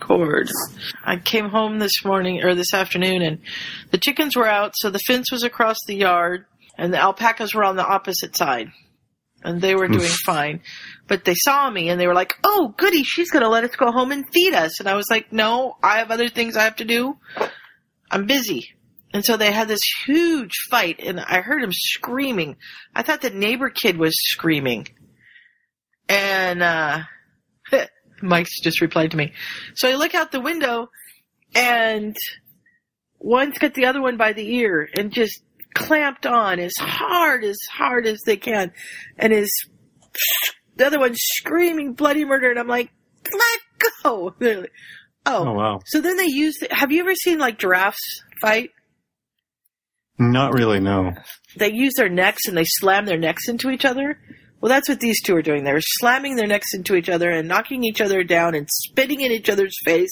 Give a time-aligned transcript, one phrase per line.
[0.00, 0.50] record.
[1.04, 3.38] I came home this morning or this afternoon and
[3.90, 7.64] the chickens were out, so the fence was across the yard and the alpacas were
[7.64, 8.68] on the opposite side.
[9.42, 10.62] And they were doing fine.
[11.06, 13.76] But they saw me and they were like, oh, goody, she's going to let us
[13.76, 14.80] go home and feed us.
[14.80, 17.18] And I was like, no, I have other things I have to do.
[18.10, 18.70] I'm busy.
[19.12, 22.56] And so they had this huge fight and I heard him screaming.
[22.94, 24.88] I thought the neighbor kid was screaming.
[26.08, 27.00] And, uh,
[28.22, 29.32] Mike's just replied to me.
[29.74, 30.90] So I look out the window
[31.54, 32.16] and
[33.18, 35.42] one's got the other one by the ear and just
[35.74, 38.72] clamped on as hard, as hard as they can.
[39.18, 39.50] And is,
[40.76, 42.90] the other one's screaming bloody murder and I'm like,
[43.32, 43.60] let
[44.02, 44.34] go.
[44.40, 44.70] Like,
[45.26, 45.46] oh.
[45.46, 45.80] Oh, wow.
[45.86, 48.70] So then they use, have you ever seen like giraffes fight?
[50.18, 51.12] Not really, no.
[51.56, 54.18] They use their necks and they slam their necks into each other.
[54.64, 55.62] Well, that's what these two are doing.
[55.62, 59.30] They're slamming their necks into each other and knocking each other down and spitting in
[59.30, 60.08] each other's face.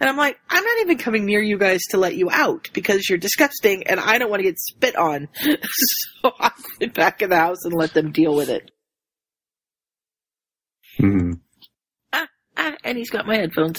[0.00, 3.08] And I'm like, I'm not even coming near you guys to let you out because
[3.08, 5.28] you're disgusting and I don't want to get spit on.
[5.40, 8.68] so I went back in the house and let them deal with it.
[10.98, 11.34] Hmm.
[12.12, 12.26] Ah,
[12.56, 13.78] ah, and he's got my headphones.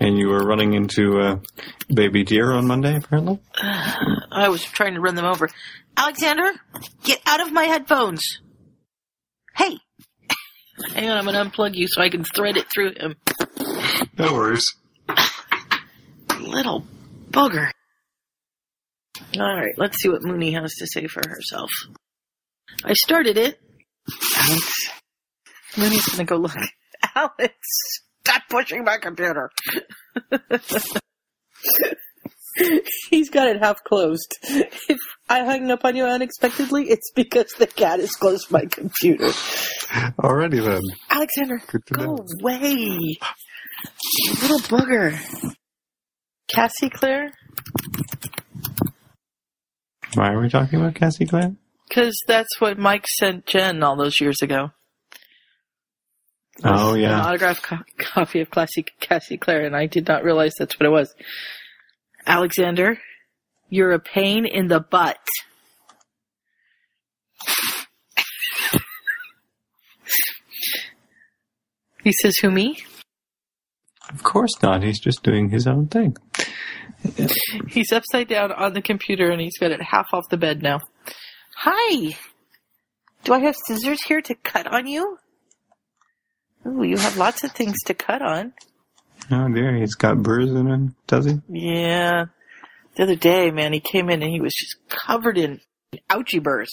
[0.00, 1.36] And you were running into uh,
[1.92, 3.40] baby deer on Monday, apparently?
[3.60, 5.50] I was trying to run them over.
[5.98, 6.50] Alexander,
[7.04, 8.38] get out of my headphones.
[9.58, 9.78] Hey.
[10.94, 13.16] Hang on, I'm going to unplug you so I can thread it through him.
[14.16, 14.74] No worries.
[16.40, 16.86] Little
[17.30, 17.70] bugger.
[19.36, 21.70] Alright, let's see what Mooney has to say for herself.
[22.84, 23.60] I started it.
[24.36, 24.90] Alex.
[25.76, 26.56] Mooney's gonna go look.
[27.14, 27.54] Alex,
[28.20, 29.50] stop pushing my computer.
[33.10, 34.36] He's got it half closed.
[34.42, 39.26] If I hung up on you unexpectedly, it's because the cat has closed my computer.
[39.26, 40.82] Alrighty then.
[41.10, 42.26] Alexander, go know.
[42.40, 42.70] away.
[42.70, 45.18] You little bugger.
[46.48, 47.30] Cassie Clare?
[50.14, 51.54] Why are we talking about Cassie Clare?
[51.88, 54.70] Because that's what Mike sent Jen all those years ago.
[56.64, 57.20] Oh, An yeah.
[57.24, 60.90] autographed co- copy of Classic Cassie Clare, and I did not realize that's what it
[60.90, 61.14] was.
[62.28, 63.00] Alexander,
[63.70, 65.16] you're a pain in the butt.
[72.04, 72.78] he says, who, me?
[74.10, 74.82] Of course not.
[74.82, 76.18] He's just doing his own thing.
[77.68, 80.80] He's upside down on the computer and he's got it half off the bed now.
[81.56, 82.14] Hi!
[83.24, 85.16] Do I have scissors here to cut on you?
[86.66, 88.52] Ooh, you have lots of things to cut on.
[89.30, 91.40] Oh dear, he's got burrs in him, does he?
[91.48, 92.26] Yeah.
[92.96, 95.60] The other day, man, he came in and he was just covered in
[96.10, 96.70] ouchie burrs.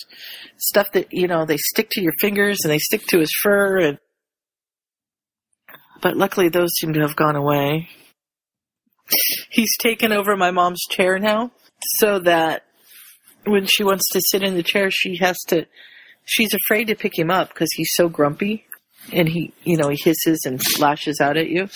[0.58, 3.80] Stuff that, you know, they stick to your fingers and they stick to his fur
[3.80, 3.98] and
[6.02, 7.90] but luckily those seem to have gone away.
[9.50, 11.52] He's taken over my mom's chair now
[11.98, 12.64] so that
[13.46, 15.66] when she wants to sit in the chair, she has to,
[16.24, 18.66] she's afraid to pick him up because he's so grumpy
[19.12, 21.70] and he, you know, he hisses and lashes out at you.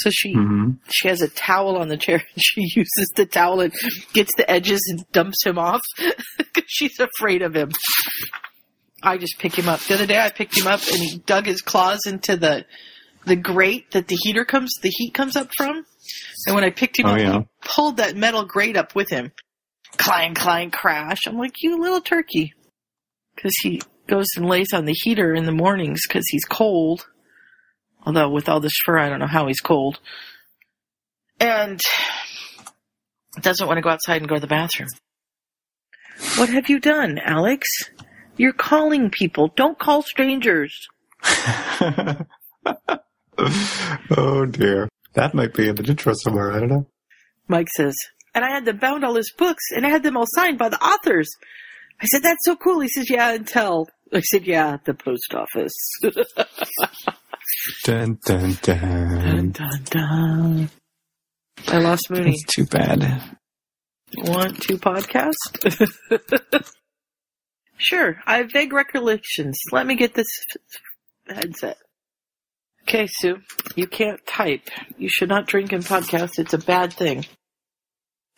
[0.00, 3.60] So she, hmm she has a towel on the chair and she uses the towel
[3.60, 3.72] and
[4.12, 5.80] gets the edges and dumps him off
[6.38, 7.70] because she's afraid of him.
[9.02, 9.80] I just pick him up.
[9.80, 12.64] The other day I picked him up and he dug his claws into the,
[13.26, 15.84] the grate that the heater comes, the heat comes up from.
[16.46, 17.38] And when I picked him Oh, up, yeah.
[17.40, 19.30] he pulled that metal grate up with him.
[19.98, 21.20] Clang, clang, crash.
[21.26, 22.52] I'm like, you little turkey.
[23.40, 27.06] Cause he goes and lays on the heater in the mornings cause he's cold.
[28.08, 30.00] Although with all this fur, I don't know how he's cold.
[31.38, 31.78] And
[33.42, 34.88] doesn't want to go outside and go to the bathroom.
[36.36, 37.68] What have you done, Alex?
[38.38, 39.52] You're calling people.
[39.54, 40.88] Don't call strangers.
[41.22, 42.24] oh
[44.46, 44.88] dear.
[45.12, 46.86] That might be in the intro somewhere, I don't know.
[47.46, 47.94] Mike says,
[48.34, 50.70] and I had them bound all his books and I had them all signed by
[50.70, 51.28] the authors.
[52.00, 52.80] I said, that's so cool.
[52.80, 53.86] He says, yeah, and tell.
[54.14, 55.74] I said, yeah, the post office.
[57.84, 59.50] Dun dun dun, dun.
[59.50, 60.70] dun, dun.
[61.66, 62.32] I lost Mooney.
[62.32, 63.22] It's too bad.
[64.16, 65.32] Want to podcast?
[67.76, 68.16] sure.
[68.26, 69.58] I have vague recollections.
[69.72, 70.28] Let me get this
[71.28, 71.76] headset.
[72.82, 73.38] Okay, Sue.
[73.76, 74.68] You can't type.
[74.96, 76.38] You should not drink and podcast.
[76.38, 77.26] It's a bad thing.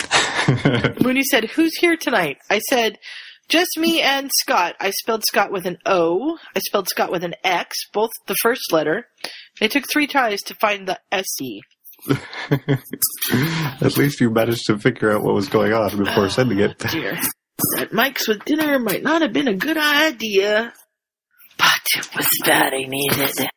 [1.00, 2.38] Mooney said, Who's here tonight?
[2.50, 2.99] I said,
[3.50, 4.76] Just me and Scott.
[4.79, 6.38] I spelled Scott with an O.
[6.55, 9.08] I spelled Scott with an X, both the first letter.
[9.61, 11.61] It took three tries to find the SE.
[13.81, 16.79] At least you managed to figure out what was going on before oh, sending it.
[16.79, 17.19] Dear.
[17.76, 20.73] That Mike's with dinner might not have been a good idea,
[21.58, 23.41] but it was that I needed.
[23.41, 23.50] It.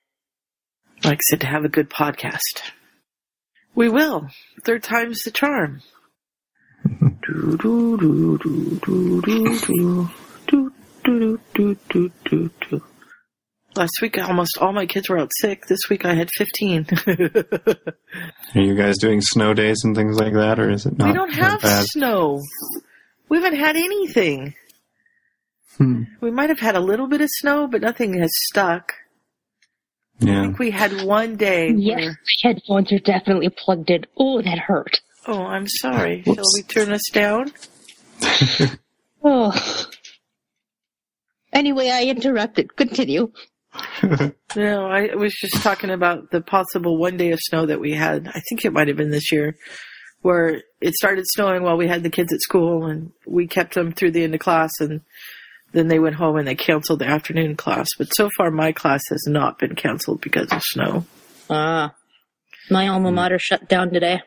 [1.04, 2.64] Mike said to have a good podcast.
[3.76, 4.28] We will.
[4.66, 5.84] Third time's the charm.
[7.26, 10.10] Do, do, do, do, do, do, do.
[10.48, 10.72] Do,
[11.04, 12.84] do, do, do, do, do.
[13.76, 15.66] Last week, almost all my kids were out sick.
[15.66, 16.88] This week, I had 15.
[18.56, 21.08] Are you guys doing snow days and things like that, or is it not?
[21.08, 22.40] we don't have snow.
[23.30, 24.54] We haven't had anything.
[25.78, 26.04] Hmm.
[26.22, 28.94] We might have had a little bit of snow, but nothing has stuck.
[30.20, 30.40] Yeah.
[30.40, 34.06] I think we had one day Yes, where, headphones are definitely plugged in.
[34.18, 35.02] Oh, that hurt.
[35.28, 36.24] Oh, I'm sorry.
[36.26, 37.52] Shall we turn us down?
[39.26, 39.58] Oh.
[41.54, 42.76] Anyway, I interrupted.
[42.76, 43.32] Continue.
[44.56, 48.28] No, I was just talking about the possible one day of snow that we had.
[48.28, 49.56] I think it might have been this year,
[50.22, 53.92] where it started snowing while we had the kids at school, and we kept them
[53.92, 55.02] through the end of class, and
[55.72, 57.88] then they went home and they canceled the afternoon class.
[57.98, 61.06] But so far, my class has not been canceled because of snow.
[61.50, 61.96] Ah.
[62.70, 64.22] my alma mater shut down today.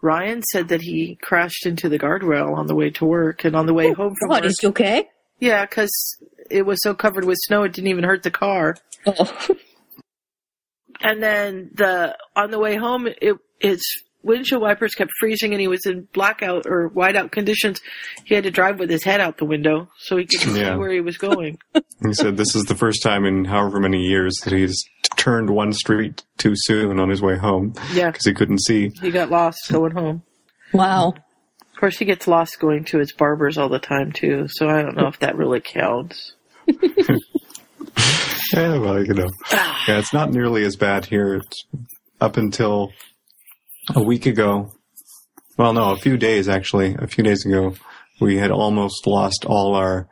[0.00, 3.66] Ryan said that he crashed into the guardrail on the way to work, and on
[3.66, 4.50] the way oh, home from What, work.
[4.50, 5.08] is he okay?
[5.40, 5.90] Yeah, because
[6.50, 8.76] it was so covered with snow, it didn't even hurt the car.
[9.06, 9.48] Oh.
[11.00, 13.84] And then the on the way home, it his
[14.22, 17.80] windshield wipers kept freezing, and he was in blackout or whiteout conditions.
[18.24, 20.90] He had to drive with his head out the window so he could see where
[20.92, 21.58] he was going.
[22.00, 24.84] He said this is the first time in however many years that he's
[25.16, 28.92] turned one street too soon on his way home yeah, because he couldn't see.
[29.02, 30.22] he got lost going home.
[30.72, 31.08] wow.
[31.08, 34.46] Of course, he gets lost going to his barber's all the time too.
[34.46, 36.34] So I don't know if that really counts.
[38.52, 41.34] Yeah, well, you know, yeah, it's not nearly as bad here.
[41.34, 41.64] It's
[42.20, 42.92] up until
[43.94, 44.72] a week ago.
[45.56, 46.94] Well, no, a few days actually.
[46.98, 47.74] A few days ago,
[48.20, 50.08] we had almost lost all our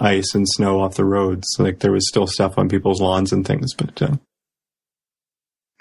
[0.00, 1.46] ice and snow off the roads.
[1.58, 4.16] Like there was still stuff on people's lawns and things, but uh,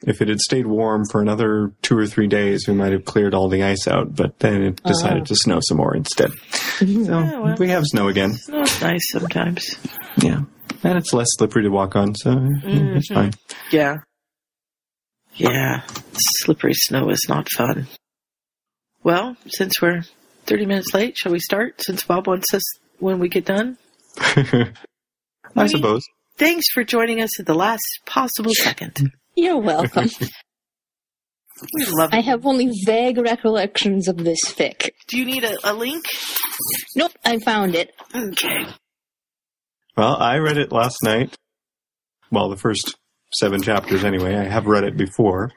[0.06, 3.34] if it had stayed warm for another two or three days, we might have cleared
[3.34, 4.16] all the ice out.
[4.16, 5.26] But then it decided Oh.
[5.26, 6.32] to snow some more instead.
[6.78, 7.56] So Yeah, well.
[7.60, 8.36] we have snow again.
[8.50, 9.76] Nice sometimes.
[10.18, 10.42] Yeah,
[10.84, 13.32] and it's less slippery to walk on, so mm, it's fine.
[13.72, 13.98] Yeah.
[15.36, 15.82] Yeah.
[16.14, 17.88] Slippery snow is not fun.
[19.04, 20.04] Well, since we're
[20.46, 21.82] 30 minutes late, shall we start?
[21.82, 22.64] Since Bob wants us
[23.00, 23.78] when we get done.
[24.18, 24.72] I
[25.54, 26.04] Maybe- suppose.
[26.38, 29.12] Thanks for joining us at the last possible second.
[29.36, 30.10] You're welcome.
[31.74, 34.90] We love I have only vague recollections of this fic.
[35.08, 36.04] Do you need a, a link?
[36.98, 37.92] Nope, I found it.
[38.14, 38.66] Okay.
[39.96, 41.34] Well, I read it last night.
[42.32, 42.96] Well, the first
[43.40, 44.36] seven chapters anyway.
[44.36, 45.52] I have read it before.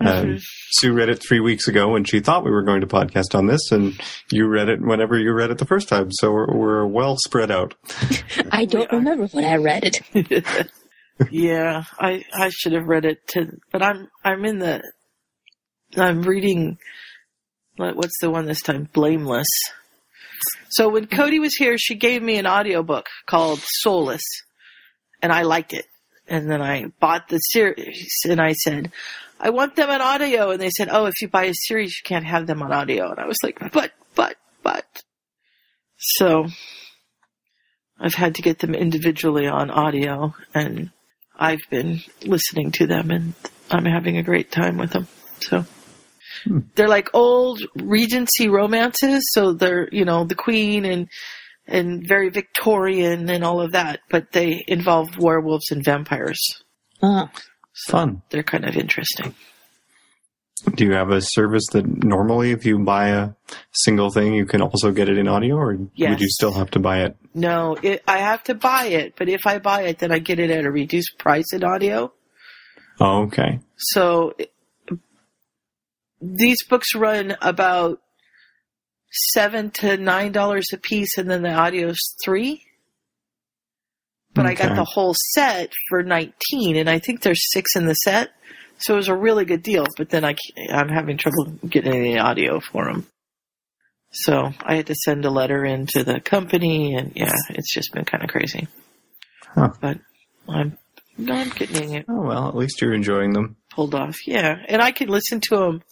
[0.00, 0.38] Um,
[0.72, 3.46] Sue read it three weeks ago when she thought we were going to podcast on
[3.46, 4.00] this, and
[4.30, 6.10] you read it whenever you read it the first time.
[6.10, 7.74] So we're, we're well spread out.
[8.50, 10.70] I don't remember when I read it.
[11.30, 14.82] yeah, I I should have read it to, but I'm I'm in the
[15.96, 16.78] I'm reading
[17.76, 18.88] what's the one this time?
[18.92, 19.48] Blameless.
[20.70, 24.22] So when Cody was here, she gave me an audiobook called Soulless,
[25.20, 25.86] and I liked it.
[26.32, 28.90] And then I bought the series, and I said,
[29.38, 30.50] I want them on audio.
[30.50, 33.10] And they said, Oh, if you buy a series, you can't have them on audio.
[33.10, 34.86] And I was like, But, but, but.
[35.98, 36.46] So
[38.00, 40.90] I've had to get them individually on audio, and
[41.38, 43.34] I've been listening to them, and
[43.70, 45.08] I'm having a great time with them.
[45.40, 45.66] So
[46.44, 46.60] hmm.
[46.76, 51.10] they're like old Regency romances, so they're you know the Queen and
[51.66, 56.40] and very Victorian and all of that, but they involve werewolves and vampires.
[57.02, 57.30] Ah,
[57.72, 58.22] So Fun.
[58.30, 59.34] They're kind of interesting.
[60.76, 63.30] Do you have a service that normally, if you buy a
[63.72, 66.10] single thing, you can also get it in audio, or Yes.
[66.10, 67.16] would you still have to buy it?
[67.34, 70.38] No, it, I have to buy it, but if I buy it, then I get
[70.38, 72.12] it at a reduced price in audio.
[73.00, 73.58] Oh, okay.
[73.76, 74.52] So it-
[76.20, 78.00] these books run about
[79.12, 82.64] seven to nine dollars a piece, and then the audio's three.
[84.34, 87.92] But I got the whole set for nineteen, and I think there's six in the
[87.94, 88.30] set,
[88.78, 89.86] so it was a really good deal.
[89.98, 90.36] But then I
[90.72, 93.06] I'm having trouble getting any audio for them,
[94.10, 97.92] so I had to send a letter in to the company, and yeah, it's just
[97.92, 98.68] been kind of crazy.
[99.54, 99.68] Huh.
[99.82, 99.98] But
[100.48, 100.78] I'm
[101.28, 103.56] I'm getting it Oh well, at least you're enjoying them.
[103.70, 104.26] pulled off.
[104.26, 105.82] Yeah, and I can listen to them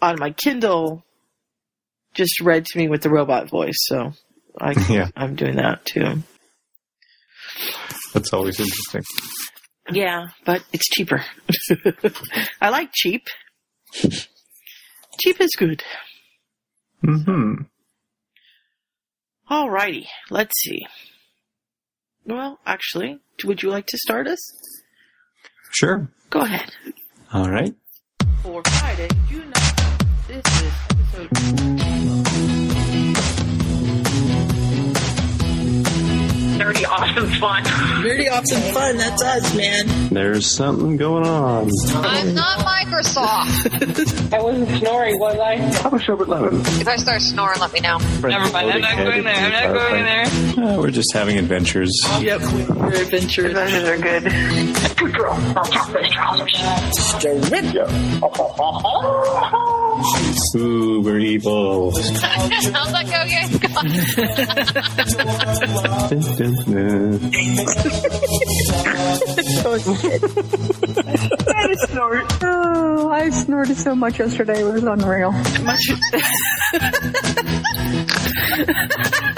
[0.00, 1.04] on my Kindle,
[2.14, 3.76] just read to me with the robot voice.
[3.78, 4.12] So
[4.58, 5.08] I, can, yeah.
[5.16, 6.22] I'm doing that too.
[8.12, 9.02] That's always interesting.
[9.92, 11.24] Yeah, but it's cheaper.
[12.60, 13.26] I like cheap.
[15.20, 15.82] cheap is good.
[17.02, 17.54] Hmm.
[19.50, 20.86] Alrighty, let's see.
[22.24, 24.38] Well, actually, would you like to start us?
[25.72, 26.08] Sure.
[26.30, 26.70] Go ahead.
[27.32, 27.74] All right.
[28.42, 30.06] for Friday, June 9th.
[30.28, 30.89] This is
[36.60, 37.64] nerdy, awesome fun.
[37.64, 38.96] Nerdy awesome fun.
[38.96, 40.08] That's us, man.
[40.10, 41.70] There's something going on.
[41.94, 44.32] I'm not Microsoft.
[44.32, 45.54] I wasn't snoring, was I?
[45.84, 46.60] I was Albert Levin.
[46.60, 47.98] If I start snoring, let me know.
[47.98, 48.70] Never mind.
[48.70, 49.34] I'm not going there.
[49.34, 50.26] I'm not going there.
[50.64, 51.90] Uh, we're just having adventures.
[52.20, 53.56] Yep, we're adventurous.
[53.56, 54.24] Adventures are good.
[54.96, 55.32] Good girl.
[55.32, 56.60] I'll top those trousers.
[60.56, 61.92] Ooh, we're evil.
[61.92, 62.12] How's
[62.92, 63.50] that go again?
[66.08, 67.30] Dun, dun, dun.
[72.42, 74.60] Oh, I snorted so much yesterday.
[74.60, 75.32] It was unreal.
[75.62, 75.90] much.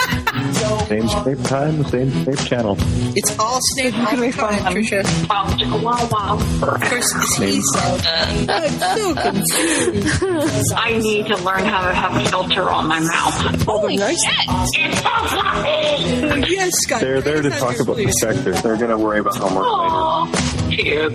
[0.80, 2.76] Same shape time, same shape channel.
[3.14, 5.02] It's all Snape all the time, Trisha.
[5.28, 5.46] Wow,
[5.82, 6.34] wow, wow.
[6.74, 10.72] Of course, he's I'm so confused.
[10.76, 13.62] I need to learn how to have a filter on my mouth.
[13.62, 14.22] Holy oh, nice.
[14.24, 14.46] shit!
[14.74, 16.52] It's so fluffy.
[16.52, 17.00] Yes, Scott.
[17.00, 18.20] They're there to talk about the please.
[18.20, 18.52] sector.
[18.52, 20.51] They're going to worry about homework later.
[20.76, 21.12] Puke.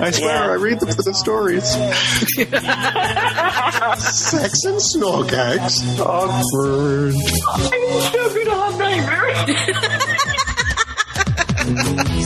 [0.00, 1.64] I swear, I read them for the stories.
[4.04, 5.98] Sex and snorkax.
[5.98, 7.14] Awkward.
[7.72, 9.38] I'm so good on nightmares.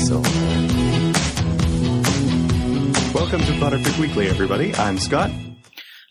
[0.09, 0.17] So.
[3.15, 4.75] Welcome to Potterfic Weekly, everybody.
[4.75, 5.31] I'm Scott,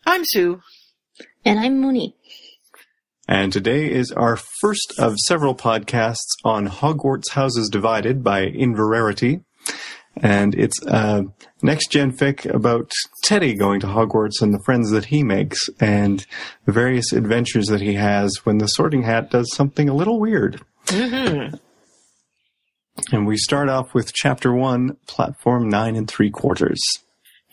[0.06, 0.62] I'm Sue.
[1.44, 2.16] And I'm Mooney.
[3.30, 9.44] And today is our first of several podcasts on Hogwarts Houses Divided by Inverarity.
[10.18, 11.26] And it's a
[11.62, 12.92] next gen fic about
[13.24, 16.26] Teddy going to Hogwarts and the friends that he makes and
[16.66, 20.60] the various adventures that he has when the sorting hat does something a little weird.
[20.88, 21.56] Mm-hmm.
[23.12, 26.82] And we start off with chapter one, platform nine and three quarters.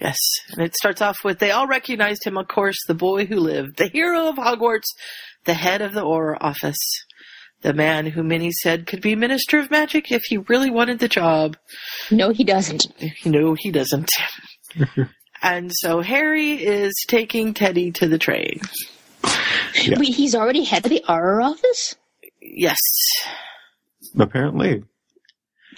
[0.00, 0.18] Yes,
[0.50, 3.76] and it starts off with they all recognized him, of course, the boy who lived,
[3.76, 4.88] the hero of Hogwarts,
[5.47, 6.79] the head of the Auror office,
[7.62, 11.09] the man who many said could be Minister of Magic if he really wanted the
[11.09, 11.57] job.
[12.11, 12.87] No, he doesn't.
[13.25, 14.11] No, he doesn't.
[15.43, 18.61] and so Harry is taking Teddy to the train.
[19.83, 19.99] Yeah.
[19.99, 21.97] Wait, he's already head of the Auror office?
[22.41, 22.79] Yes,
[24.19, 24.83] Apparently.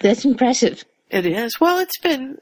[0.01, 0.85] That's impressive.
[1.09, 1.59] it is.
[1.59, 2.37] Well, it's been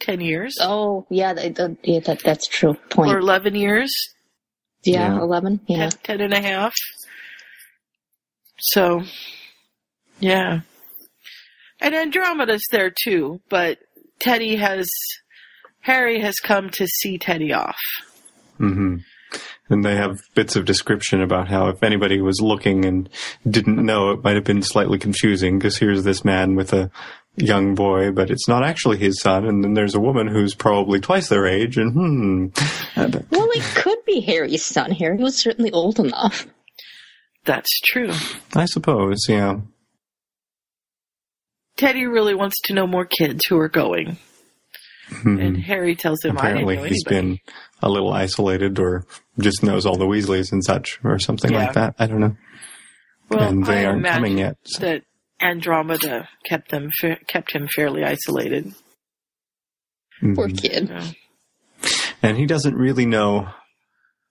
[0.00, 2.74] 10 years Oh, yeah, that, that- yeah that, that's true.
[2.90, 3.10] Point.
[3.12, 3.92] or 11 years,
[4.84, 5.20] yeah, Yeah.
[5.20, 5.60] 11.
[5.66, 5.88] Yeah.
[5.90, 6.74] 10, 10 and a half.
[8.58, 9.02] So,
[10.20, 10.60] yeah.
[11.80, 13.78] And Andromeda's there too, but
[14.20, 14.88] Teddy has,
[15.80, 17.78] Harry has come to see Teddy off.
[18.60, 18.98] Mm-hmm.
[19.68, 23.08] And they have bits of description about how if anybody was looking and
[23.48, 26.90] didn't know, it might have been slightly confusing because here's this man with a
[27.36, 29.46] young boy, but it's not actually his son.
[29.46, 31.76] And then there's a woman who's probably twice their age.
[31.78, 32.46] And hmm,
[32.96, 34.90] Well, it could be Harry's son.
[34.92, 36.46] Harry was certainly old enough.
[37.44, 38.12] That's true.
[38.54, 39.56] I suppose, yeah.
[41.76, 44.18] Teddy really wants to know more kids who are going.
[45.08, 45.44] Mhm.
[45.44, 47.28] And Harry tells him, Apparently, I didn't know he's anybody.
[47.28, 47.38] been
[47.82, 49.04] a little isolated, or
[49.40, 51.64] just knows all the Weasleys and such, or something Yeah.
[51.64, 51.94] like that.
[51.98, 52.36] I don't know.
[53.28, 54.56] well, and they I aren't imagine coming yet.
[54.64, 55.02] so- That
[55.42, 58.72] Andromeda kept them fa- kept him fairly isolated.
[60.20, 60.60] Poor Mhm.
[60.60, 60.88] kid.
[60.88, 63.48] So, And he doesn't really know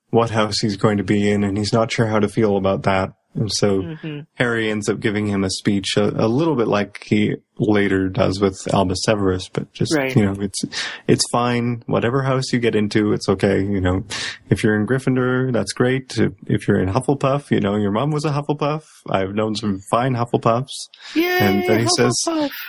[0.09, 2.83] what house he's going to be in, and he's not sure how to feel about
[2.83, 3.09] that.
[3.33, 4.25] And so mhm.
[4.35, 8.41] Harry ends up giving him a speech a, a little bit like he later does
[8.41, 10.13] with Albus Severus, but just Right.
[10.15, 10.61] you know, it's
[11.07, 11.83] it's fine.
[11.85, 13.61] Whatever house you get into, it's okay.
[13.61, 14.03] You know,
[14.49, 16.17] if you're in Gryffindor, that's great.
[16.47, 18.83] If you're in Hufflepuff, you know, your mom was a Hufflepuff.
[19.09, 20.73] I've known some fine Hufflepuffs.
[21.15, 21.37] Yay!
[21.39, 22.13] And then he says,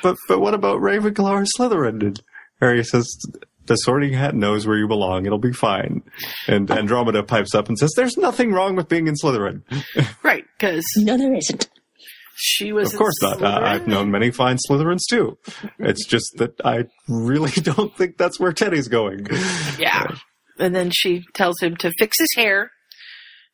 [0.03, 2.03] But but what about Ravenclaw or Slytherin?
[2.03, 2.23] And
[2.61, 3.09] Harry says,
[3.67, 5.27] the sorting hat knows where you belong.
[5.27, 6.03] It'll be fine.
[6.49, 9.63] And Andromeda pipes up and says, there's nothing wrong with being in Slytherin.
[10.23, 11.69] right, because No, there isn't.
[12.35, 12.93] she was.
[12.93, 13.43] Of course not.
[13.43, 15.39] Uh, I've known many fine Slytherins too.
[15.79, 19.27] It's just that I really don't think that's where Teddy's going.
[19.79, 20.07] Yeah.
[20.59, 22.71] And then she tells him to fix his hair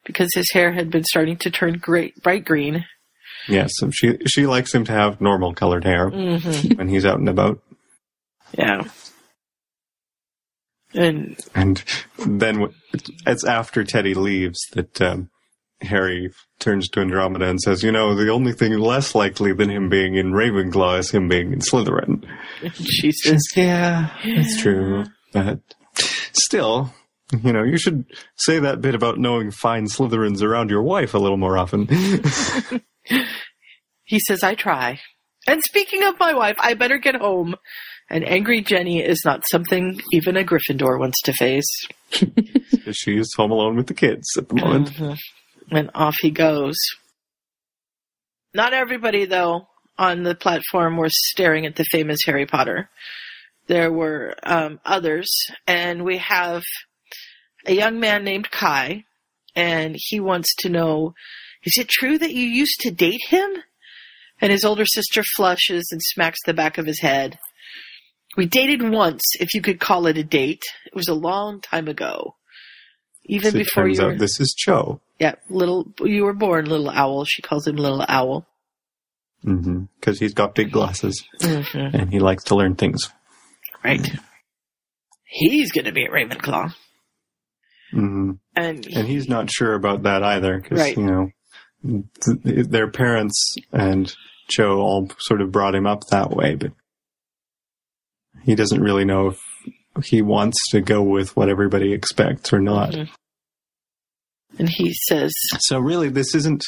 [0.04, 2.84] because his hair had been starting to turn great, bright green.
[3.46, 6.38] Yes, so she she likes him to have normal colored hair hmm
[6.76, 7.60] when he's out and about.
[8.58, 8.82] Yeah.
[10.94, 11.82] And And
[12.26, 12.68] then
[13.26, 15.30] it's after Teddy leaves that um,
[15.82, 19.88] Harry turns to Andromeda and says, "You know, the only thing less likely than him
[19.88, 22.24] being in Ravenclaw is him being in Slytherin."
[22.74, 25.60] she says, "Yeah, that's true, but
[26.32, 26.92] still."
[27.42, 31.18] You know, you should say that bit about knowing fine Slytherins around your wife a
[31.18, 31.86] little more often.
[34.04, 34.98] he says, I try.
[35.46, 37.54] And speaking of my wife, I better get home
[38.10, 41.68] And angry Ginny is not something even a Gryffindor wants to face.
[42.92, 44.92] She's home alone with the kids at the moment.
[44.94, 45.18] Mhm.
[45.70, 46.76] And off he goes.
[48.54, 52.88] Not everybody, though, on the platform were staring at the famous Harry Potter.
[53.66, 55.28] There were um, others,
[55.66, 56.62] and we have
[57.66, 59.04] a young man named Kai,
[59.54, 61.12] and he wants to know
[61.64, 63.50] is it true that you used to date him?
[64.40, 67.36] And his older sister flushes and smacks the back of his head.
[68.36, 70.62] We dated once, if you could call it a date.
[70.86, 72.34] It was a long time ago.
[73.24, 75.00] Even So before turns you out this is Cho.
[75.18, 77.24] yeah, little, you were born, little owl.
[77.24, 78.46] She calls him little owl.
[79.44, 79.84] Mm-hmm.
[80.00, 81.96] Because he's got big glasses Mm-hmm.
[81.96, 83.10] and he likes to learn things.
[83.84, 84.08] Right.
[85.24, 86.72] He's gonna be at Ravenclaw.
[87.94, 88.30] Mm-hmm.
[88.56, 90.58] And, And he's not sure about that either.
[90.60, 90.96] Because, Right.
[90.96, 92.02] you know,
[92.44, 94.12] th- their parents and
[94.50, 96.72] Cho all sort of brought him up that way, but
[98.44, 99.28] he doesn't really know
[99.96, 102.92] if he wants to go with what everybody expects or not.
[102.92, 103.08] Mhm.
[104.58, 106.64] and he says, So really, this isn't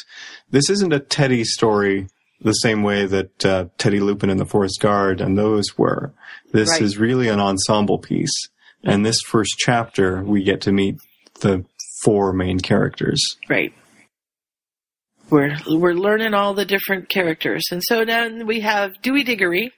[0.49, 2.07] this isn't a Teddy story
[2.41, 6.13] the same way that uh, Teddy Lupin and the Forest Guard and those were.
[6.53, 6.81] This Right.
[6.81, 8.49] is really an ensemble piece,
[8.83, 10.95] and this first chapter we get to meet
[11.41, 11.65] the
[12.03, 13.21] four main characters.
[13.49, 13.73] right.
[15.29, 17.63] We're, we're learning all the different characters.
[17.71, 19.71] And so then we have Dewey Diggory.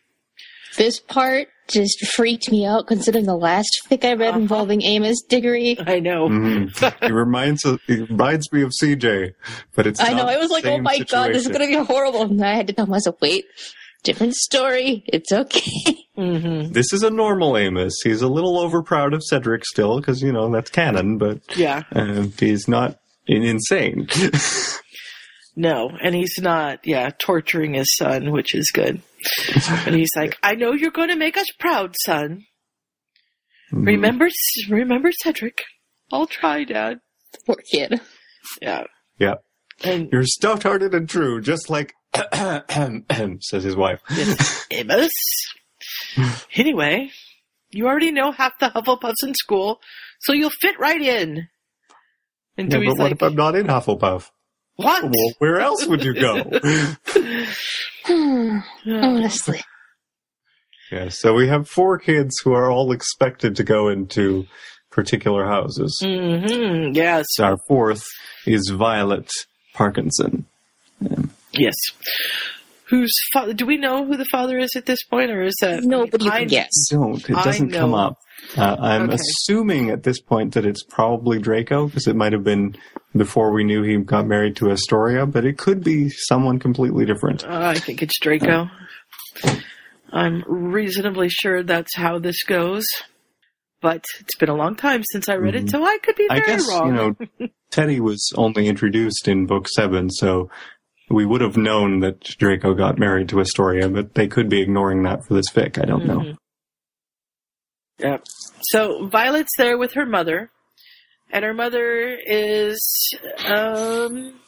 [0.77, 4.39] This part just freaked me out considering the last fic I read Uh-huh.
[4.39, 5.77] involving Amos Diggory.
[5.79, 6.27] I know.
[6.29, 6.71] Mhm.
[7.01, 7.79] it reminds it
[8.09, 9.33] reminds me of CJ,
[9.75, 11.75] but it's I know, I was like, oh same my god, this is gonna be
[11.75, 12.23] horrible.
[12.23, 13.45] And I had to tell myself, wait,
[14.03, 15.03] different story.
[15.07, 15.95] It's okay.
[16.15, 17.95] hmm This is a normal Amos.
[18.03, 21.83] He's a little over proud of Cedric still because you know that's canon, but Yeah.
[21.95, 24.07] uh, he's not insane.
[25.55, 25.89] No.
[26.01, 29.01] And he's not, yeah, torturing his son, which is good.
[29.85, 32.45] And he's like, I know you're going to make us proud, son.
[33.71, 33.85] Mm-hmm.
[33.85, 34.29] Remember,
[34.69, 35.61] remember Cedric.
[36.11, 36.99] I'll try, Dad.
[37.45, 38.01] Poor kid.
[38.61, 38.83] Yeah.
[39.19, 39.35] Yeah.
[39.83, 41.93] And You're stout-hearted and true, just like
[43.41, 44.01] says his wife.
[44.11, 45.11] Yes, Amos.
[46.55, 47.09] Anyway,
[47.71, 49.79] you already know half the Hufflepuffs in school,
[50.19, 51.47] so you'll fit right in.
[52.57, 54.29] And Yeah, Dewey's but what like, if I'm not in Hufflepuff?
[54.75, 55.03] What?
[55.03, 56.43] Well, where else would you go?
[58.85, 59.61] Honestly.
[60.91, 64.45] yeah, so we have four kids who are all expected to go into
[64.89, 65.99] particular houses.
[66.03, 68.03] hmm Yes, Our fourth
[68.45, 69.31] is Violet
[69.73, 70.45] Parkinson.
[71.53, 71.75] yes.
[72.89, 73.53] Whose father?
[73.53, 76.39] Do we know who the father is at this point, or is that Nobody I-
[76.39, 76.87] can guess.
[76.91, 77.23] Don't.
[77.29, 78.19] It doesn't come up.
[78.57, 79.15] Uh, I'm Okay.
[79.15, 82.75] assuming at this point that it's probably Draco because it might have been
[83.15, 87.45] before we knew he got married to Astoria, but it could be someone completely different.
[87.45, 88.69] Uh, I think it's Draco.
[90.11, 92.83] I'm reasonably sure that's how this goes,
[93.81, 96.31] but it's been a long time since I read it, so I could be Mm-hmm.
[96.33, 96.87] I very guess wrong.
[96.87, 96.93] you
[97.39, 100.49] know Teddy was only introduced in book seven, so
[101.13, 105.03] we would have known that Draco got married to Astoria, but they could be ignoring
[105.03, 105.81] that for this fic.
[105.81, 106.19] I don't know.
[106.19, 106.35] Mhm.
[107.99, 108.23] Yep.
[108.71, 110.49] So Violet's there with her mother,
[111.29, 112.81] and her mother is
[113.45, 114.39] um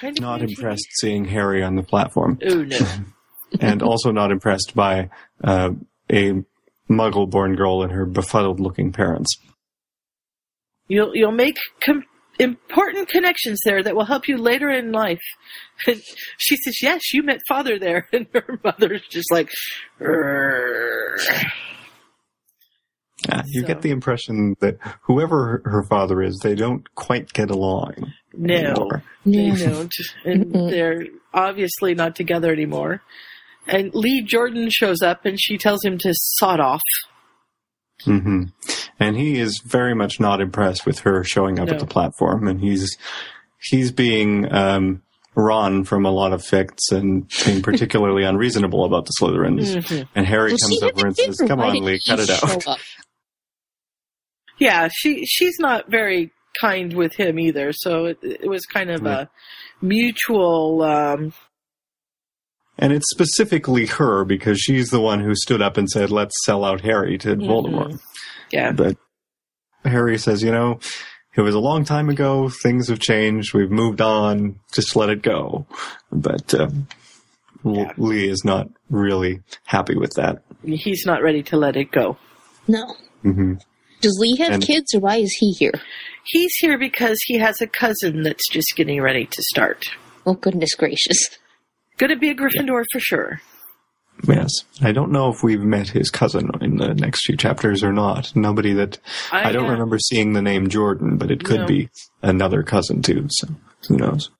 [0.00, 2.78] kind of Not impressed seeing Harry on the platform, Oh no.
[3.60, 5.10] and also not impressed by
[5.42, 5.70] uh,
[6.12, 6.44] a
[6.90, 9.36] Muggle-born girl and her befuddled-looking parents.
[10.88, 12.04] You'll you'll make com-
[12.38, 15.20] important connections there that will help you later in life.
[15.86, 16.00] And
[16.38, 19.48] she says, "Yes, you met father there," and her mother's just like,
[23.28, 27.32] Yeah, you So- get the impression that whoever her- her father is, they don't quite
[27.32, 28.12] get along.
[28.32, 29.02] "No, anymore.
[29.26, 29.92] they don't,"
[30.24, 33.02] and they're obviously not together anymore.
[33.66, 36.80] And Lee Jordan shows up, and she tells him to sod off.
[38.04, 38.44] Hmm
[39.00, 41.74] And he is very much not impressed with her showing up No.
[41.74, 42.96] at the platform, and he's
[43.60, 45.02] he's being um,
[45.34, 49.76] Ron from a lot of ficts and being particularly unreasonable about the Slytherins.
[49.76, 50.08] Mhm.
[50.14, 52.78] And Harry Well, comes see, over and that's says, "Come on, Lee, cut it out."
[54.58, 57.72] Yeah, she she's not very kind with him either.
[57.72, 59.30] So it, it was kind of a
[59.80, 60.82] mutual.
[60.82, 61.32] Um,
[62.78, 66.64] And it's specifically her because she's the one who stood up and said, "Let's sell
[66.64, 67.98] out Harry to Voldemort."
[68.52, 68.96] yeah, But
[69.84, 70.78] Harry says, "You know."
[71.36, 72.48] It was a long time ago.
[72.48, 73.54] Things have changed.
[73.54, 74.58] We've moved on.
[74.72, 75.66] Just let it go.
[76.10, 76.68] But uh,
[77.64, 77.92] Yeah.
[77.96, 80.42] Lee is not really happy with that.
[80.64, 82.16] he's not ready to let it go.
[82.66, 82.92] No.
[83.24, 83.54] Mm-hmm.
[84.00, 85.74] Does Lee have And- kids or why is he here?
[86.24, 89.86] He's here because he has a cousin that's just getting ready to start.
[90.26, 91.38] Oh, goodness gracious.
[91.98, 93.40] Going to be a Gryffindor for sure.
[94.26, 94.50] Yes.
[94.82, 98.34] I don't know if we've met his cousin in the next few chapters or not.
[98.34, 98.98] Nobody that
[99.30, 101.66] I, don't uh, remember seeing the name Jordan, but it could No.
[101.66, 101.88] be
[102.22, 103.26] another cousin too.
[103.30, 103.48] So
[103.88, 104.30] who knows?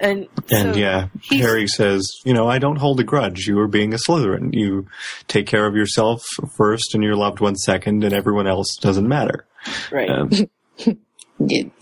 [0.00, 3.46] And, And so yeah, Harry says, you know, I don't hold a grudge.
[3.46, 4.50] You are being a Slytherin.
[4.52, 4.86] You
[5.26, 6.22] take care of yourself
[6.56, 9.46] first and your loved ones second, and everyone else doesn't matter.
[9.90, 10.08] right.
[10.10, 10.30] Um,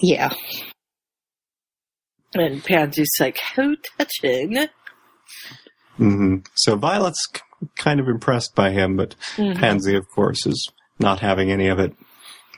[0.00, 0.32] Yeah.
[2.34, 4.68] and Pansy's like, "How touching."
[5.96, 7.24] Hmm So Violet's
[7.76, 9.58] kind of impressed by him, but Mm-hmm.
[9.60, 11.94] Pansy, of course, is not having any of it.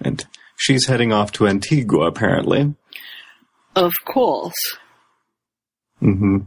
[0.01, 0.25] And
[0.57, 2.75] she's heading off to Antigua, apparently.
[3.77, 4.77] Of course.
[6.01, 6.39] hmm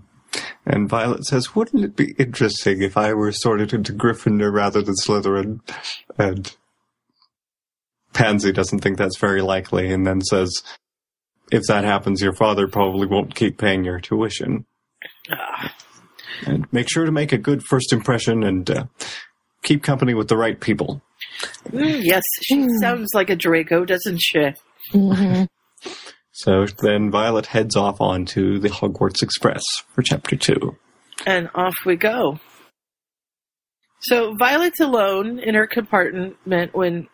[0.66, 4.96] And Violet says, wouldn't it be interesting if I were sorted into Gryffindor rather than
[4.96, 5.60] Slytherin?
[6.18, 6.54] And
[8.14, 10.62] Pansy doesn't think that's very likely and then says,
[11.52, 14.66] if that happens, your father probably won't keep paying your tuition.
[15.30, 15.74] Ah,
[16.46, 18.86] And make sure to make a good first impression and uh,
[19.64, 21.02] keep company with the right people.
[21.70, 24.54] mm, yes, she sounds like a Draco, doesn't she?
[24.92, 25.44] hmm
[26.32, 30.78] So then Violet heads off onto the Hogwarts Express for chapter two.
[31.26, 32.40] And off we go.
[34.02, 36.38] So Violet's alone in her compartment
[36.74, 37.08] when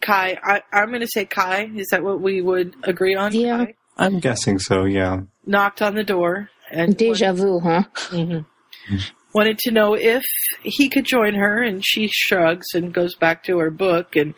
[0.00, 3.32] Kai, I, I'm going to say Kai, is that what we would agree on?
[3.32, 3.66] Yeah.
[3.66, 5.20] Kai, I'm guessing so, yeah.
[5.46, 7.84] knocked on the door and Deja vu, huh?
[8.08, 8.46] Mhm.
[9.34, 10.24] wanted to know if
[10.62, 14.16] he could join her, and she shrugs and goes back to her book.
[14.16, 14.34] And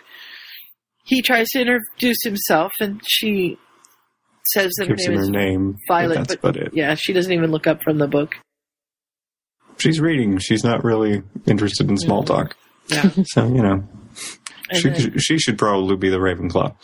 [1.05, 3.59] he tries to introduce himself, and she
[4.53, 5.77] says that her name her name.
[5.89, 6.39] Violet.
[6.41, 6.71] But it.
[6.75, 8.37] yeah, she doesn't even look up from the book.
[9.79, 10.39] She's reading.
[10.39, 12.35] She's not really interested in small mm-hmm.
[12.35, 12.57] talk.
[12.89, 13.85] Yeah, So, you know,
[14.71, 16.75] And she, then- she should probably be the Ravenclaw.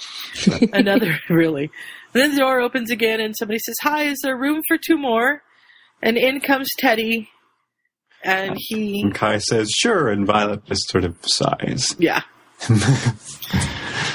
[0.73, 1.71] another really.
[2.13, 4.99] And then the door opens again, and somebody says, "Hi, is there room for two
[4.99, 5.43] more?"
[6.03, 7.31] And in comes Teddy,
[8.23, 11.95] and he, And Kai says, sure, and Violet just sort of sighs.
[11.99, 12.23] yeah.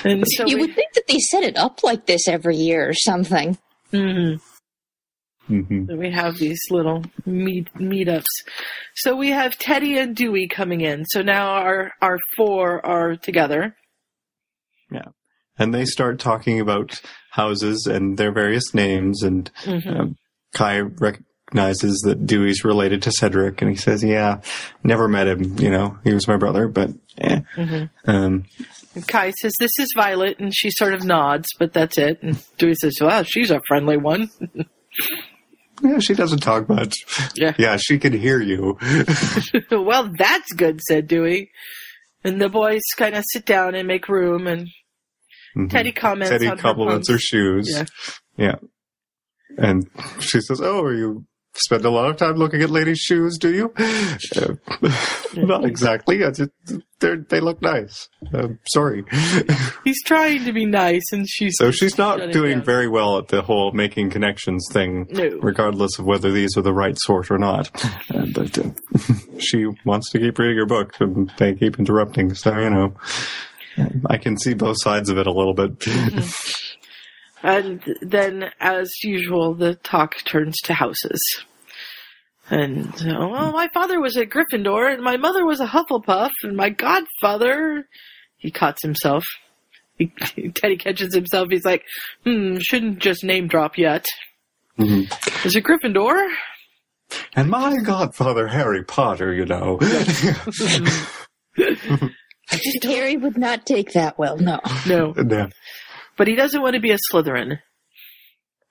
[0.03, 2.87] and so You we, would think that they set it up like this every year
[2.89, 3.57] or something.
[3.91, 4.39] Mhm.
[5.47, 8.25] hmm So we have these little meet meetups.
[8.95, 11.05] So we have Teddy and Dewey coming in.
[11.05, 13.75] So now our our four are together.
[14.91, 15.09] Yeah,
[15.57, 19.99] and they start talking about houses and their various names, and Mhm.
[19.99, 20.15] um,
[20.53, 20.81] Kai
[21.55, 24.41] recognizes that Dewey's related to Cedric, and he says, yeah,
[24.83, 27.41] never met him, you know, he was my brother, but eh.
[27.55, 27.89] Mhm.
[28.05, 28.45] Um,
[28.95, 32.23] And Kai says, "This is Violet," and she sort of nods, but that's it.
[32.23, 34.29] And Dewey says, "Well, she's a friendly one."
[35.83, 36.93] yeah, she doesn't talk much.
[37.35, 37.53] Yeah.
[37.57, 38.77] Yeah, she can hear you.
[39.71, 41.51] well, that's good," said Dewey.
[42.23, 44.69] And the boys kind of sit down and make room, and
[45.57, 45.69] Mhm.
[45.69, 47.23] Teddy comments Teddy on her compliments her pumps.
[47.25, 47.69] shoes.
[47.69, 47.85] Yeah.
[48.37, 48.55] Yeah.
[49.57, 49.89] And
[50.21, 53.53] she says, Oh, are you spend a lot of time looking at ladies' shoes, do
[53.53, 53.73] you?
[54.35, 54.55] Uh,
[55.37, 56.23] not exactly.
[56.23, 56.51] I just,
[56.99, 58.07] they look nice.
[58.33, 59.03] Um sorry.
[59.83, 63.41] He's trying to be nice, and she's so she's not doing very well at the
[63.41, 65.37] whole making connections thing, No.
[65.41, 67.69] regardless of whether these are the right sort or not.
[68.13, 68.69] Uh, but uh,
[69.39, 72.33] she wants to keep reading her book, and they keep interrupting.
[72.33, 72.95] So, you know.
[74.09, 75.83] I can see both sides of it a little bit.
[77.45, 81.21] And then, as usual, the talk turns to houses.
[82.49, 86.58] And, uh, well, my father was a Gryffindor, and my mother was a Hufflepuff, and
[86.58, 87.88] my godfather.
[88.38, 89.23] He cuts himself.
[89.99, 90.08] He,
[90.55, 91.49] Teddy catches himself.
[91.51, 91.84] He's like,
[92.23, 94.08] hmm, shouldn't just name drop yet.
[94.79, 95.45] Mhm.
[95.45, 96.27] Is a Gryffindor?
[97.36, 99.79] And my godfather, Harry Potter, you know.
[102.84, 104.60] Harry would not take that well, no.
[104.88, 105.13] No.
[105.15, 105.49] Yeah.
[106.17, 107.60] But he doesn't want to be a Slytherin.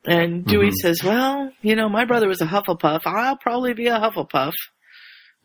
[0.07, 0.75] And Dewey Mhm.
[0.83, 3.03] says, well, you know, my brother was a Hufflepuff.
[3.07, 4.53] I'll probably be a Hufflepuff.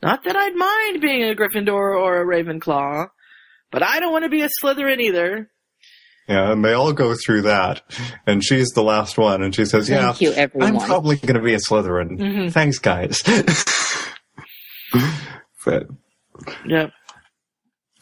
[0.02, 3.08] Not that I'd mind being a Gryffindor or a Ravenclaw,
[3.72, 5.50] but I don't want to be a Slytherin either.
[6.28, 7.82] Yeah, and they all go through that.
[8.28, 10.76] And she's the last one, and she says, Yeah, you, everyone.
[10.78, 12.18] I'm probably going to be a Slytherin.
[12.20, 12.52] Mhm.
[12.54, 13.22] Thanks, guys.
[15.66, 15.88] but,
[16.66, 16.92] Yep.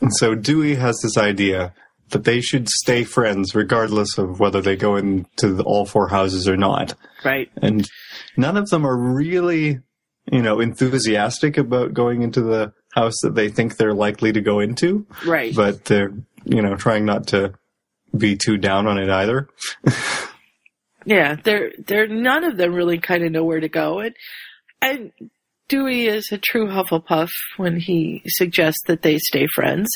[0.02, 1.74] and so Dewey has this idea
[2.10, 6.48] that they should stay friends regardless of whether they go into the, all four houses
[6.48, 6.94] or not.
[7.24, 7.50] Right.
[7.62, 7.86] And
[8.38, 9.80] none of them are really,
[10.32, 14.60] you know, enthusiastic about going into the house that they think they're likely to go
[14.60, 15.06] into.
[15.26, 15.56] Right.
[15.56, 16.14] but they're
[16.48, 17.54] you know trying not to
[18.18, 19.48] be too down on it either.
[21.06, 24.16] yeah, they're they're none of them really kind of know where to go, and
[24.82, 25.12] and
[25.70, 29.90] Dewey is a true Hufflepuff when he suggests that they stay friends,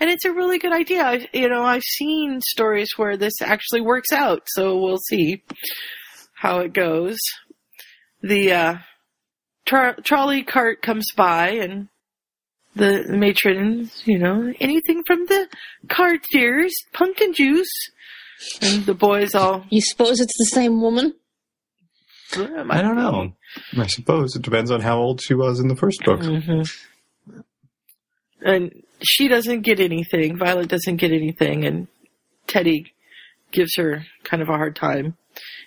[0.00, 1.04] and it's a really good idea.
[1.04, 5.42] I, you know, I've seen stories where this actually works out, so we'll see
[6.34, 7.18] how it goes.
[8.22, 8.78] The uh,
[9.66, 11.88] tra- trolley cart comes by, and
[12.74, 15.48] the matron, you know, anything from the
[15.88, 17.72] Cartiers, pumpkin juice.
[18.60, 21.14] And the boys all, You suppose it's the same woman?
[22.36, 23.32] "Uh, I don't know.
[23.78, 26.22] I suppose it depends on how old she was in the first book.
[26.22, 26.62] hmm
[28.44, 30.36] And she doesn't get anything.
[30.36, 31.88] Violet doesn't get anything, and
[32.46, 32.92] Teddy
[33.52, 35.16] gives her kind of a hard time.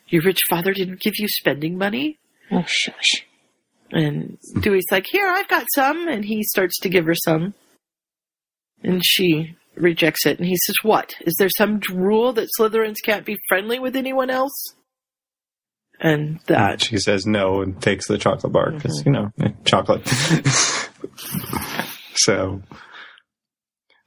[0.08, 2.17] Your rich father didn't give you spending money?
[2.51, 3.25] Oh, shush.
[3.91, 6.08] And Dewey's like, Here, I've got some.
[6.08, 7.53] And he starts to give her some.
[8.84, 10.39] And she rejects it.
[10.39, 11.15] And he says, What?
[11.21, 14.73] Is there some rule that Slytherins can't be friendly with anyone else?
[16.00, 16.82] And that.
[16.82, 20.08] She says no and takes the chocolate bar because, you know, eh, chocolate.
[22.16, 22.62] so,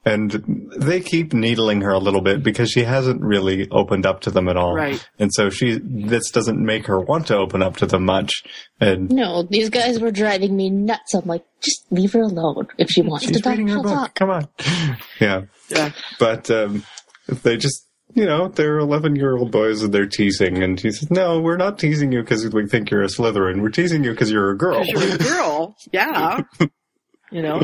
[0.03, 0.31] and
[0.77, 4.47] they keep needling her a little bit because she hasn't really opened up to them
[4.47, 4.73] at all.
[4.73, 5.05] Right.
[5.19, 8.31] And so she, this doesn't make her want to open up to them much.
[8.79, 11.13] And No, these guys were driving me nuts.
[11.13, 12.67] I'm like, just leave her alone.
[12.77, 13.93] If she wants to talk, reading her she'll book.
[13.93, 14.15] talk.
[14.15, 14.47] Come on.
[15.19, 15.43] Yeah.
[15.69, 15.91] Yeah.
[16.19, 16.83] But, um,
[17.27, 20.61] they just, you know, they're 11 year old boys and they're teasing.
[20.63, 23.61] And he says, no, we're not teasing you because we think you're a Slytherin.
[23.61, 24.83] We're teasing you because you're a girl.
[24.85, 25.75] you're a girl.
[25.91, 26.41] Yeah.
[27.31, 27.61] You know,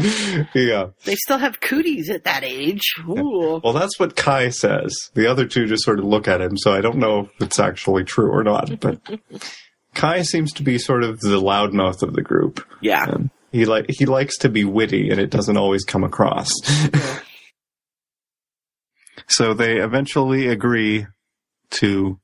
[0.56, 0.92] yeah.
[1.04, 2.94] they still have cooties at that age.
[3.06, 3.60] Ooh.
[3.62, 4.96] Well, that's what Kai says.
[5.14, 7.60] The other two just sort of look at him, so I don't know if it's
[7.60, 8.80] actually true or not.
[8.80, 9.02] But
[9.94, 12.66] Kai seems to be sort of the loudmouth of the group.
[12.80, 13.08] Yeah.
[13.10, 16.54] Um, he like he likes to be witty, and it doesn't always come across.
[19.30, 21.06] So they eventually agree
[21.72, 22.20] to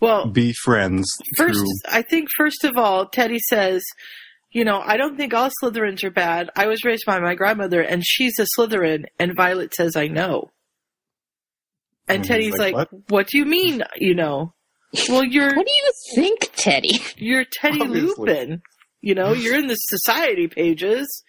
[0.00, 1.66] Well, be friends First, through.
[1.90, 3.82] I think first of all, Teddy says,
[4.50, 6.50] you know, I don't think all Slytherins are bad.
[6.56, 9.04] I was raised by my grandmother, and she's a Slytherin.
[9.18, 10.50] And Violet says, I know.
[12.08, 13.26] And And Teddy's like, like, "What?" what?
[13.28, 14.54] do you mean, you know?
[15.08, 16.98] Well, you're What do you think, Teddy?
[17.16, 18.14] you're Teddy Obviously.
[18.16, 18.62] Lupin.
[19.02, 21.22] You know, you're in the society pages.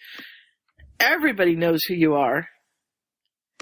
[1.00, 2.48] Everybody knows who you are.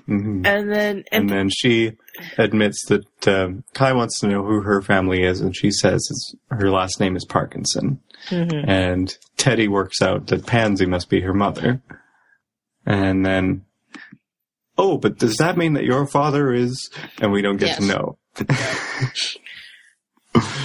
[0.08, 0.46] Mhm.
[0.46, 1.92] And then, And and, then she
[2.38, 6.34] admits that um, Kai wants to know who her family is, and she says it's,
[6.50, 8.00] her last name is Parkinson.
[8.28, 8.64] Mhm.
[8.68, 11.82] And Teddy works out that Pansy must be her mother.
[12.86, 13.62] And then,
[14.78, 16.88] oh, but does that mean that your father is?
[17.20, 17.78] And we don't get Yes.
[17.78, 18.18] to know.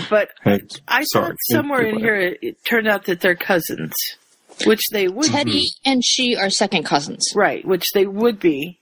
[0.09, 1.27] but Hey, I sorry.
[1.27, 3.93] thought somewhere in here it, it turned out that they're cousins,
[4.65, 7.25] which they would Teddy and she are second cousins.
[7.33, 8.79] Right, which they would be.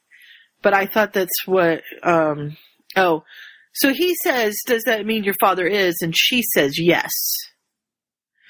[0.62, 2.58] But I thought that's what, um,
[2.96, 3.24] oh,
[3.74, 5.96] so he says, does that mean your father is?
[6.02, 7.12] And she says yes.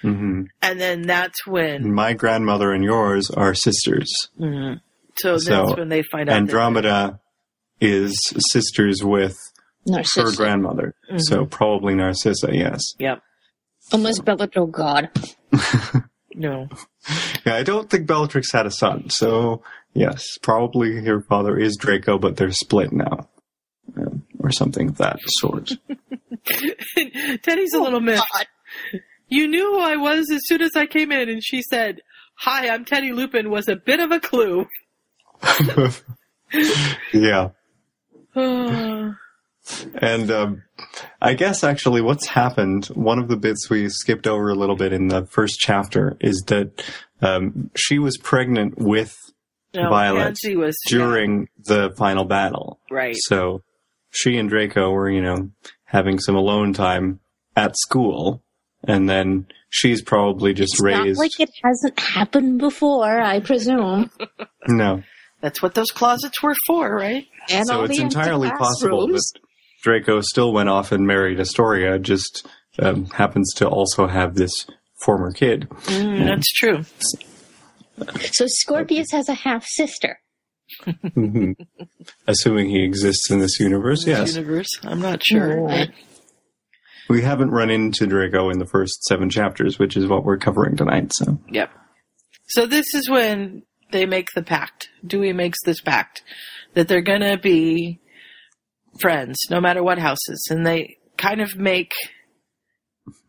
[0.02, 4.12] hmm And then that's when, My grandmother and yours are sisters.
[4.40, 4.80] mhm.
[5.18, 6.36] so that's when they find out.
[6.38, 7.20] Andromeda
[7.82, 8.14] is
[8.52, 9.36] sisters with
[9.88, 10.36] her Narcissa.
[10.36, 10.96] grandmother.
[11.18, 12.82] So probably Narcissa, yes.
[13.00, 13.22] Yep.
[13.92, 15.10] Unless Bellatrix, oh god.
[16.36, 16.70] No.
[17.46, 19.62] Yeah, I don't think Bellatrix had a son, so
[20.00, 23.30] yes, probably her father is Draco, but they're split now.
[23.98, 25.72] Um, or something of that sort.
[27.44, 28.24] Teddy's a little miffed.
[29.28, 32.02] You knew who I was as soon as I came in, and she said,
[32.36, 34.66] Hi, I'm Teddy Lupin, was a bit of a clue.
[37.14, 37.50] yeah.
[38.36, 39.16] Oh,
[39.96, 40.64] And um,
[41.22, 44.94] I guess actually what's happened, one of the bits we skipped over a little bit
[44.94, 46.84] in the first chapter is that
[47.22, 49.16] um, she was pregnant with
[49.74, 52.80] no, Violet Pansy was during the final battle.
[52.90, 53.16] Right.
[53.18, 53.62] So
[54.12, 55.52] she and Draco were, you know,
[55.86, 57.20] having some alone time
[57.56, 58.42] at school.
[58.88, 61.18] And then she's probably just It's raised.
[61.18, 64.10] not like it hasn't happened before, I presume.
[64.68, 65.04] no.
[65.42, 67.26] That's what those closets were for, right?
[67.50, 69.24] And So all it's the empty entirely possible that.
[69.84, 72.48] Draco still went off and married Astoria, just
[72.80, 74.52] um, happens to also have this
[75.02, 75.68] former kid.
[75.86, 76.84] Mm, That's true.
[78.34, 80.20] So Scorpius has a half sister.
[80.86, 81.56] Mhm.
[82.28, 84.36] Assuming he exists in this universe, yes.
[84.36, 84.70] Universe.
[84.84, 85.62] I'm not sure.
[85.64, 85.90] Right.
[87.10, 90.76] We haven't run into Draco in the first seven chapters, which is what we're covering
[90.78, 91.12] tonight.
[91.14, 91.72] So Yep.
[92.50, 94.90] So this is when they make the pact.
[95.06, 96.22] Dewey makes this pact
[96.76, 98.00] that they're gonna be
[99.00, 101.94] friends, no matter what houses, and they kind of make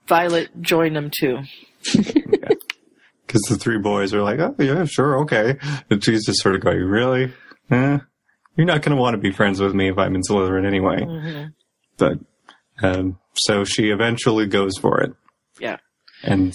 [0.06, 1.38] Violet join them too.
[3.30, 5.56] because the three boys are like, oh yeah, sure, okay,
[5.88, 7.32] and she's just sort of going, really?
[7.70, 7.98] Eh,
[8.56, 11.48] you're not going to want to be friends with me if I'm in Slytherin anyway.
[11.96, 12.18] But
[12.82, 15.12] um, so she eventually goes for it,
[15.60, 15.76] Yeah.
[16.24, 16.52] and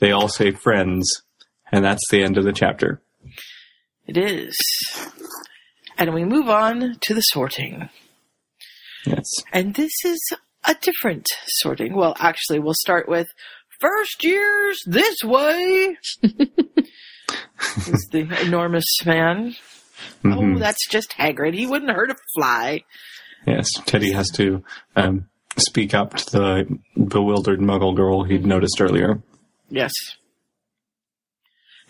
[0.00, 1.22] they all say friends,
[1.70, 3.00] and that's the end of the chapter.
[4.06, 4.56] It is.
[5.96, 7.88] And we move on to the sorting.
[9.06, 9.24] Yes.
[9.52, 10.18] And this is
[10.64, 11.94] a different sorting.
[11.94, 13.28] Well, actually, we'll start with
[13.80, 15.96] first years this way.
[16.22, 19.54] is the enormous man.
[20.24, 20.56] Mhm.
[20.56, 21.54] Oh, that's just Hagrid.
[21.54, 22.82] He wouldn't hurt a fly.
[23.46, 24.62] Yes, Teddy has to
[24.96, 29.22] um, speak up to the bewildered Muggle girl he'd noticed earlier.
[29.70, 29.92] Yes.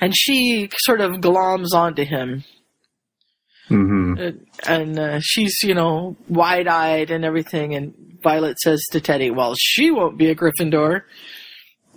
[0.00, 2.44] And she sort of gloms onto him.
[3.68, 4.30] hmm Uh,
[4.66, 7.74] and uh, she's, you know, wide eyed and everything.
[7.74, 11.02] And Violet says to Teddy, Well, she won't be a Gryffindor.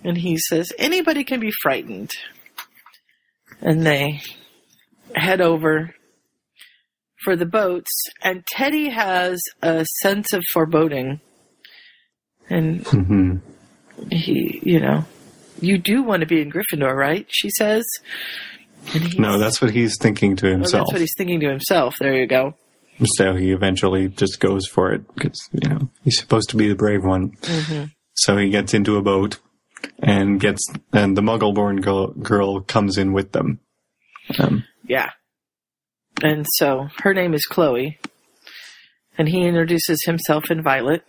[0.04, 2.10] And he says, Anybody can be frightened.
[3.60, 4.20] And they
[5.14, 5.94] head over
[7.24, 7.90] for the boats.
[8.22, 11.20] And Teddy has a sense of foreboding.
[12.50, 13.36] And hmm
[14.10, 15.04] he, you know,
[15.60, 17.26] you do want to be in Gryffindor, right?
[17.30, 17.84] She says.
[19.16, 20.86] No, that's what he's thinking to Oh, himself.
[20.86, 21.94] that's what he's thinking to himself.
[22.00, 22.54] There you go.
[23.16, 26.74] So he eventually just goes for it because you know he's supposed to be the
[26.74, 27.30] brave one.
[27.42, 27.84] Mm-hmm.
[28.14, 29.38] So he gets into a boat
[29.98, 33.60] and gets and the Muggle-born girl, girl comes in with them.
[34.38, 35.10] Um, Yeah.
[36.22, 37.98] And so her name is Chloe.
[39.18, 41.02] And he introduces himself and Violet.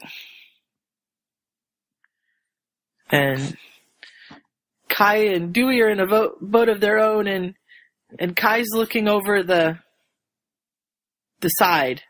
[3.09, 3.57] And
[4.89, 7.53] Kai and Dewey are in a boat, boat of their own and
[8.19, 9.79] and Kai's looking over the
[11.41, 12.01] the side.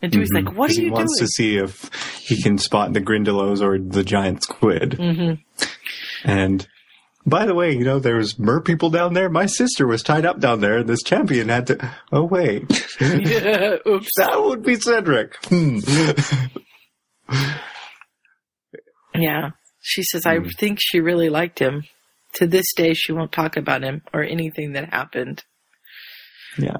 [0.00, 0.46] And Dewey's mhm.
[0.46, 1.26] like, "What are he you wants doing?
[1.26, 1.90] to see if
[2.22, 4.94] he can spot the Grindylows or the giant squid.
[4.94, 5.34] hmm
[6.24, 6.66] And
[7.26, 9.28] by the way, you know, there's mer people down there.
[9.28, 11.90] My sister was tied up down there, and this champion had to.
[12.12, 12.64] Oh wait,
[13.00, 14.08] yeah, oops.
[14.16, 15.36] that would be Cedric.
[15.46, 15.78] Hmm.
[19.14, 19.50] Yeah.
[19.80, 20.48] She says, I Hmm.
[20.58, 21.84] think she really liked him.
[22.34, 25.44] To this day, she won't talk about him or anything that happened.
[26.58, 26.76] yeah.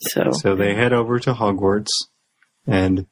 [0.00, 1.88] So, So they head over to Hogwarts
[2.66, 3.06] and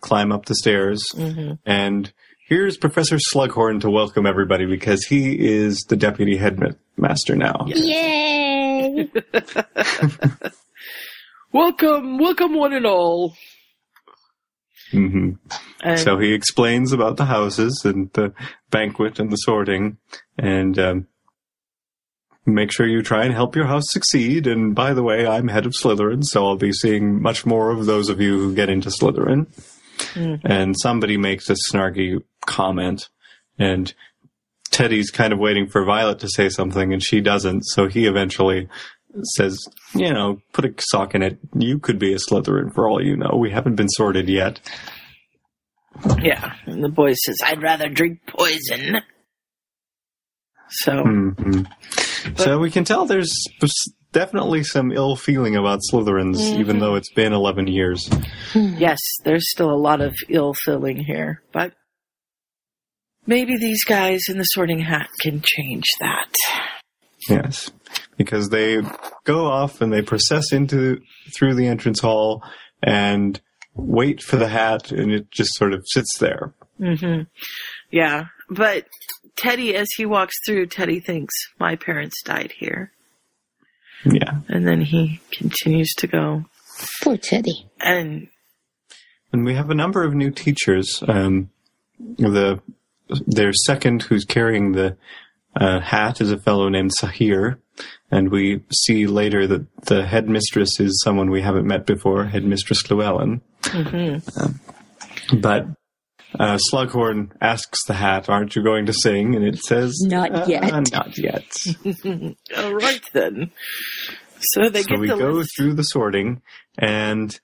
[0.00, 1.12] climb up the stairs.
[1.14, 1.58] Mhm.
[1.66, 2.12] And
[2.48, 7.64] here's Professor Slughorn to welcome everybody because he is the deputy headmaster now.
[7.66, 9.08] Yay!
[11.52, 13.34] welcome, welcome one and all.
[14.90, 15.30] hmm
[15.82, 18.32] And So he explains about the houses and the
[18.70, 19.98] banquet and the sorting,
[20.38, 21.06] and um,
[22.46, 24.46] make sure you try and help your house succeed.
[24.46, 27.86] And by the way, I'm head of Slytherin, so I'll be seeing much more of
[27.86, 29.46] those of you who get into Slytherin.
[30.14, 30.40] Mhm.
[30.44, 33.08] And somebody makes a snarky comment,
[33.58, 33.92] and
[34.70, 37.62] Teddy's kind of waiting for Violet to say something, and she doesn't.
[37.62, 38.68] So he eventually
[39.36, 39.58] says,
[39.94, 41.38] "You know, put a sock in it.
[41.54, 43.36] You could be a Slytherin for all you know.
[43.38, 44.60] We haven't been sorted yet."
[46.22, 49.00] yeah, and the boy says, I'd rather drink poison.
[50.70, 51.62] So, hmm
[52.36, 53.32] so we can tell there's
[54.12, 58.10] definitely some ill feeling about Slytherins, even though it's been 11 years.
[58.54, 61.74] yes, there's still a lot of ill feeling here, but
[63.28, 66.32] maybe these guys in the sorting hat can change that.
[67.28, 67.70] Yes,
[68.16, 68.80] because they
[69.24, 71.00] go off and they process into
[71.36, 72.42] through the entrance hall
[72.82, 73.40] and
[73.74, 76.54] wait for the hat, and it just sort of sits there.
[76.80, 77.24] Mm-hmm.
[77.90, 78.86] Yeah, but
[79.36, 82.92] Teddy, as he walks through, Teddy thinks, my parents died here.
[84.04, 86.44] Yeah, And then he continues to go.
[87.02, 87.68] Poor Teddy.
[87.80, 88.28] And
[89.32, 91.02] and we have a number of new teachers.
[91.06, 91.50] Um,
[91.98, 92.60] the
[93.26, 94.96] their second, who's carrying the
[95.56, 97.58] uh, hat, is a fellow named Sahir,
[98.10, 103.40] and we see later that the headmistress is someone we haven't met before, Headmistress Llewellyn.
[104.36, 104.60] Um,
[105.40, 105.66] but
[106.38, 110.44] uh, Slughorn asks the hat, "Aren't you going to sing?" And it says, Not "Uh,
[110.46, 111.46] yet." not yet."
[112.56, 113.50] all right then.
[114.40, 115.50] So they so get we the go list.
[115.56, 116.42] through the sorting,
[116.78, 117.38] and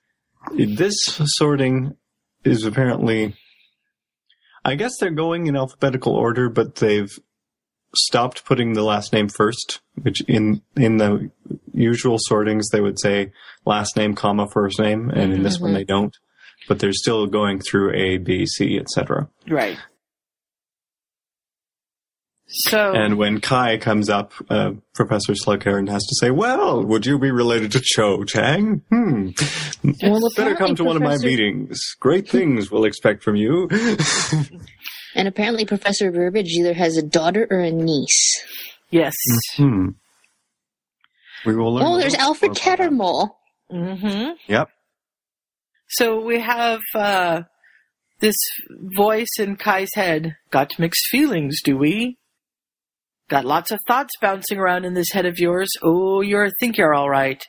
[0.55, 1.95] this sorting
[2.43, 3.35] is apparently.
[4.65, 7.17] I guess they're going in alphabetical order, but they've
[7.95, 11.29] stopped putting the last name first, which in in the
[11.73, 13.31] usual sortings they would say
[13.65, 15.65] last name, comma, first name, and in this mm-hmm.
[15.65, 16.17] one they don't.
[16.67, 19.29] But they're still going through A, B, C, etc.
[19.47, 19.77] Right.
[22.47, 27.17] So And when Kai comes up, uh, Professor Slughorn has to say, "Well, would you
[27.17, 28.83] be related to Cho Chang?
[28.91, 29.29] Hmm.
[30.03, 31.79] Well, Better come apparently to one of my meetings.
[31.99, 33.67] Great things we'll expect from you."
[35.17, 38.43] And apparently Professor Burbage either has a daughter or a niece.
[38.91, 39.13] yes.
[39.55, 39.91] hmm.
[41.45, 41.83] We will learn.
[41.85, 42.79] Oh, there's Alfred more about that.
[42.91, 43.29] Cattermole.
[43.71, 44.69] hmm Yep.
[45.87, 47.43] So we have uh,
[48.19, 48.35] this
[48.69, 50.35] voice in Kai's head.
[50.51, 52.17] Got mixed feelings, do we?
[53.29, 55.69] Got lots of thoughts bouncing around in this head of yours.
[55.81, 57.43] Oh, you think you're all right.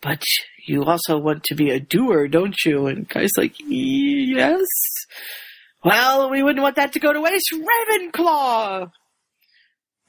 [0.00, 0.22] But
[0.66, 2.86] you also want to be a doer, don't you?
[2.86, 4.66] And Kai's like, yes.
[5.84, 7.52] Well, we wouldn't want that to go to waste.
[7.52, 8.90] Ravenclaw!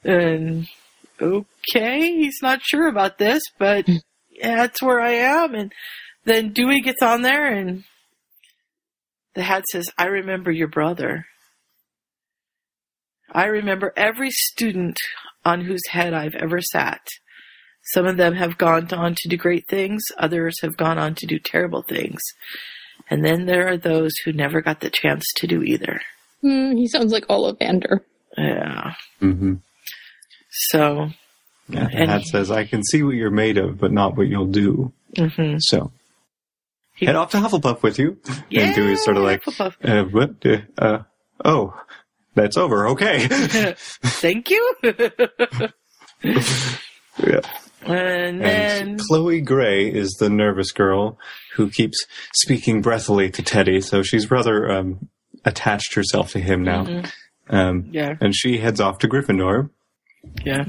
[0.04, 0.68] And
[1.20, 3.96] okay, he's not sure about this, but hmm.
[4.30, 5.54] yeah, that's where I am.
[5.54, 5.72] And
[6.24, 7.84] then Dewey gets on there and
[9.34, 11.26] the hat says, I remember your brother.
[13.32, 14.96] I remember every student
[15.44, 17.00] on whose head I've ever sat.
[17.94, 21.26] Some of them have gone on to do great things, others have gone on to
[21.26, 22.20] do terrible things.
[23.10, 26.00] And then there are those who never got the chance to do either.
[26.42, 28.00] Hmm, he sounds like Ollivander.
[28.38, 28.94] Yeah.
[29.20, 29.54] Mm-hmm.
[30.50, 31.10] So,
[31.68, 34.28] Yeah, the And- hat says, I can see what you're made of, but not what
[34.28, 34.92] you'll do.
[35.16, 35.56] Mm-hmm.
[35.58, 35.90] So,
[36.94, 38.18] He- head off to Hufflepuff with you.
[38.50, 40.34] and Dewey's sort of like, uh, what?
[40.44, 41.02] Uh, uh,
[41.44, 41.74] oh,
[42.34, 42.88] that's over.
[42.88, 43.26] Okay.
[43.76, 44.74] Thank you.
[44.82, 45.68] yeah.
[47.84, 51.18] and then, And Chloe Gray is the nervous girl
[51.54, 52.04] who keeps
[52.34, 55.08] speaking breathily to Teddy, so she's rather um,
[55.44, 56.84] attached herself to him now.
[56.84, 57.54] Mm-hmm.
[57.54, 59.68] Um, yeah, and she heads off to Gryffindor.
[60.44, 60.64] yeah.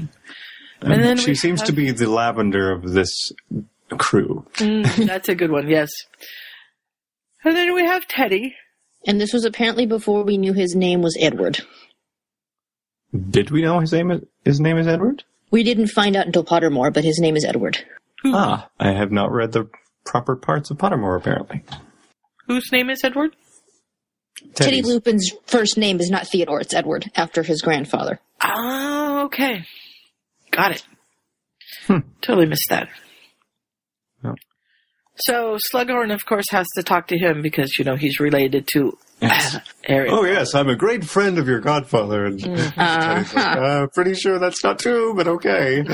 [0.82, 3.32] Um, And then she seems have- to be the lavender of this
[3.96, 4.44] crew.
[4.56, 5.90] Mm, that's a good one, yes.
[7.44, 8.54] And then we have Teddy.
[9.06, 11.60] And this was apparently before we knew his name was Edward.
[13.30, 15.24] Did we know his name is, his name is Edward?
[15.50, 17.78] We didn't find out until Pottermore, but his name is Edward.
[18.24, 19.68] Ah, I have not read the
[20.04, 21.62] proper parts of Pottermore, apparently.
[22.46, 23.36] Whose name is Edward?
[24.54, 28.18] Teddy Lupin's first name is not Theodore, it's Edward, after his grandfather.
[28.42, 29.64] Oh, okay.
[30.50, 30.86] Got it.
[31.86, 31.98] Hmm.
[32.20, 32.88] Totally missed that.
[35.16, 38.96] So Slughorn, of course, has to talk to him because, you know, he's related to
[39.22, 39.56] Yes.
[39.88, 40.10] Eric.
[40.12, 42.26] Oh yes, I'm a great friend of your godfather.
[42.26, 43.36] And Mm-hmm.
[43.36, 45.82] Like, uh, pretty sure that's not true, but okay.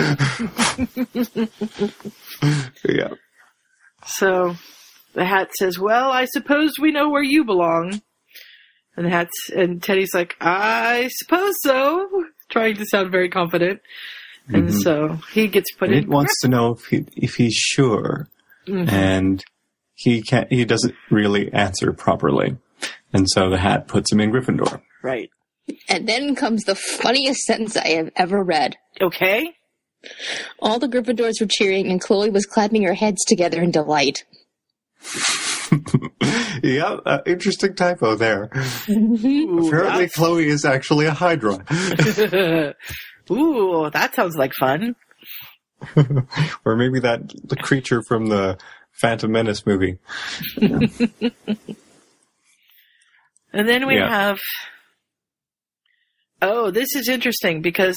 [2.88, 3.14] yeah.
[4.06, 4.54] So
[5.12, 8.00] the hat says, "Well, I suppose we know where you belong."
[8.96, 12.08] And the hat's and Teddy's like, "I suppose so,"
[12.48, 13.80] trying to sound very confident.
[14.48, 14.82] And Mhm.
[14.82, 16.04] so he gets put It in.
[16.04, 18.28] It wants to know if he if he's sure,
[18.70, 18.92] Mhm.
[18.92, 19.44] and
[19.94, 20.50] he can't.
[20.52, 22.56] He doesn't really answer properly,
[23.12, 24.80] and so the hat puts him in Gryffindor.
[25.02, 25.30] Right.
[25.88, 28.76] And then comes the funniest sentence I have ever read.
[29.00, 29.54] Okay.
[30.58, 34.24] All the Gryffindors were cheering, and Chloe was clapping her heads together in delight.
[36.62, 38.50] yeah, uh, interesting typo there.
[38.88, 41.64] Ooh, Apparently, Chloe is actually a Hydra,
[43.30, 44.96] Ooh, that sounds like fun.
[46.64, 48.58] or maybe that the creature from the
[49.00, 49.98] Phantom Menace movie.
[53.52, 54.08] And then we Yeah.
[54.08, 54.38] have.
[56.42, 57.96] Oh, this is interesting because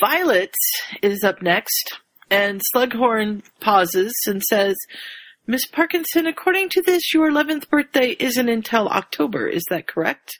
[0.00, 0.54] Violet
[1.02, 1.98] is up next,
[2.30, 4.76] and Slughorn pauses and says,
[5.46, 9.48] Miss Parkinson, according to this, your 11th birthday isn't until October.
[9.48, 10.38] Is that correct?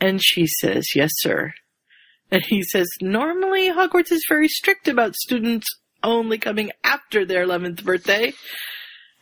[0.00, 1.52] And she says, Yes, sir.
[2.30, 5.66] And he says, Normally, Hogwarts is very strict about students
[6.02, 8.32] only coming after their 11th birthday.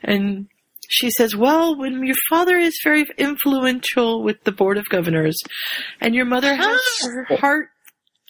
[0.03, 0.49] And
[0.89, 5.37] she says, Well, when your father is very influential with the Board of Governors,
[6.01, 7.69] and your mother has her heart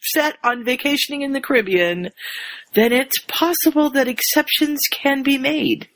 [0.03, 2.11] set on vacationing in the Caribbean,
[2.75, 5.89] then it's possible that exceptions can be made.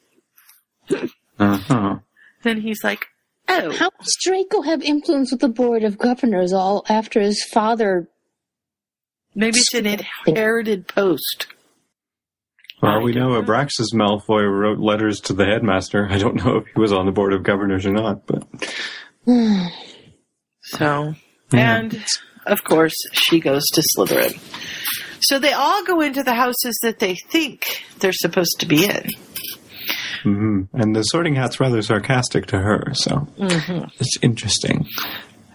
[1.38, 1.96] Uh huh.
[2.42, 3.06] Then he's like,
[3.48, 8.08] Oh, How does Draco have influence with the Board of Governors all after his father?
[9.34, 11.46] Maybe it's an inherited post.
[12.80, 13.42] Well, we know know.
[13.42, 16.06] Abraxas Malfoy wrote letters to the headmaster.
[16.08, 18.44] I don't know if he was on the board of governors or not, but
[20.62, 21.14] So,
[21.52, 21.76] Yeah.
[21.78, 22.04] and
[22.46, 24.38] of course, she goes to Slytherin.
[25.20, 27.64] So they all go into the houses that they think
[27.98, 29.10] they're supposed to be in.
[30.22, 34.86] hmm and the Sorting Hat's rather sarcastic to her, so it's interesting.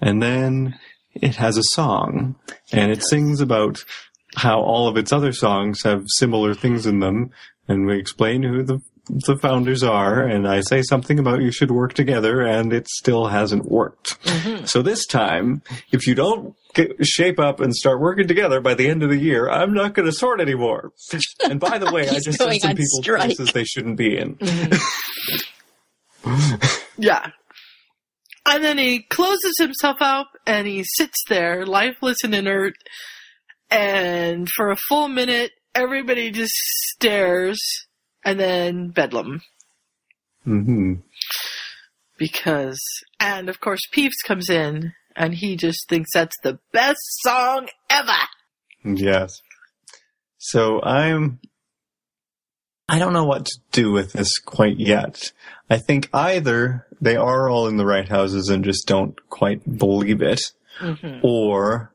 [0.01, 0.78] And then
[1.16, 2.36] it has a song,
[2.72, 3.84] and it sings about
[4.36, 7.32] how all of its other songs have similar things in them,
[7.68, 8.80] and we explain who the
[9.28, 13.28] the founders are, and I say something about you should work together, and it still
[13.28, 14.18] hasn't worked.
[14.66, 15.61] So this time,
[15.91, 19.18] if you don't get, shape up and start working together by the end of the
[19.20, 20.93] year, I'm not going to sort anymore.
[21.43, 23.24] And by the way, I just sent some people strike.
[23.24, 24.38] places they shouldn't be in.
[26.97, 27.32] Yeah.
[28.45, 32.73] And then he closes himself up and he sits there, lifeless and inert.
[33.71, 37.61] And for a full minute, everybody just stares.
[38.25, 39.41] And then Bedlam.
[40.45, 40.93] Mm-hmm.
[42.17, 42.81] Because,
[43.19, 48.11] and of course, Peeves comes in and he just thinks that's the best song ever.
[48.85, 49.41] Yes.
[50.37, 51.39] So I'm.
[52.93, 55.31] I don't know what to do with this quite yet.
[55.69, 60.21] I think either they are all in the right houses and just don't quite believe
[60.21, 60.41] it,
[60.79, 61.19] Mm-hmm.
[61.23, 61.91] or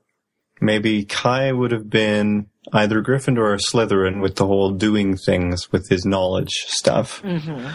[0.61, 5.89] maybe Kai would have been either Gryffindor or Slytherin with the whole doing things with
[5.89, 7.21] his knowledge stuff.
[7.21, 7.69] hmm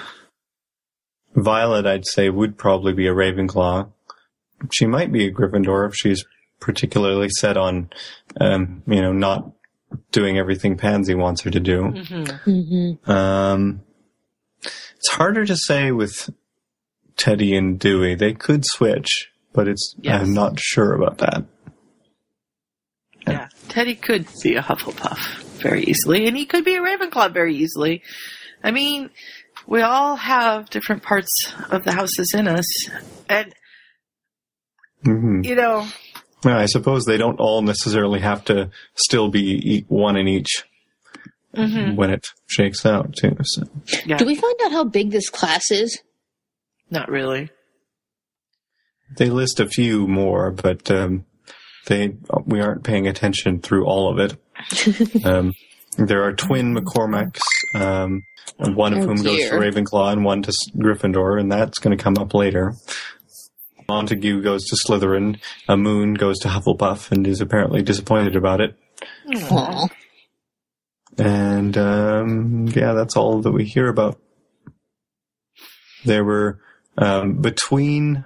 [1.36, 3.90] Violet, I'd say, would probably be a Ravenclaw.
[4.72, 6.24] She might be a Gryffindor if she's
[6.60, 7.90] particularly set on,
[8.40, 9.52] um, you know, not
[10.12, 11.84] doing everything Pansy wants her to do.
[11.84, 13.82] hmm hmm Um,
[14.62, 16.30] it's harder to say with
[17.18, 18.16] Teddy and Dewey.
[18.16, 20.22] They could switch, but it's Yes.
[20.22, 21.46] I'm not sure about that.
[23.28, 27.56] Yeah, Teddy could be a Hufflepuff very easily, and he could be a Ravenclaw very
[27.56, 28.02] easily.
[28.64, 29.10] I mean,
[29.66, 31.32] we all have different parts
[31.70, 32.66] of the houses in us,
[33.30, 33.54] and
[35.04, 35.94] hmm you know, Well,
[36.46, 40.64] I suppose they don't all necessarily have to still be e- one in each
[41.56, 43.36] mhm, when it shakes out too.
[43.44, 43.64] So.
[44.06, 46.00] yeah, Do we find out how big this class is?
[46.90, 47.50] not really.
[49.18, 51.26] They list a few more, but um,
[51.88, 52.16] they
[52.46, 55.26] we aren't paying attention through all of it.
[55.26, 55.54] um,
[55.98, 57.42] there are twin McCormacks,
[57.76, 58.22] um,
[58.58, 59.56] one of Oh, whom goes to.
[59.56, 62.74] Ravenclaw and one to Gryffindor, and that's going to come up later.
[63.88, 65.40] Montague goes to Slytherin.
[65.68, 68.78] A Moon goes to Hufflepuff and is apparently disappointed about it.
[69.36, 69.88] Aw.
[71.18, 74.20] And um, yeah, that's all that we hear about.
[76.06, 76.60] There were
[76.98, 78.26] um, between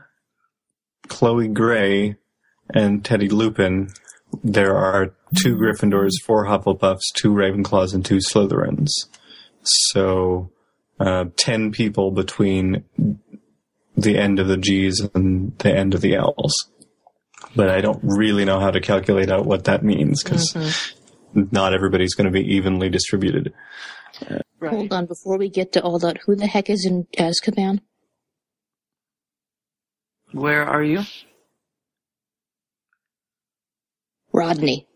[1.07, 2.15] Chloe Gray
[2.73, 3.89] and Teddy Lupin.
[4.43, 8.89] There are two Gryffindors, four Hufflepuffs, two Ravenclaws, and two Slytherins.
[9.63, 10.51] So
[10.99, 12.83] uh, ten people between
[13.97, 16.69] the end of the G's and the end of the L's.
[17.55, 20.55] But I don't really know how to calculate out what that means because
[21.33, 23.53] not everybody's going to be evenly distributed.
[24.59, 24.73] Right.
[24.73, 27.81] Hold on, before we get to all that, who the heck is in Azkaban?
[30.31, 31.01] Where are you?
[34.33, 34.87] Rodney.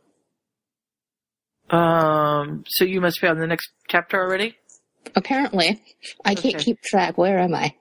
[1.69, 4.57] Um, so you must be on the next chapter already.
[5.15, 5.81] Apparently.
[6.25, 7.17] I can't keep track.
[7.17, 7.75] Where am I?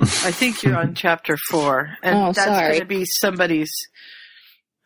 [0.00, 3.70] I think you're on chapter four, and Oh, that's going to be somebody's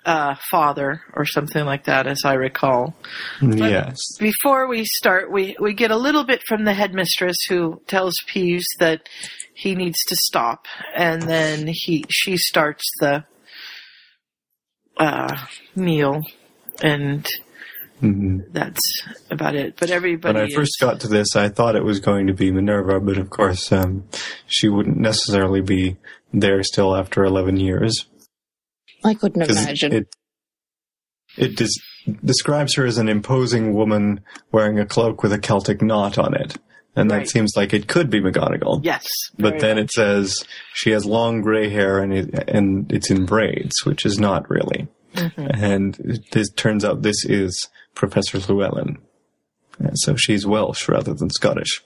[0.05, 2.95] uh, father or something like that, as I recall.
[3.43, 3.97] Yes.
[4.19, 8.65] before we start, we, we get a little bit from the headmistress who tells Peeves
[8.79, 9.09] that
[9.55, 13.25] he needs to stop, and then he she starts the
[14.99, 15.37] uh,
[15.75, 16.23] meal,
[16.83, 17.27] and
[18.01, 18.81] hmm that's
[19.31, 19.77] about it.
[19.79, 22.33] But everybody, When I is- first got to this, I thought it was going to
[22.35, 24.05] be Minerva, but of course, um,
[24.47, 25.97] she wouldn't necessarily be
[26.33, 28.07] there still after 11 years.
[29.05, 29.93] I couldn't imagine.
[29.93, 30.15] It,
[31.37, 34.21] it des- describes her as an imposing woman
[34.53, 36.57] wearing a cloak with a Celtic knot on it.
[36.97, 37.21] And Right.
[37.21, 38.81] that seems like it could be McGonagall.
[38.83, 39.07] yes,
[39.39, 39.85] But then much.
[39.85, 40.45] it says
[40.75, 44.89] she has long gray hair and it, and it's in braids, which is not really.
[45.15, 45.63] Mm-hmm.
[45.63, 47.69] And this turns out this is
[47.99, 48.97] Professor Llewellyn.
[49.95, 51.83] So she's Welsh rather than Scottish.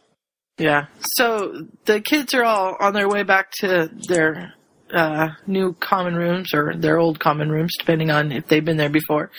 [0.59, 0.87] Yeah.
[1.17, 4.55] So the kids are all on their way back to their
[4.93, 8.91] uh, new common rooms or their old common rooms, depending on if they've been there
[8.91, 9.31] before.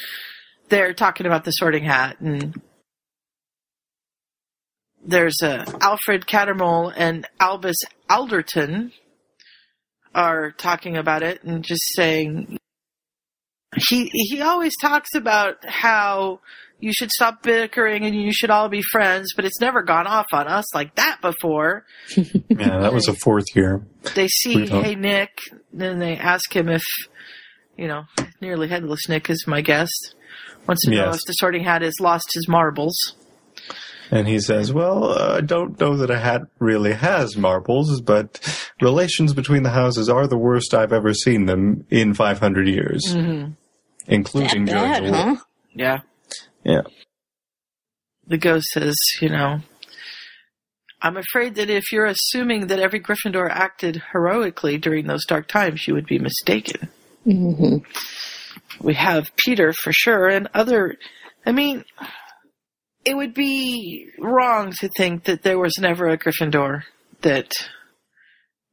[0.70, 2.60] They're talking about the sorting hat and
[5.06, 7.78] there's Alfred Cattermole and Albus
[8.10, 8.94] Alderton
[10.16, 12.58] are talking about it and just saying
[13.90, 16.40] he he always talks about how
[16.80, 20.26] you should stop bickering and you should all be friends, but it's never gone off
[20.34, 21.86] on us like that before.
[22.50, 23.82] Yeah, that was a fourth year.
[24.16, 25.32] They see, hey Nick,
[25.72, 26.84] then they ask him if,
[27.78, 28.04] you know,
[28.42, 30.16] nearly headless Nick is my guest.
[30.68, 31.16] Wants to know Yes.
[31.16, 32.96] if the sorting hat has lost his marbles.
[34.12, 38.40] And he says, well, uh, I don't know that a hat really has marbles, but
[38.82, 43.02] relations between the houses are the worst I've ever seen them in 500 years.
[44.08, 45.20] Including That bad, the war.
[45.20, 45.36] huh?
[45.74, 46.00] Yeah.
[46.64, 46.82] Yeah.
[48.28, 49.60] The ghost says, you know,
[51.02, 55.88] I'm afraid that if you're assuming that every Gryffindor acted heroically during those dark times,
[55.88, 56.90] you would be mistaken.
[57.24, 57.78] hmm
[58.80, 60.98] we have Peter for sure, and other.
[61.46, 61.84] I mean,
[63.06, 66.84] it would be wrong to think that there was never a Gryffindor
[67.22, 67.52] that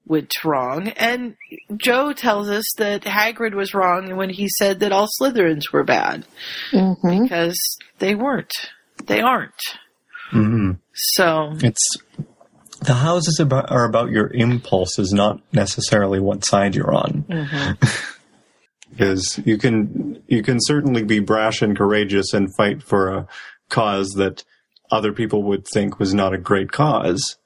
[0.06, 0.88] went wrong.
[0.88, 1.36] And
[1.76, 6.24] Joe tells us that Hagrid was wrong when he said that all Slytherins were bad
[6.70, 7.58] hmm because
[7.98, 8.70] they weren't.
[9.06, 9.78] They aren't.
[10.30, 11.96] hmm So It's
[12.80, 17.24] the houses about, are about your impulses, not necessarily what side you're on.
[18.90, 23.28] Because you can you can certainly be brash and courageous and fight for a
[23.68, 24.44] cause that
[24.90, 27.36] other people would think was not a great cause,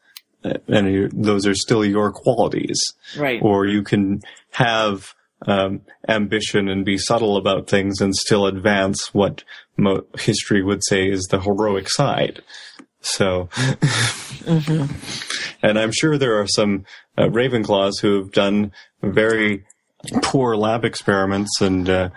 [0.68, 2.80] and you, those are still your qualities.
[3.16, 3.40] right.
[3.42, 4.20] Or you can
[4.51, 5.14] have
[5.47, 9.45] um, ambition and be subtle about things and still advance what
[9.76, 12.42] mo- history would say is the heroic side.
[13.01, 13.51] So,
[15.62, 16.86] and I'm sure there are some
[17.18, 18.72] uh, Ravenclaws who have done
[19.03, 19.64] very
[20.22, 22.09] poor lab experiments, and uh,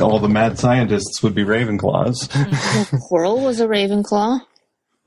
[0.00, 2.28] all the mad scientists would be Ravenclaws.
[3.10, 4.40] Quirrell was a Ravenclaw.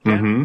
[0.04, 0.44] hmm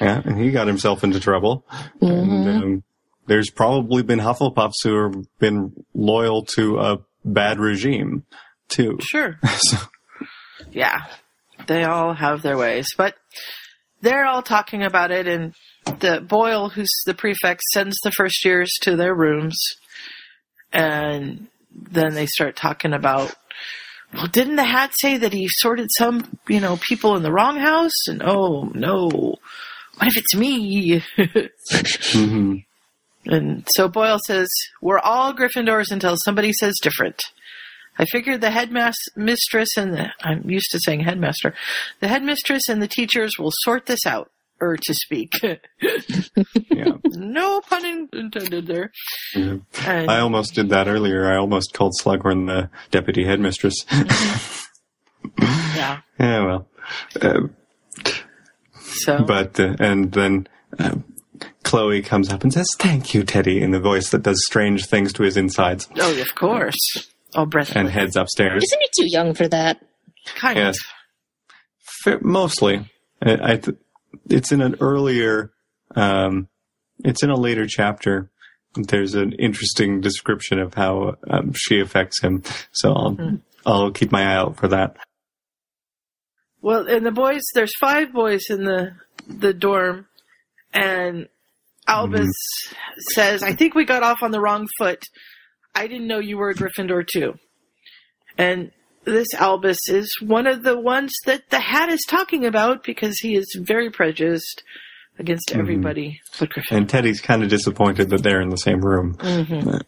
[0.00, 1.64] Yeah, and he got himself into trouble.
[2.00, 2.84] And um,
[3.26, 8.24] there's probably been Hufflepuffs who have been loyal to a bad regime,
[8.68, 8.98] too.
[9.00, 9.38] Sure.
[9.46, 9.76] So,
[10.72, 11.04] Yeah.
[11.66, 12.86] They all have their ways.
[12.96, 13.14] But
[14.00, 15.54] they're all talking about it, and
[15.84, 19.58] the Boyle, who's the prefect, sends the first years to their rooms.
[20.72, 23.34] And then they start talking about,
[24.14, 27.58] well, didn't the hat say that he sorted some, you know, people in the wrong
[27.58, 28.06] house?
[28.06, 29.36] And oh, no.
[29.98, 31.02] What if it's me?
[31.18, 32.64] mhm.
[33.26, 34.48] And so Boyle says,
[34.80, 37.20] We're all Gryffindors until somebody says different.
[37.98, 41.52] I figured the headmistress and the, I'm used to saying headmaster,
[42.00, 44.30] the headmistress and the teachers will sort this out,
[44.60, 45.32] or to speak.
[45.42, 46.92] Yeah.
[47.04, 48.92] no pun intended there.
[49.34, 49.56] yeah.
[49.84, 51.28] And, I almost did that earlier.
[51.28, 53.74] I almost called Slughorn the deputy headmistress.
[55.40, 56.00] yeah.
[56.20, 56.68] yeah, well.
[57.20, 57.40] Uh,
[59.04, 60.46] So, but, uh, and then
[60.78, 60.96] uh,
[61.64, 65.12] Chloe comes up and says, Thank you, Teddy, in the voice that does strange things
[65.14, 66.76] to his insides, oh, of course.
[67.34, 67.76] Oh, breath.
[67.76, 68.64] and heads upstairs.
[68.64, 69.80] Isn't he too young for that?
[70.34, 70.76] Kind Yes.
[70.78, 70.84] of.
[72.02, 72.90] Fa- Mostly.
[73.22, 73.76] I, I th-
[74.30, 75.52] it's in an earlier,
[75.94, 76.48] um,
[77.04, 78.30] it's in a later chapter.
[78.74, 82.42] There's an interesting description of how um, she affects him.
[82.72, 84.96] So I'll, I'll keep my eye out for that.
[86.60, 88.96] Well, and the boys, there's five boys in the
[89.28, 90.06] the dorm,
[90.72, 91.28] and
[91.86, 92.32] Albus
[93.14, 95.04] says, "I think we got off on the wrong foot.
[95.74, 97.34] I didn't know you were a Gryffindor too."
[98.36, 98.72] And
[99.04, 103.36] this Albus is one of the ones that the Hat is talking about because he
[103.36, 104.62] is very prejudiced
[105.18, 106.76] against everybody but Gryffindor.
[106.76, 109.14] And Teddy's kind of disappointed that they're in the same room.
[109.18, 109.82] Mhm.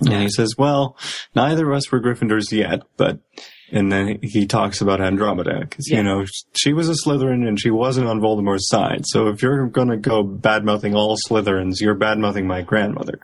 [0.00, 0.96] And he says, well,
[1.34, 3.18] neither of us were Gryffindors yet, but,
[3.72, 5.98] and then he talks about Andromeda, because, Yeah.
[5.98, 6.24] you know,
[6.56, 9.02] she was a Slytherin and she wasn't on Voldemort's side.
[9.06, 13.18] So if you're gonna go bad-mouthing all Slytherins, you're bad-mouthing my grandmother.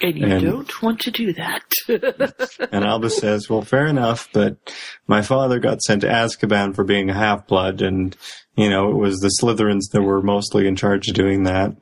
[0.00, 1.62] And you And- don't want to do that.
[2.72, 4.56] And Albus says, well, fair enough, but
[5.06, 8.16] my father got sent to Azkaban for being a half-blood and,
[8.56, 11.76] you know, it was the Slytherins that were mostly in charge of doing that.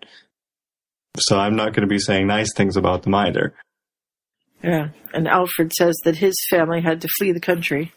[1.19, 3.55] So I'm not going to be saying nice things about them either.
[4.63, 4.89] Yeah.
[5.13, 7.93] And Alfred says that his family had to flee the country.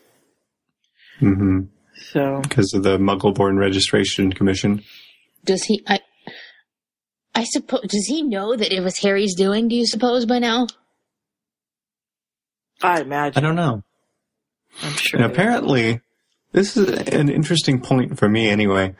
[1.21, 1.65] Mm-hmm.
[2.11, 4.83] So Because of the Muggle-born Registration Commission.
[5.45, 5.83] Does he?
[5.87, 5.99] I.
[7.35, 7.81] I suppose.
[7.81, 9.67] Does he know that it was Harry's doing?
[9.67, 10.67] Do you suppose by now?
[12.81, 13.43] I imagine.
[13.43, 13.83] I don't know.
[14.81, 15.21] I'm sure.
[15.21, 16.01] And apparently,
[16.51, 18.95] this is an interesting point for me anyway.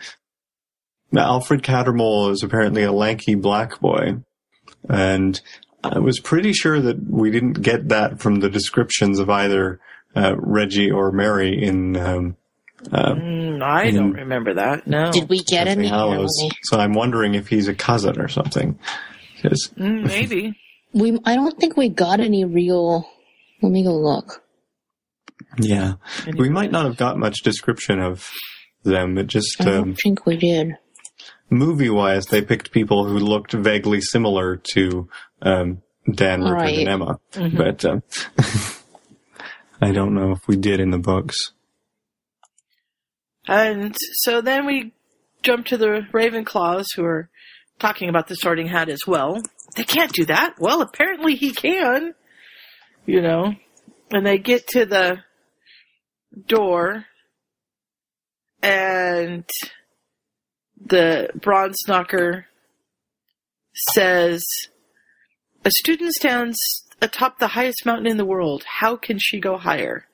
[1.12, 4.18] Now, Alfred Cattermole is apparently a lanky black boy.
[4.90, 5.40] And
[5.84, 9.80] I was pretty sure that we didn't get that from the descriptions of either
[10.16, 12.38] uh, Reggie or Mary in um,
[12.92, 14.88] uh, Mm, I in- don't remember that.
[14.88, 15.12] No.
[15.12, 15.88] Did we get any?
[15.88, 16.32] Hallows.
[16.64, 18.78] So I'm wondering if he's a cousin or something.
[19.42, 20.58] Mm, maybe.
[20.94, 21.20] We.
[21.26, 23.08] I don't think we got any real.
[23.62, 24.42] Let me go look.
[25.58, 25.94] yeah,
[26.38, 28.30] we might not have got much description of
[28.84, 29.18] them.
[29.18, 30.78] It just I don't um, think we did.
[31.54, 35.08] Movie wise, they picked people who looked vaguely similar to
[35.42, 35.82] um,
[36.12, 36.80] Dan, Rupert, Right.
[36.80, 37.58] and Emma, Mhm.
[37.58, 38.04] but um,
[39.82, 41.52] I don't know if we did in the books.
[43.48, 44.94] And so then we
[45.42, 47.30] jump to the Ravenclaws who are
[47.80, 49.42] talking about the sorting hat as well.
[49.76, 50.56] They can't do that.
[50.60, 52.14] Well, apparently he can.
[53.06, 53.54] You know.
[54.12, 55.20] And they get to the
[56.48, 57.06] door
[58.62, 59.44] and
[60.86, 62.46] the bronze knocker
[63.92, 64.44] says
[65.66, 66.58] a student stands
[67.02, 68.64] atop the highest mountain in the world.
[68.80, 70.06] How can she go higher?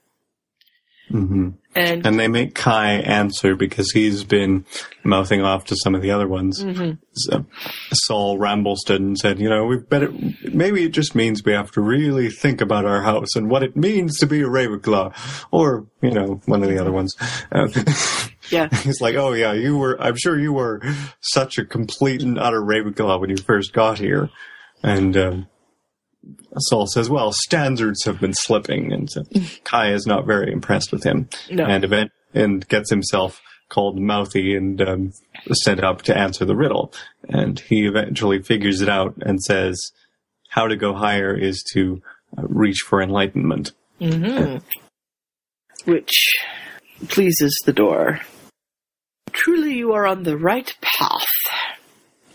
[1.09, 4.65] hmm And, And they make Kai answer because he's been
[5.03, 6.63] mouthing off to some of the other ones.
[6.63, 6.99] Mhm.
[7.13, 7.45] So,
[7.93, 10.13] Saul Rambleston said, "You know, we better.
[10.53, 13.75] Maybe it just means we have to really think about our house and what it
[13.75, 15.13] means to be a Ravenclaw,
[15.51, 17.15] or you know, one of the other ones."
[17.51, 17.67] Uh,
[18.49, 18.69] yeah.
[18.83, 20.81] He's like, oh yeah, you were, I'm sure you were
[21.21, 24.29] such a complete and utter Ravenclaw when you first got here.
[24.83, 25.47] And, um,
[26.57, 28.91] Saul says, well, standards have been slipping.
[28.91, 29.23] And so
[29.63, 31.29] Kai is not very impressed with him.
[31.49, 31.65] No.
[31.65, 35.13] And event, and gets himself called Mouthy and, um,
[35.51, 36.93] sent up to answer the riddle.
[37.27, 39.91] And he eventually figures it out and says,
[40.49, 42.01] how to go higher is to
[42.37, 43.71] uh, reach for enlightenment.
[43.99, 44.57] hmm
[45.85, 46.35] Which
[47.07, 48.19] pleases the door.
[49.43, 51.25] Truly, you are on the right path.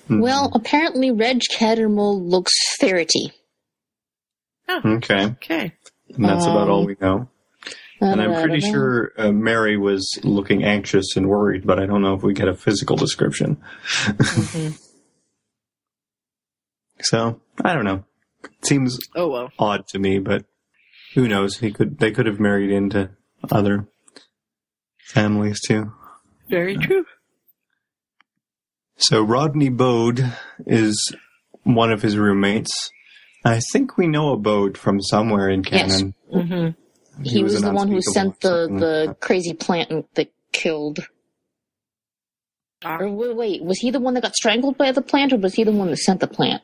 [0.08, 3.32] Well, apparently Reg Cattermole looks ferrety.
[4.68, 5.72] Okay, Okay.
[6.14, 7.28] and that's about all Um, we know.
[8.00, 12.14] And I'm pretty sure uh, Mary was looking anxious and worried, but I don't know
[12.14, 13.62] if we get a physical description.
[17.00, 18.04] So I don't know.
[18.44, 19.52] It Seems Oh well.
[19.58, 20.44] odd to me, but
[21.14, 21.58] who knows?
[21.58, 21.98] He could.
[21.98, 23.10] They could have married into
[23.50, 23.88] other
[25.12, 25.92] families too.
[26.48, 27.04] Very true.
[28.96, 30.32] So Rodney Bode
[30.66, 31.14] is
[31.62, 32.90] one of his roommates.
[33.44, 35.98] I think we know a Bode from somewhere in Yes.
[35.98, 36.14] canon.
[36.30, 36.68] hmm
[37.22, 41.06] He, was, an the one who sent the, something like the crazy plant that killed.
[42.84, 45.54] Or wait, wait, was he the one that got strangled by the plant, or was
[45.54, 46.62] he the one that sent the plant?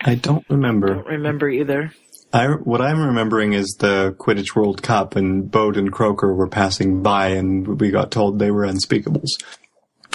[0.00, 0.92] I don't remember.
[0.92, 1.92] I Don't remember either.
[2.32, 7.02] I, what I'm remembering is the Quidditch World Cup, and Bode and Croker were passing
[7.02, 9.28] by, and we got told they were unspeakables.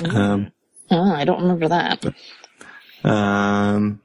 [0.04, 0.52] Um,
[0.92, 2.06] Oh, I don't remember that.
[3.04, 4.00] um,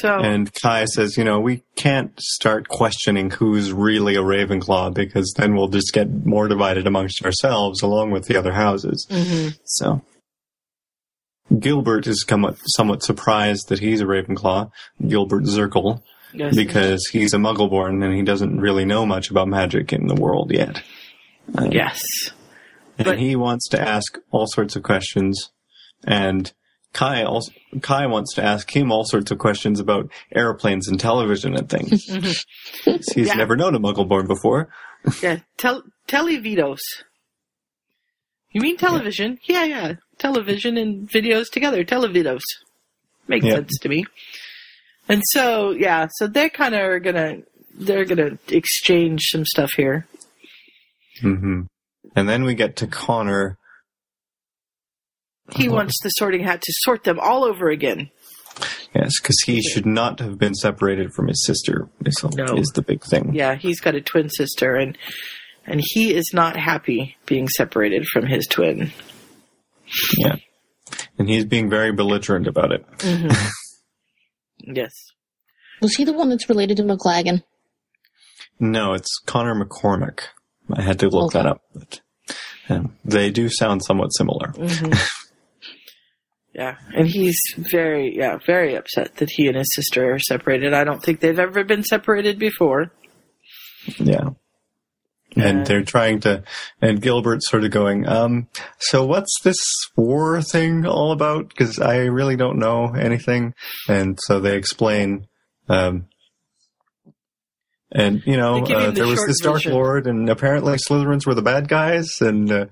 [0.00, 5.34] So and Kai says, you know, we can't start questioning who's really a Ravenclaw because
[5.36, 9.06] then we'll just get more divided amongst ourselves along with the other houses.
[9.10, 9.58] Mhm.
[9.64, 10.02] So
[11.58, 14.70] Gilbert is somewhat, somewhat surprised that he's a Ravenclaw,
[15.06, 16.02] Gilbert Zirkle,
[16.34, 20.14] yes, because he's a Muggleborn and he doesn't really know much about magic in the
[20.14, 20.82] world yet.
[21.56, 22.02] Uh, yes.
[22.98, 25.50] and But- he wants to ask all sorts of questions,
[26.06, 26.52] and
[26.92, 31.54] Kai also Kai wants to ask him all sorts of questions about airplanes and television
[31.54, 32.04] and things.
[32.84, 33.34] He's Yeah.
[33.34, 34.68] never known a Muggleborn before.
[35.22, 35.40] Yeah.
[35.58, 36.78] Tel- televidos.
[38.52, 39.38] You mean television?
[39.46, 39.92] Yeah, yeah.
[40.18, 41.84] Television and videos together.
[41.84, 42.42] Televidos.
[43.28, 44.04] Makes sense to me.
[45.08, 47.38] And so, yeah, so they're kind of are gonna,
[47.74, 50.06] they're gonna exchange some stuff here.
[51.20, 51.62] hmm
[52.16, 53.56] And then we get to Connor.
[55.54, 58.10] He wants the sorting hat to sort them all over again.
[58.94, 61.88] Yes, because he should not have been separated from his sister.
[62.04, 62.56] Is, No.
[62.56, 63.34] is the big thing.
[63.34, 64.98] Yeah, he's got a twin sister and,
[65.66, 68.90] and he is not happy being separated from his twin.
[70.18, 70.36] Yeah.
[71.18, 72.84] And he's being very belligerent about it.
[74.60, 74.92] Yes.
[75.80, 77.42] Was he the one that's related to McLaggen?
[78.60, 80.20] No, it's Connor McCormick.
[80.70, 81.38] I had to look Okay.
[81.42, 81.62] that up.
[81.74, 82.00] But,
[82.68, 84.52] um, they do sound somewhat similar.
[86.54, 90.74] Yeah, and he's very, yeah, very upset that he and his sister are separated.
[90.74, 92.90] I don't think they've ever been separated before.
[93.98, 94.30] Yeah.
[95.38, 95.46] Yeah.
[95.46, 96.42] And they're trying to,
[96.82, 99.58] and Gilbert's sort of going, um, so what's this
[99.96, 101.48] war thing all about?
[101.48, 103.54] Because I really don't know anything.
[103.88, 105.28] And so they explain,
[105.68, 106.08] um,
[107.92, 109.64] and you know, uh, the there was this Dark.
[109.64, 112.66] Lord, and apparently Slytherins were the bad guys, and uh,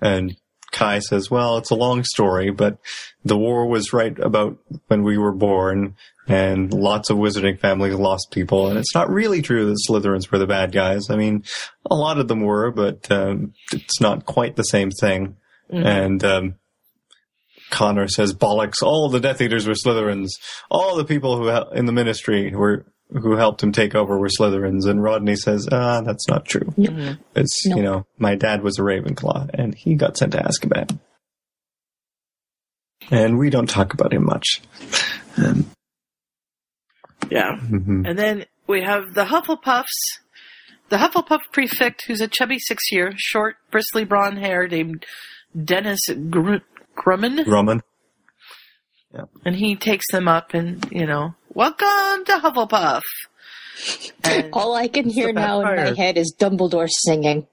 [0.00, 0.36] and
[0.72, 2.78] Kai says, well, it's a long story, but
[3.24, 5.96] the war was right about when we were born,
[6.28, 10.38] and lots of wizarding families lost people, and it's not really true that Slytherins were
[10.38, 11.10] the bad guys.
[11.10, 11.44] I mean,
[11.90, 15.36] a lot of them were, but um, it's not quite the same thing.
[15.70, 16.54] And um,
[17.70, 18.82] Connor says, "Bollocks!
[18.82, 20.30] All the Death Eaters were Slytherins.
[20.70, 24.28] All the people who hel- in the Ministry were." Who helped him take over were
[24.28, 26.72] Slytherins, and Rodney says, "Ah, that's not true.
[27.34, 27.76] It's Nope.
[27.76, 30.98] you know, my dad was a Ravenclaw, and he got sent to Azkaban,
[33.10, 34.60] and we don't talk about him much."
[35.36, 35.66] Um,
[37.30, 37.58] Yeah.
[37.60, 38.08] mhm.
[38.08, 39.84] And then we have the Hufflepuffs.
[40.88, 45.04] The Hufflepuff prefect, who's a chubby six year, short, bristly blonde hair named
[45.64, 46.00] Dennis
[46.30, 46.56] Gr-
[46.96, 47.44] Grumman.
[47.44, 47.80] Grumman.
[49.44, 53.02] And he takes them up and, you know, welcome to Hufflepuff.
[54.24, 57.46] And All I can hear now in my head is Dumbledore singing.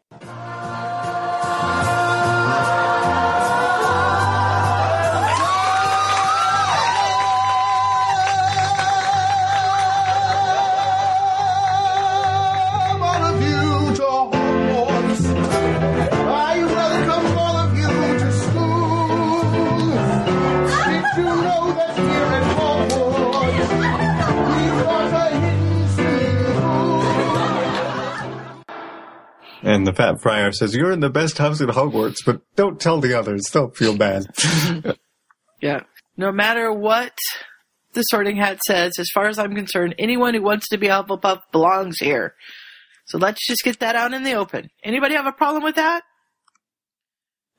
[29.68, 33.02] And the Fat Friar says, "You're in the best house at Hogwarts, but don't tell
[33.02, 34.26] the others; they'll feel bad."
[35.62, 35.82] Yeah.
[36.16, 37.18] No matter what
[37.94, 40.92] the sorting hat says, as far as I'm concerned, anyone who wants to be a
[40.92, 42.36] Hufflepuff belongs here.
[43.08, 44.70] So let's just get that out in the open.
[44.84, 46.04] Anybody have a problem with that?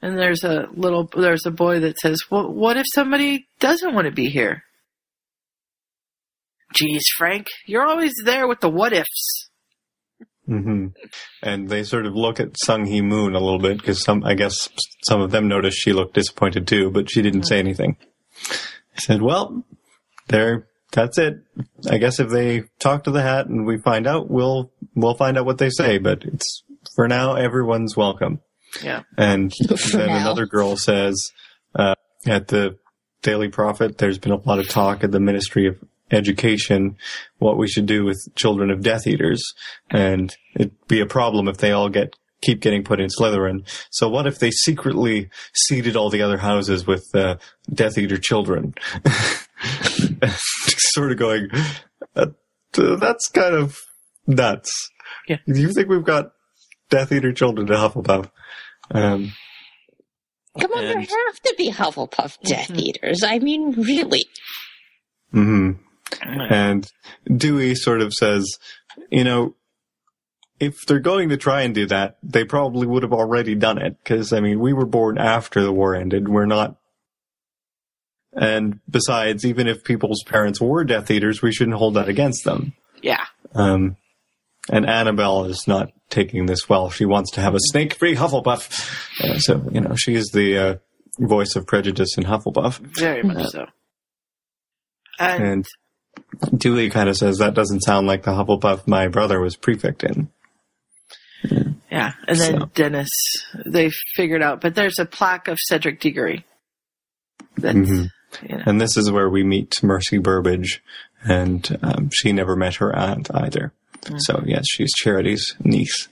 [0.01, 4.05] And there's a little, there's a boy that says, well, what if somebody doesn't want
[4.05, 4.63] to be here?
[6.73, 9.47] Geez, Frank, you're always there with the what ifs.
[10.49, 10.86] Hmm
[11.42, 14.34] And they sort of look at Sung Hee Moon a little bit because some, I
[14.34, 14.68] guess,
[15.07, 17.96] some of them noticed she looked disappointed too, but she didn't say anything.
[18.51, 19.64] I said, "Well,
[20.28, 21.38] there, that's it.
[21.90, 25.36] I guess if they talk to the hat and we find out, we'll we'll find
[25.36, 25.99] out what they say.
[25.99, 26.62] But it's
[26.96, 28.40] for now, everyone's welcome."
[28.82, 29.03] Yeah.
[29.16, 29.53] And
[29.92, 30.16] then now.
[30.16, 31.30] another girl says,
[31.74, 31.94] uh,
[32.26, 32.78] at the
[33.22, 35.78] Daily Prophet, there's been a lot of talk at the Ministry of
[36.11, 36.97] Education
[37.39, 39.43] what we should do with children of Death Eaters,
[39.91, 43.69] and it'd be a problem if they all get keep getting put in Slytherin.
[43.91, 47.37] So what if they secretly seeded all the other houses with uh,
[47.73, 48.75] Death Eater children?
[50.95, 51.49] sort of going,
[52.15, 52.35] that,
[52.73, 53.79] that's kind of
[54.27, 54.91] nuts.
[55.29, 55.39] Yeah.
[55.47, 56.33] Do you think we've got
[56.91, 58.31] Death Eater children in Hufflepuff?
[58.91, 59.33] Um,
[60.59, 63.23] Come on, there have to be Hufflepuff Death Eaters.
[63.23, 64.25] I mean, really.
[65.33, 65.73] hmm
[66.23, 66.91] And
[67.27, 68.59] Dewey sort of says,
[69.11, 69.55] you know,
[70.61, 73.97] if they're going to try and do that, they probably would have already done it.
[74.05, 76.29] Cause I mean, we were born after the war ended.
[76.29, 76.77] We're not.
[78.33, 82.75] And besides, even if people's parents were Death Eaters, we shouldn't hold that against them.
[83.03, 83.25] Yeah.
[83.55, 83.97] Um,
[84.71, 86.91] and Annabelle is not taking this well.
[86.91, 89.21] She wants to have a snake-free Hufflepuff.
[89.21, 90.75] Uh, so, you know, she is the uh,
[91.19, 92.79] voice of prejudice in Hufflepuff.
[92.79, 93.67] Very much so.
[95.19, 95.67] And, And
[96.57, 100.28] Dewey kind of says that doesn't sound like the Hufflepuff my brother was prefect in.
[101.91, 102.70] yeah, and then So.
[102.74, 103.09] Dennis,
[103.66, 106.45] they figured out, but there's a plaque of Cedric Diggory.
[107.61, 108.09] Mhm.
[108.49, 110.82] you know, And this is where we meet Mercy Burbage,
[111.24, 113.72] and um, she never met her aunt either.
[114.18, 116.09] So yes, she's Charity's niece.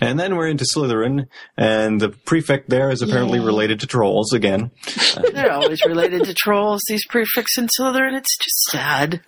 [0.00, 1.26] And then we're into Slytherin,
[1.56, 3.44] and the prefect there is apparently Yay.
[3.44, 4.70] related to trolls again.
[5.32, 8.16] they're always related to trolls, these prefects in Slytherin.
[8.16, 9.20] It's just sad.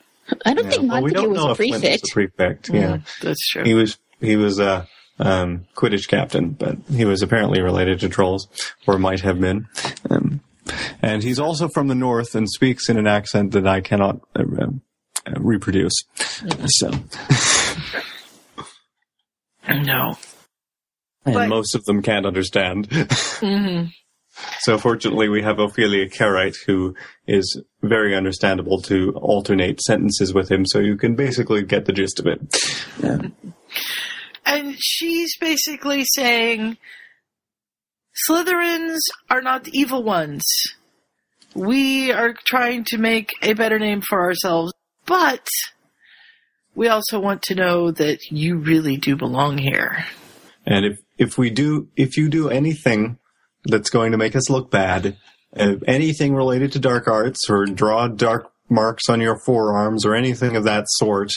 [0.46, 2.04] I don't Yeah, think well, we don't was know a if Flint was prefect.
[2.04, 2.68] a prefect.
[2.70, 3.64] Yeah, That's true.
[3.64, 3.98] he was.
[4.20, 4.86] He was a
[5.18, 8.48] um, Quidditch captain, but he was apparently related to trolls,
[8.86, 9.66] or might have been.
[10.08, 10.40] Um,
[11.02, 14.44] and he's also from the north and speaks in an accent that I cannot uh,
[15.26, 15.92] uh, reproduce.
[16.66, 16.92] So,
[19.68, 20.16] no.
[21.24, 22.88] And But- most of them can't understand.
[22.90, 23.84] hmm
[24.60, 26.94] So fortunately, we have Ophelia Carrite, who
[27.26, 32.18] is very understandable to alternate sentences with him, so you can basically get the gist
[32.18, 32.40] of it.
[34.46, 36.78] And she's basically saying
[38.28, 38.98] Slytherins
[39.30, 40.42] are not the evil ones.
[41.54, 44.72] We are trying to make a better name for ourselves,
[45.04, 45.46] but
[46.74, 50.06] we also want to know that you really do belong here.
[50.72, 53.18] And if if we do, if you do anything
[53.64, 55.18] that's going to make us look bad,
[55.54, 60.56] uh, anything related to dark arts or draw dark marks on your forearms or anything
[60.56, 61.30] of that sort,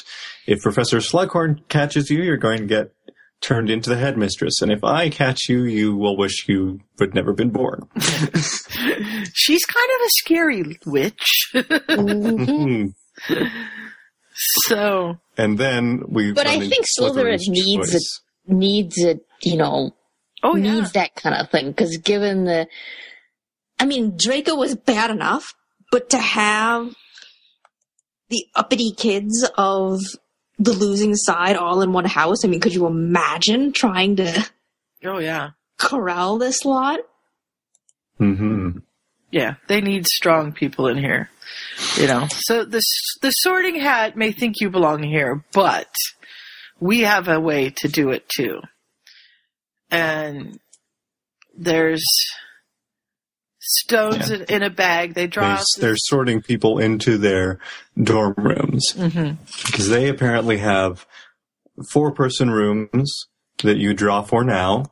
[0.48, 2.94] if Professor Slughorn catches you, you're going to get
[3.42, 4.62] turned into the headmistress.
[4.62, 7.90] And if I catch you, you will wish you had never been born.
[9.34, 11.50] She's kind of a scary witch.
[11.54, 12.94] Mhm.
[13.28, 13.44] Hmm.
[14.68, 16.32] so, And then we.
[16.32, 18.22] But I think into Slytherin needs choice.
[18.48, 19.96] Needs it, you know,
[20.44, 20.74] oh yeah.
[20.74, 21.68] needs that kind of thing.
[21.68, 22.68] Because given the,
[23.80, 25.54] I mean, Draco was bad enough,
[25.92, 26.94] but to have
[28.30, 30.00] the uppity kids of
[30.58, 34.50] the losing side all in one house, I mean, could you imagine trying to
[35.04, 35.52] Oh yeah.
[35.78, 37.00] corral this lot?
[38.20, 38.80] Mm-hmm.
[39.32, 41.30] Yeah, they need strong people in here.
[41.98, 42.82] You know, so the
[43.22, 45.90] the Sorting Hat may think you belong here, but
[46.80, 48.62] we have a way to do it too.
[49.92, 50.60] And
[51.58, 52.04] there's
[53.60, 55.14] stones in, in a bag.
[55.14, 55.44] They draw.
[55.44, 57.60] They, out this- they're sorting people into their
[58.02, 58.94] dorm rooms.
[58.96, 59.38] Mhm.
[59.66, 61.06] because they apparently have
[61.92, 63.12] four person rooms
[63.64, 64.86] that you draw for now,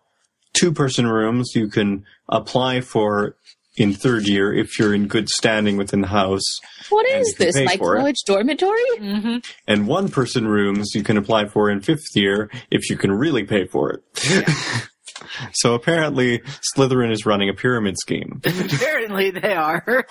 [0.53, 3.35] two person rooms you can apply for
[3.75, 6.43] in third year if you're in good standing within the house,
[6.89, 7.55] what And is you can this?
[7.57, 7.99] pay My for it.
[7.99, 8.83] college dormitory?
[8.99, 9.45] Mhm.
[9.67, 13.43] and one person rooms you can apply for in fifth year if you can really
[13.43, 14.03] pay for it.
[15.53, 16.39] so apparently
[16.75, 18.41] Slytherin is running a pyramid scheme.
[18.45, 20.05] Apparently they are.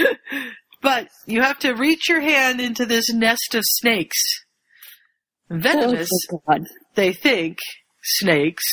[0.82, 4.18] but you have to reach your hand into this nest of snakes.
[5.50, 6.08] Venomous.
[6.32, 6.58] Oh,
[6.94, 7.58] they think
[8.02, 8.64] snakes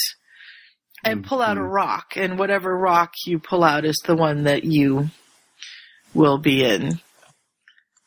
[1.04, 1.72] and mm, pull out a mm.
[1.72, 5.10] rock and whatever rock you pull out is the one that you
[6.14, 7.00] will be in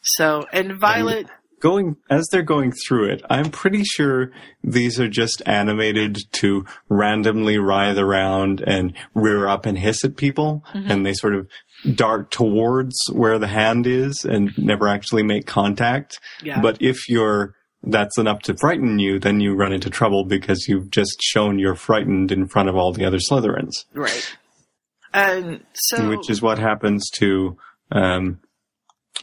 [0.02, 1.26] so and violet
[1.62, 4.32] going as they're going through it, I'm pretty sure
[4.64, 10.64] these are just animated to randomly writhe around and rear up and hiss at people,
[10.74, 10.90] mm-hmm.
[10.90, 11.48] and they sort of
[11.94, 16.18] dart towards where the hand is and never actually make contact.
[16.42, 16.60] Yeah.
[16.60, 20.90] But if you're that's enough to frighten you, then you run into trouble because you've
[20.90, 24.36] just shown you're frightened in front of all the other Slytherins, Right.
[25.14, 27.58] And so which is what happens to
[27.90, 28.40] um,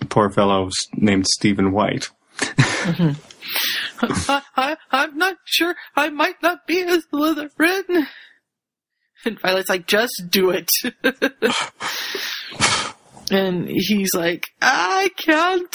[0.09, 2.09] poor fellow named Stephen White.
[4.01, 5.75] I, I, I'm not sure.
[5.95, 8.05] I might not be a Slytherin.
[9.25, 10.69] And Violet's like, just do it.
[13.31, 15.73] and he's like, I can't.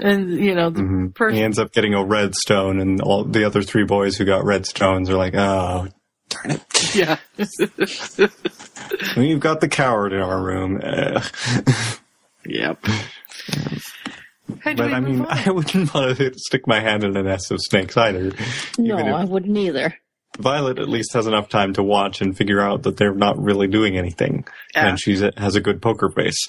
[0.00, 1.14] And, you know, the Mhm.
[1.14, 1.36] person.
[1.36, 4.44] He ends up getting a red stone, and all the other three boys who got
[4.44, 5.88] red stones are like, "Oh,
[6.28, 6.60] darn it!
[6.94, 7.18] Yeah.
[9.16, 10.80] We've got the coward in our room."
[12.46, 12.78] Yep.
[14.64, 15.26] But I mean, on?
[15.46, 18.32] I wouldn't want to stick my hand in a nest of snakes either.
[18.78, 19.94] No, if- I wouldn't either.
[20.38, 23.66] Violet at least has enough time to watch and figure out that they're not really
[23.66, 24.88] doing anything, Yeah.
[24.88, 26.46] and she has a good poker face.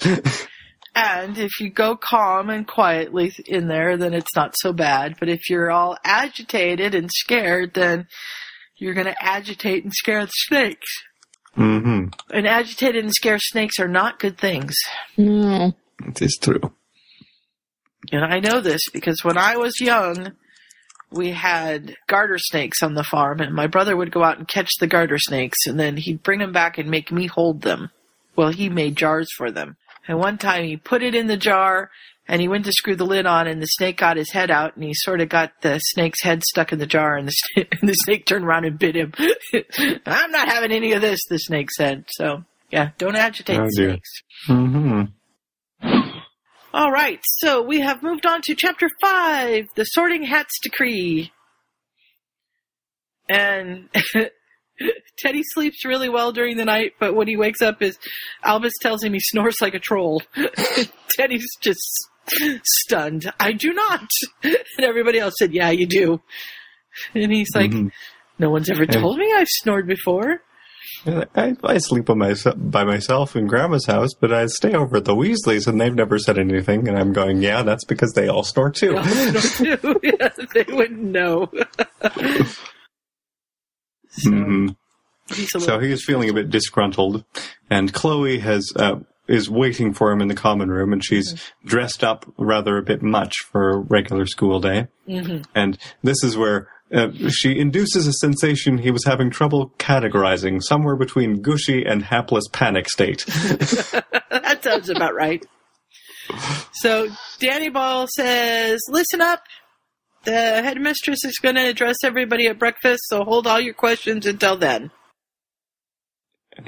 [0.94, 5.16] And if you go calm and quietly in there, then it's not so bad.
[5.18, 8.08] But if you're all agitated and scared, then
[8.76, 11.02] you're going to agitate and scare the snakes.
[11.56, 12.08] Mm-hmm.
[12.34, 14.74] And agitated and scared snakes are not good things.
[15.16, 15.72] No.
[16.06, 16.72] It is true.
[18.10, 20.32] And I know this because when I was young,
[21.10, 24.70] we had garter snakes on the farm, and my brother would go out and catch
[24.80, 27.90] the garter snakes, and then he'd bring them back and make me hold them.
[28.34, 29.76] Well, he made jars for them.
[30.08, 31.90] And one time he put it in the jar,
[32.28, 34.74] and he went to screw the lid on, and the snake got his head out,
[34.74, 37.68] and he sort of got the snake's head stuck in the jar, and the, snake,
[37.80, 39.12] and the snake turned around and bit him.
[40.06, 42.04] I'm not having any of this, the snake said.
[42.10, 44.10] So, yeah, don't agitate Oh, snakes.
[44.46, 45.02] hmm
[46.74, 51.32] All right, so we have moved on to chapter five, the Sorting Hats Decree.
[53.28, 53.88] And
[55.18, 57.98] Teddy sleeps really well during the night, but when he wakes up, his
[58.42, 60.22] Albus tells him he snores like a troll.
[61.16, 61.80] Teddy's just
[62.64, 63.30] stunned.
[63.40, 64.08] I do not.
[64.44, 66.20] And everybody else said, "Yeah, you do."
[67.14, 67.90] And he's like, Mhm.
[68.38, 70.42] "No one's ever told me I've snored before."
[71.34, 75.04] I, I sleep by myself, by myself in Grandma's house, but I stay over at
[75.04, 76.86] the Weasleys, and they've never said anything.
[76.86, 78.94] And I'm going, yeah, that's because they all snore too.
[79.02, 80.00] They snore too.
[80.02, 81.50] Yeah, they wouldn't know.
[84.12, 84.76] So, Mhm.
[85.34, 87.24] he's So he is feeling a bit disgruntled,
[87.70, 88.96] and Chloe has uh,
[89.28, 91.34] is waiting for him in the common room, and she's
[91.64, 94.88] dressed up rather a bit much for a regular school day.
[95.08, 95.44] Mhm.
[95.54, 100.96] And this is where uh, she induces a sensation he was having trouble categorizing, somewhere
[100.96, 103.24] between gushy and hapless panic state.
[104.30, 105.42] that sounds about right.
[106.74, 107.08] So
[107.38, 109.42] Danny Ball says, "Listen up.
[110.24, 114.56] The headmistress is going to address everybody at breakfast, so hold all your questions until
[114.56, 114.90] then."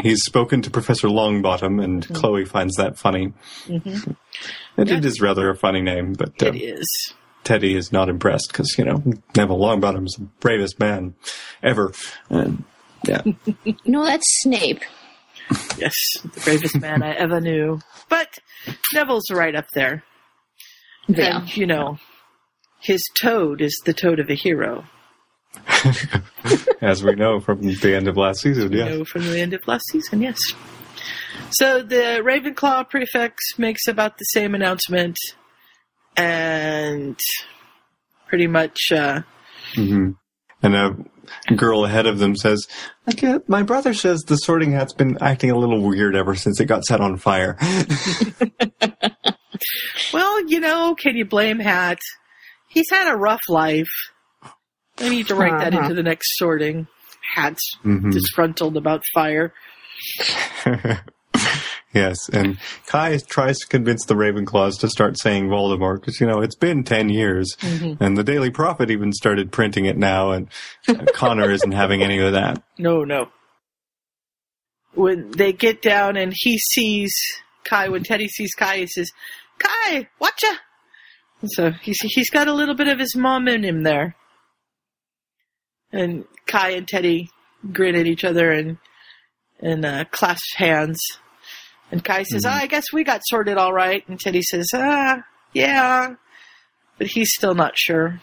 [0.00, 3.32] He's spoken to Professor Longbottom, and Chloe finds that funny.
[3.66, 4.16] Mhm.
[4.76, 7.12] And it is rather a funny name, but uh, It is.
[7.44, 9.02] Teddy is not impressed because you know
[9.36, 11.14] Neville Longbottom's the bravest man
[11.62, 11.92] ever.
[12.30, 12.64] And
[13.06, 13.20] yeah,
[13.84, 14.80] No, that's Snape.
[15.76, 17.80] Yes, the bravest man I ever knew.
[18.08, 18.38] But
[18.94, 20.02] Neville's right up there.
[21.06, 21.40] Yeah.
[21.40, 21.98] And, you know,
[22.84, 24.84] his toad is the toad of a hero.
[26.82, 28.72] as we know from the end of last season.
[28.72, 30.38] Yeah, know, from the end of last season, yes.
[31.50, 35.16] So the Ravenclaw prefix makes about the same announcement,
[36.16, 37.18] and
[38.28, 39.22] pretty much, uh,
[39.74, 40.10] hmm
[40.62, 40.96] and a
[41.54, 42.66] girl ahead of them says,
[43.06, 46.60] "I get my brother says the Sorting Hat's been acting a little weird ever since
[46.60, 47.56] it got set on fire."
[50.12, 51.98] well, you know, can you blame Hat?
[52.74, 53.88] He's had a rough life.
[55.00, 55.82] I need to write that Uh-huh.
[55.84, 56.86] into the next sorting.
[57.34, 58.12] Hat's Mhm.
[58.12, 59.54] disgruntled about fire.
[61.94, 66.40] yes, and Kai tries to convince the Ravenclaws to start saying Voldemort because you know
[66.40, 70.48] it's been ten years, and the Daily Prophet even started printing it now, and
[71.14, 72.62] Connor isn't having any of that.
[72.78, 73.28] No, no.
[74.94, 77.12] When they get down and he sees
[77.64, 79.10] Kai, when Teddy sees Kai, he says,
[79.58, 80.58] Kai, watcha!
[81.46, 84.16] So he's, he's got a little bit of his mom in him there.
[85.92, 87.30] And Kai and Teddy
[87.72, 88.78] grin at each other and,
[89.60, 90.98] and, uh, clasp hands.
[91.92, 94.06] And Kai says, ah, I guess we got sorted all right.
[94.08, 95.22] And Teddy says, ah,
[95.52, 96.14] yeah.
[96.98, 98.20] But he's still not sure.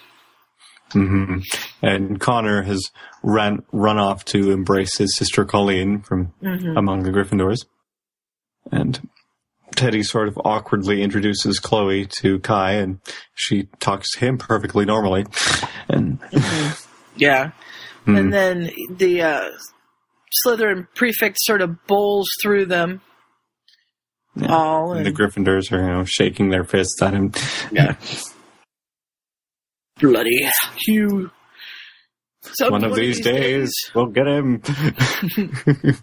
[0.93, 1.39] Mm-hmm.
[1.81, 2.89] And Connor has
[3.23, 6.77] ran run off to embrace his sister Colleen from Mhm.
[6.77, 7.59] among the Gryffindors,
[8.73, 8.99] and
[9.75, 12.99] Teddy sort of awkwardly introduces Chloe to Kai, and
[13.35, 15.25] she talks to him perfectly normally.
[15.87, 16.19] And
[17.15, 17.51] Yeah.
[18.05, 18.15] Hmm.
[18.15, 19.49] And then the uh,
[20.45, 23.01] Slytherin prefect sort of bowls through them
[24.35, 24.53] Yeah.
[24.55, 24.93] all.
[24.93, 27.31] And And, the Gryffindors are, you know, shaking their fists at him.
[27.71, 27.95] yeah.
[29.99, 30.49] Bloody
[30.87, 31.29] Hugh.
[32.43, 34.61] Some One of these days, we'll get him.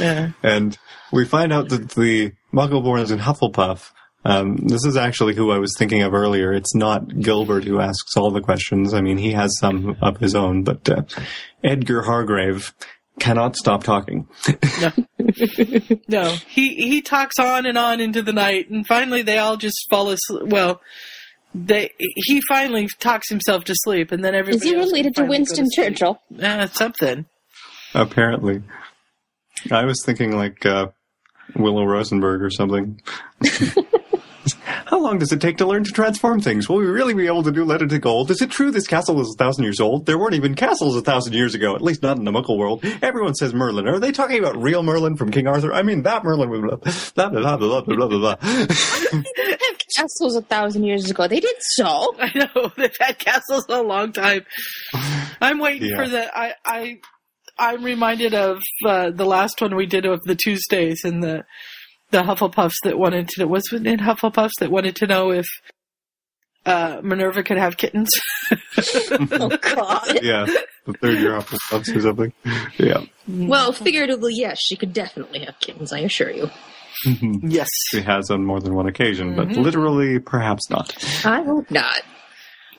[0.00, 0.30] Yeah.
[0.42, 0.76] and
[1.12, 3.90] we find out that the Muggleborns in Hufflepuff.
[4.24, 6.52] Um, this is actually who I was thinking of earlier.
[6.52, 8.94] It's not Gilbert who asks all the questions.
[8.94, 11.02] I mean, he has some of his own, but uh,
[11.64, 12.72] Edgar Hargrave
[13.18, 14.28] cannot stop talking.
[14.80, 14.92] No,
[16.08, 19.86] no, he he talks on and on into the night, and finally they all just
[19.90, 20.46] fall asleep.
[20.46, 20.80] Well,
[21.54, 24.68] they he finally talks himself to sleep, and then everybody.
[24.68, 25.96] Is he related to Winston sleep.
[25.96, 26.20] Churchill?
[26.40, 27.26] Uh, something.
[27.94, 28.62] Apparently,
[29.70, 30.86] I was thinking like uh,
[31.56, 33.00] Willow Rosenberg or something.
[34.86, 36.68] How long does it take to learn to transform things?
[36.68, 38.30] Will we really be able to do letter to gold?
[38.30, 40.04] Is it true this castle is a thousand years old?
[40.04, 42.84] There weren't even castles a thousand years ago, at least not in the Muggle world.
[43.02, 43.86] Everyone says Merlin.
[43.88, 45.72] Are they talking about real Merlin from King Arthur?
[45.72, 46.60] I mean, that Merlin was
[47.14, 49.22] blah, blah, blah, blah, blah, blah, blah, blah.
[49.96, 51.28] Castles a thousand years ago.
[51.28, 52.14] They did so.
[52.20, 54.44] I know they've had castles a long time.
[55.40, 55.96] I'm waiting Yeah.
[56.02, 56.36] for the.
[56.38, 57.00] I I
[57.58, 61.44] I'm reminded of uh, the last one we did of the Tuesdays and the
[62.10, 63.46] the Hufflepuffs that wanted to.
[63.46, 65.46] Was it in Hufflepuffs that wanted to know if
[66.66, 68.10] uh, Minerva could have kittens?
[69.32, 70.18] Oh God.
[70.22, 70.44] yeah,
[70.86, 72.32] the third year Hufflepuffs or something.
[72.78, 73.04] Yeah.
[73.26, 75.92] well, figuratively, yes, she could definitely have kittens.
[75.92, 76.50] I assure you.
[77.42, 77.68] yes.
[77.90, 79.56] She has on more than one occasion, but Mhm.
[79.58, 80.94] literally, perhaps not.
[81.24, 82.02] I hope not.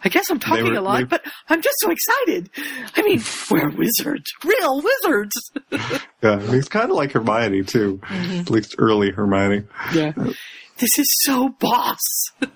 [0.06, 2.50] I guess I'm talking were- a lot, but I'm just so excited.
[2.96, 5.34] I mean, we're wizards, real wizards.
[6.24, 9.66] Yeah, he's kind of like Hermione too, at least early Hermione.
[9.94, 10.14] Yeah.
[10.78, 12.00] This is so boss.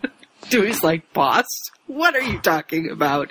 [0.50, 1.43] Dewey's like, boss?
[1.88, 3.30] What are you talking about?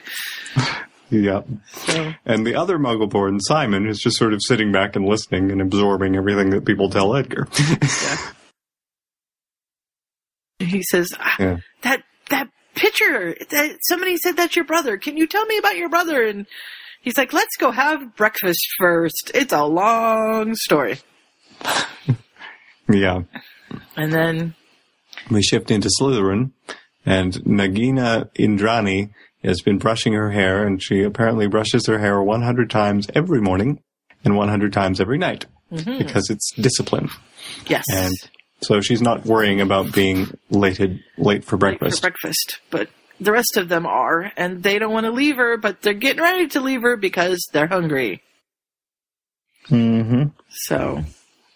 [1.08, 1.40] Yeah.
[1.72, 5.62] So, And the other Muggleborn, Simon, is just sort of sitting back and listening and
[5.62, 7.48] absorbing everything that people tell Edgar.
[7.58, 8.32] yeah.
[10.58, 11.56] he says, "Ah, Yeah.
[11.82, 14.96] that, that picture, that, somebody said that's your brother.
[14.96, 16.24] Can you tell me about your brother?
[16.24, 16.46] And
[17.00, 19.32] he's like, let's go have breakfast first.
[19.34, 20.98] It's a long story.
[22.88, 23.22] yeah.
[23.96, 24.54] And then,
[25.30, 26.52] We shift into Slytherin,
[27.04, 29.10] and Nagina Indrani
[29.42, 33.80] has been brushing her hair, and she apparently brushes her hair 100 times every morning
[34.24, 35.98] and 100 times every night mm-hmm.
[35.98, 37.08] because it's discipline.
[37.66, 37.84] yes.
[37.90, 38.12] And
[38.60, 41.98] so she's not worrying about being lated, late for late breakfast.
[41.98, 42.60] For breakfast.
[42.70, 42.88] But
[43.20, 46.22] the rest of them are, and they don't want to leave her, but they're getting
[46.22, 48.22] ready to leave her because they're hungry.
[49.68, 50.24] mm-hmm.
[50.48, 51.04] So,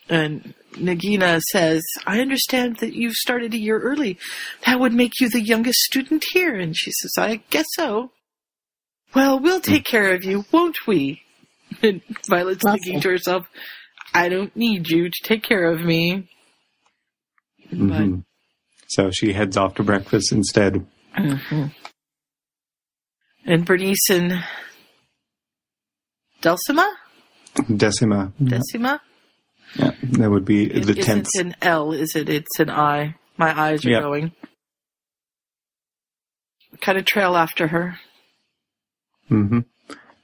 [0.09, 4.19] and Nagina says, I understand that you've started a year early.
[4.67, 6.55] That would make you the youngest student here.
[6.57, 8.13] And she says, I guess so.
[9.15, 11.23] Well, we'll take care of you, won't we?
[11.83, 12.81] And Violet's Lovely.
[12.81, 13.47] thinking to herself,
[14.13, 16.29] I don't need you to take care of me.
[17.71, 18.21] Hmm
[18.89, 20.87] So she heads off to breakfast instead.
[21.15, 21.75] But, Mhm.
[23.47, 24.45] And Bernice and
[26.43, 26.87] Delsima?
[27.75, 28.33] Decima.
[28.43, 29.01] Decima?
[29.77, 32.29] Yeah, that would be It the isn't an L, is it?
[32.29, 33.17] It's an I.
[33.37, 34.01] My eyes are Yeah.
[34.01, 34.33] going.
[36.81, 37.99] Kind of trail after her.
[39.31, 39.61] Mm-hmm.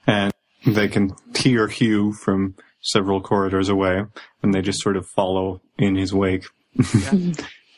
[0.06, 0.32] And
[0.66, 4.04] they can hear Hugh from several corridors away,
[4.42, 6.44] and they just sort of follow in his wake.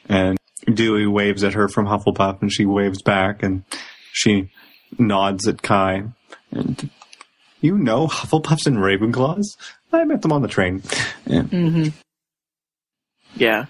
[0.09, 0.39] And
[0.73, 3.65] Dewey waves at her from Hufflepuff, and she waves back, and
[4.13, 4.51] she
[4.99, 6.05] nods at Kai.
[6.51, 6.91] And
[7.61, 9.45] you know Hufflepuffs and Ravenclaws?
[9.93, 10.83] I met them on the train.
[11.27, 11.43] Yeah.
[11.43, 11.89] Mm-hmm.
[13.37, 13.67] Yeah.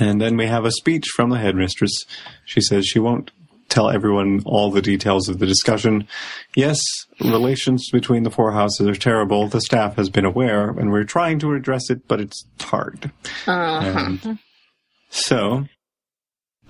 [0.00, 2.04] And then we have a speech from the headmistress.
[2.44, 3.30] She says she won't
[3.68, 6.08] tell everyone all the details of the discussion.
[6.56, 6.80] Yes,
[7.20, 9.48] relations between the four houses are terrible.
[9.48, 13.10] The staff has been aware, and we're trying to address it, but it's hard.
[13.46, 14.34] Uh-huh.
[15.10, 15.64] So,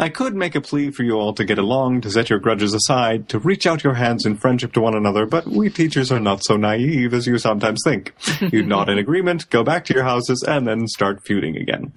[0.01, 2.73] I could make a plea for you all to get along, to set your grudges
[2.73, 6.21] aside, to reach out your hands in friendship to one another, but we teachers are
[6.21, 8.15] not so naive as you sometimes think.
[8.53, 11.93] You'd nod in agreement, go back to your houses, and then start feuding again.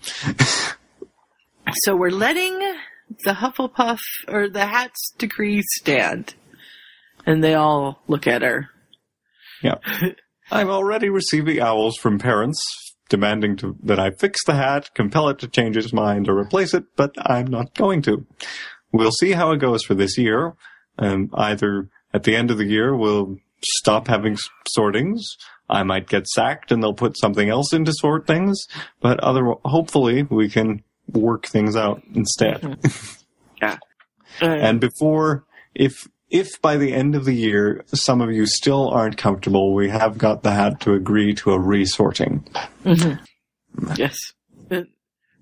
[1.86, 2.60] So we're letting
[3.24, 6.36] the Hufflepuff or the Hat's decree stand.
[7.26, 8.70] And they all look at her.
[9.62, 9.76] Yeah.
[10.52, 12.62] I'm already receiving owls from parents
[13.10, 16.74] demanding to, that I fix the hat, compel it to change its mind, or replace
[16.74, 18.26] it, but I'm not going to.
[18.92, 20.54] We'll see how it goes for this year.
[20.98, 24.38] Um, either at the end of the year we'll stop having
[24.76, 25.22] sortings.
[25.70, 28.66] I might get sacked and they'll put something else in to sort things,
[29.00, 30.84] but other, hopefully we can
[31.14, 32.78] work things out instead.
[34.42, 35.44] Uh, And before,
[35.76, 39.90] if if by the end of the year some of you still aren't comfortable, we
[39.90, 42.44] have got the hat to agree to a resorting.
[43.96, 44.18] yes.
[44.70, 44.88] But-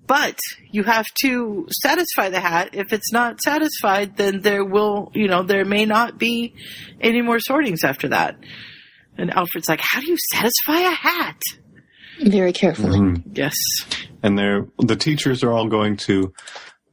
[0.06, 0.38] But
[0.72, 2.70] you have to satisfy the hat.
[2.72, 6.54] If it's not satisfied, then there will, you know, there may not be
[7.00, 8.36] any more sortings after that.
[9.16, 11.40] And Alfred's like, how do you satisfy a hat?
[12.22, 12.98] Very carefully.
[12.98, 13.30] Mm-hmm.
[13.34, 13.54] Yes.
[14.22, 16.32] And they're, the teachers are all going to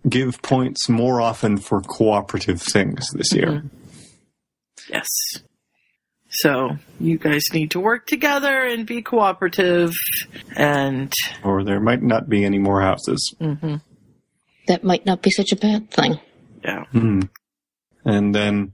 [0.07, 3.63] give points more often for cooperative things this year.
[4.89, 5.07] Yes.
[6.29, 9.93] So you guys need to work together and be cooperative
[10.55, 11.11] and
[11.43, 13.33] Or there might not be any more houses.
[14.67, 16.19] That might not be such a bad thing.
[16.63, 16.83] yeah.
[16.93, 17.29] Mm.
[18.05, 18.73] And then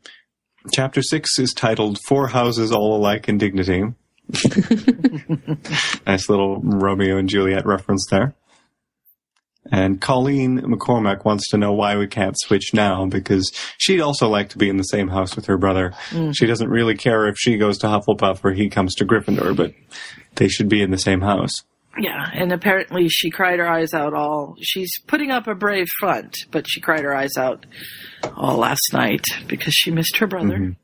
[0.71, 3.83] chapter six is titled Four Houses All Alike in Dignity.
[6.07, 8.35] nice little Romeo and Juliet reference there.
[9.71, 14.49] And Colleen McCormack wants to know why we can't switch now because she'd also like
[14.49, 15.93] to be in the same house with her brother.
[16.09, 16.35] Mm.
[16.35, 19.73] She doesn't really care if she goes to Hufflepuff or he comes to Gryffindor, but
[20.35, 21.63] they should be in the same house.
[21.97, 24.55] Yeah, and apparently she cried her eyes out all.
[24.61, 27.65] She's putting up a brave front, but she cried her eyes out
[28.35, 30.57] all last night because she missed her brother.
[30.57, 30.82] Mm-hmm.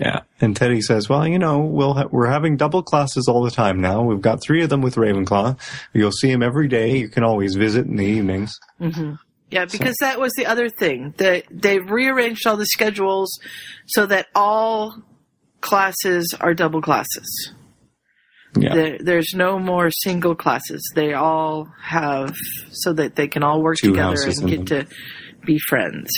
[0.00, 0.20] Yeah.
[0.40, 3.80] And Teddy says, well, you know, we'll ha- we're having double classes all the time
[3.80, 4.02] now.
[4.02, 5.58] We've got three of them with Ravenclaw.
[5.92, 6.96] You'll see him every day.
[6.96, 8.58] You can always visit in the evenings.
[8.80, 9.14] Mm-hmm.
[9.50, 13.38] Yeah, because that was the other thing that they've rearranged all the schedules
[13.86, 14.96] so that all
[15.60, 17.52] classes are double classes.
[18.56, 18.74] Yeah.
[18.74, 20.82] There, there's no more single classes.
[20.94, 22.34] They all have
[22.70, 24.86] so that they can all work Two together and get them.
[24.86, 24.94] to
[25.44, 26.10] be friends.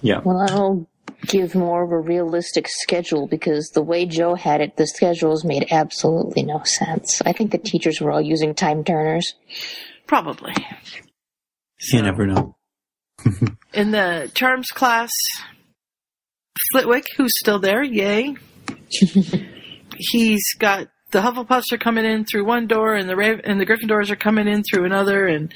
[0.00, 0.20] Yeah.
[0.24, 0.88] Well, that'll
[1.26, 5.66] give more of a realistic schedule because the way Jo had it, the schedules made
[5.70, 7.22] absolutely no sense.
[7.24, 9.34] I think the teachers were all using time turners.
[10.06, 10.54] Probably.
[11.92, 12.56] You never know.
[13.74, 15.10] In the charms class,
[16.72, 18.36] Flitwick, who's still there, yay.
[19.96, 23.66] He's got the Hufflepuffs are coming in through one door, and the Rav- and the
[23.66, 25.52] Gryffindors are coming in through another, and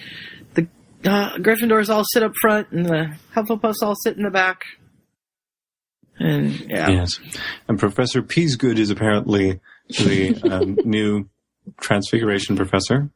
[0.54, 0.66] the
[1.04, 4.62] uh, Gryffindors all sit up front, and the Hufflepuffs all sit in the back.
[6.18, 7.18] And yeah, Yes.
[7.68, 11.28] And Professor Peasgood is apparently the um, new
[11.80, 13.10] transfiguration professor.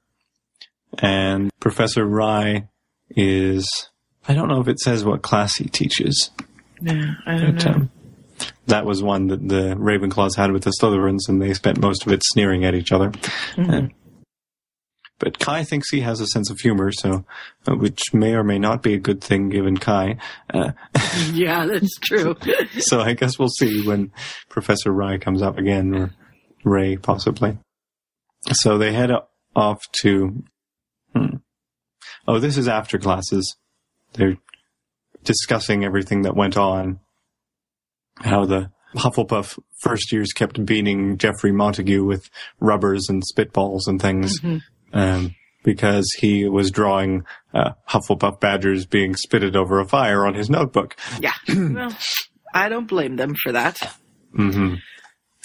[0.98, 2.68] And Professor Rye
[3.10, 3.90] is,
[4.28, 6.30] I don't know if it says what class he teaches.
[6.80, 7.72] yeah, I don't But, know.
[7.72, 7.90] um,
[8.66, 12.12] that was one that the Ravenclaws had with the Slytherins, and they spent most of
[12.12, 13.12] it sneering at each other.
[13.56, 13.92] And-
[15.18, 17.24] but Kai thinks he has a sense of humor, so
[17.66, 20.18] uh, which may or may not be a good thing given Kai.
[20.52, 20.72] Uh,
[21.32, 22.36] yeah, that's true.
[22.78, 24.12] so I guess we'll see when
[24.48, 26.10] Professor Rye comes up again, or
[26.64, 27.58] Ray possibly.
[28.52, 29.10] So they head
[29.54, 30.44] off to.
[31.14, 31.36] Hmm.
[32.28, 33.56] Oh, this is after classes.
[34.14, 34.36] They're
[35.24, 37.00] discussing everything that went on.
[38.18, 42.28] How the Hufflepuff first years kept beating Jeffrey Montague with
[42.60, 44.38] rubbers and spitballs and things.
[44.92, 45.34] Um,
[45.64, 50.96] because he was drawing uh, Hufflepuff badgers being spitted over a fire on his notebook.
[51.20, 51.96] yeah, well,
[52.54, 53.78] I don't blame them for that.
[54.34, 54.74] hmm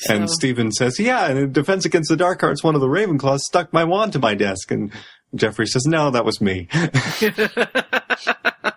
[0.09, 3.39] And Stephen says, "Yeah, and in defense against the dark arts, one of the Ravenclaws
[3.39, 4.91] stuck my wand to my desk." And
[5.33, 6.67] Jeffrey says, "No, that was me."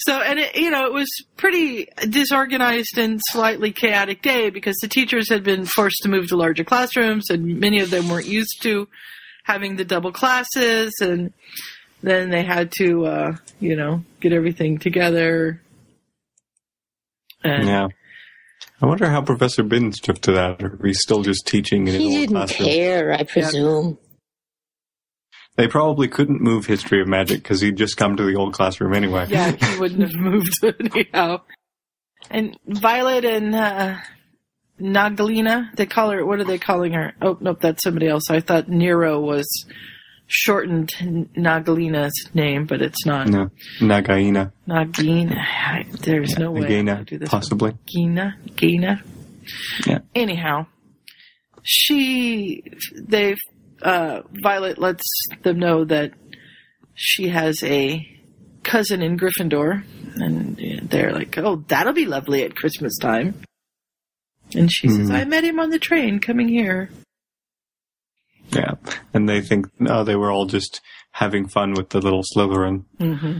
[0.00, 4.88] So, and it, you know, it was pretty disorganized and slightly chaotic day because the
[4.88, 8.62] teachers had been forced to move to larger classrooms and many of them weren't used
[8.62, 8.88] to
[9.44, 11.32] having the double classes and
[12.02, 15.60] then they had to, uh, you know, get everything together.
[17.44, 17.88] And yeah.
[18.82, 21.94] I wonder how Professor Binns took to that, or if he's still just teaching in
[21.94, 23.98] his He old didn't care, I presume.
[25.56, 28.94] They probably couldn't move History of Magic because he'd just come to the old classroom
[28.94, 29.26] anyway.
[29.28, 31.42] yeah, he wouldn't have moved anyhow.
[32.30, 33.96] And Violet and, uh,
[34.80, 37.12] Nagalina, they call her, what are they calling her?
[37.20, 38.24] Oh, nope, that's somebody else.
[38.30, 39.46] I thought Nero was
[40.26, 40.90] shortened
[41.36, 43.26] Nagalina's name, but it's not.
[43.26, 43.50] No,
[43.80, 46.00] Nagaina, Nagina.
[46.02, 47.28] There's no way I'm do this.
[47.28, 47.72] possibly.
[47.86, 49.02] Gina, Gina.
[49.86, 49.98] Yeah.
[50.14, 50.66] Anyhow,
[51.62, 52.62] she,
[52.96, 53.38] they've,
[53.82, 55.04] uh, Violet lets
[55.42, 56.12] them know that
[56.94, 58.06] she has a
[58.62, 59.82] cousin in Gryffindor,
[60.16, 63.34] and they're like, "Oh, that'll be lovely at Christmas time."
[64.54, 65.14] And she says, Mhm.
[65.14, 66.90] "I met him on the train coming here."
[68.52, 68.74] Yeah,
[69.14, 70.80] and they think no, they were all just
[71.12, 72.84] having fun with the little Slytherin.
[72.98, 73.38] hmm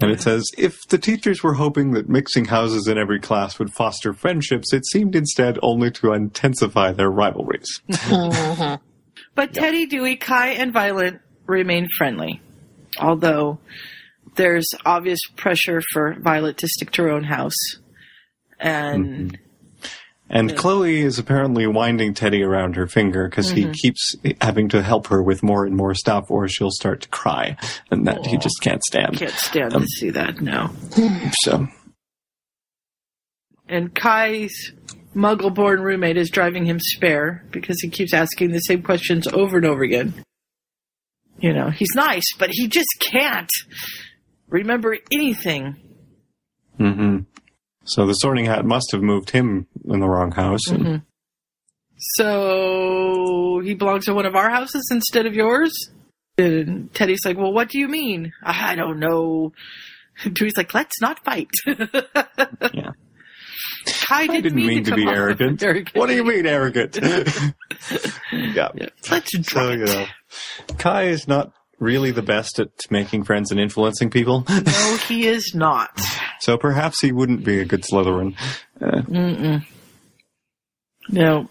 [0.00, 3.72] And it says, if the teachers were hoping that mixing houses in every class would
[3.72, 7.80] foster friendships, it seemed instead only to intensify their rivalries.
[9.38, 12.42] But Teddy, Dewey, Kai, and Violet remain friendly.
[12.98, 13.60] Although
[14.34, 17.54] there's obvious pressure for Violet to stick to her own house.
[18.58, 19.36] And mm-hmm.
[20.28, 23.72] And Chloe is apparently winding Teddy around her finger because he mm-hmm.
[23.80, 27.56] keeps having to help her with more and more stuff, or she'll start to cry,
[27.92, 29.18] and that he just can't stand.
[29.18, 30.70] can't stand um, to see that, no.
[31.44, 31.68] So,
[33.68, 34.72] And Kai's
[35.14, 39.56] muggle born roommate is driving him spare because he keeps asking the same questions over
[39.56, 40.14] and over again.
[41.40, 43.50] You know, he's nice, but he just can't
[44.48, 45.76] remember anything.
[46.76, 47.18] hmm
[47.84, 50.66] so the Sorting Hat must have moved him in the wrong house.
[50.68, 51.00] and-
[52.16, 55.72] So he belongs to one of our houses instead of yours?
[56.36, 58.32] And Teddy's like, Well, what do you mean?
[58.42, 59.52] I don't know.
[60.32, 61.50] Dewey's like, Let's not fight.
[62.74, 62.90] Yeah.
[64.10, 65.62] I didn't, mean to come be arrogant.
[65.62, 65.96] arrogant.
[65.96, 66.96] What do you mean arrogant?
[68.32, 68.68] yeah.
[68.74, 70.06] Yeah, Let's So, you know,
[70.78, 74.44] Kai is not really the best at making friends and influencing people.
[74.48, 75.90] No, he is not.
[76.40, 78.34] so perhaps he wouldn't be a good Slytherin.
[78.80, 79.02] Uh,
[81.08, 81.48] No.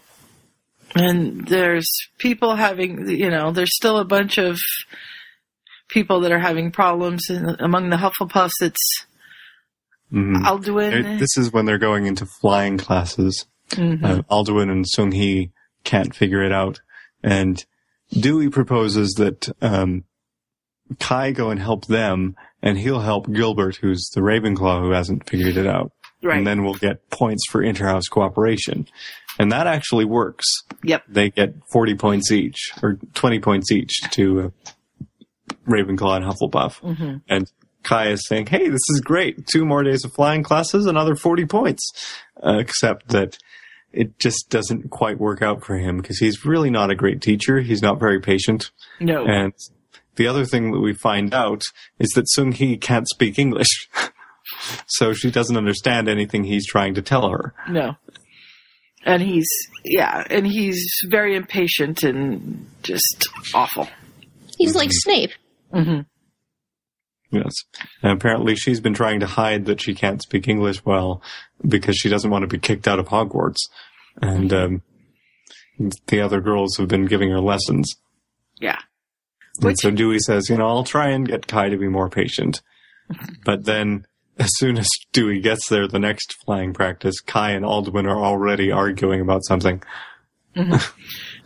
[0.94, 1.88] And there's
[2.18, 4.58] people having, you know, there's still a bunch of
[5.88, 8.52] people that are having problems in, among the Hufflepuffs.
[8.62, 9.06] It's
[10.12, 10.36] mhm.
[10.42, 10.90] Alduin.
[10.90, 13.46] They're- This is when they're going into flying classes.
[13.70, 14.02] Mhm.
[14.04, 15.50] Uh, Alduin and Sung Hee
[15.84, 16.80] can't figure it out.
[17.22, 17.64] And
[18.12, 20.04] Dewey proposes that um,
[20.98, 25.56] Kai go and help them, and he'll help Gilbert, who's the Ravenclaw who hasn't figured
[25.58, 25.92] it out.
[26.22, 26.38] right.
[26.38, 28.86] And then we'll get points for interhouse cooperation.
[29.38, 30.46] And that actually works.
[30.82, 31.04] yep.
[31.08, 34.50] They get 40 points each, or 20 points each to uh,
[35.68, 36.78] Ravenclaw and Hufflepuff.
[36.78, 37.50] hmm And
[37.88, 39.46] Kai is saying, hey, this is great.
[39.46, 41.82] Two more days of flying classes, another 40 points.
[42.42, 43.38] Uh, except that
[43.92, 47.60] it just doesn't quite work out for him because he's really not a great teacher.
[47.60, 48.70] He's not very patient.
[49.00, 49.24] No.
[49.26, 49.52] And
[50.16, 51.64] the other thing that we find out
[51.98, 53.88] is that Sung Hee can't speak English.
[54.86, 57.54] so she doesn't understand anything he's trying to tell her.
[57.68, 57.96] No.
[59.04, 59.48] And he's,
[59.84, 63.88] yeah, and he's very impatient and just awful.
[64.58, 65.30] He's like Snape.
[65.72, 66.00] hmm
[67.30, 67.52] Yes.
[68.02, 71.22] And apparently she's been trying to hide that she can't speak English well
[71.66, 73.58] because she doesn't want to be kicked out of Hogwarts.
[74.20, 74.82] And um,
[76.06, 77.94] the other girls have been giving her lessons.
[78.60, 78.78] Yeah.
[79.60, 82.62] And so Dewey says, you know, I'll try and get Kai to be more patient.
[83.44, 84.06] but then
[84.38, 88.70] as soon as Dewey gets there, the next flying practice, Kai and Alduin are already
[88.70, 89.82] arguing about something.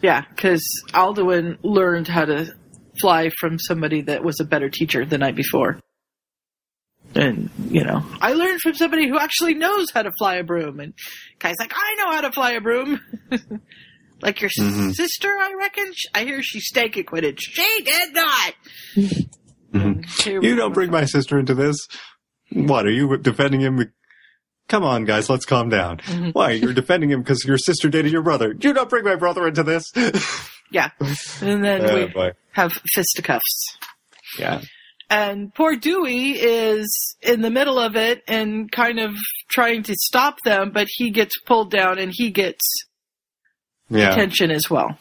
[0.03, 2.53] Yeah, because Alduin learned how to
[3.01, 5.81] fly from somebody that was a better teacher the night before.
[7.15, 10.81] And, you know, I learned from somebody who actually knows how to fly a broom.
[10.81, 10.95] And
[11.39, 13.01] Kai's like, I know how to fly a broom.
[14.23, 14.95] like your Mhm.
[14.95, 15.93] sister, I reckon.
[16.15, 17.41] I hear she stank at Quidditch.
[17.41, 18.55] She did not.
[19.73, 19.83] Mhm.
[19.83, 21.77] And here we You don't bring my sister into this.
[22.51, 23.91] What, are you defending him?
[24.69, 25.99] Come on, guys, let's calm down.
[25.99, 26.31] Mm-hmm.
[26.31, 26.51] Why?
[26.53, 28.55] You're defending him because your sister dated your brother.
[28.59, 29.91] You don't bring my brother into this.
[30.73, 30.91] Yeah.
[31.43, 32.31] And then Oh, we boy.
[32.53, 33.77] have fisticuffs.
[34.39, 34.63] Yeah.
[35.11, 39.15] And poor Dewey is in the middle of it and kind of
[39.51, 42.65] trying to stop them, but he gets pulled down and he gets
[43.91, 44.13] Yeah.
[44.13, 44.99] attention as well.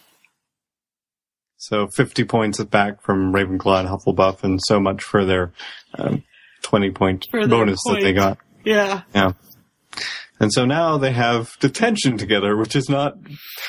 [1.58, 5.54] So 50 points back from Ravenclaw and Hufflepuff and so much for their
[5.98, 6.24] um,
[6.64, 8.38] 20 point For bonus that they got.
[8.66, 9.04] Yeah.
[9.14, 9.34] Yeah.
[10.40, 13.14] And so now they have detention together, which is not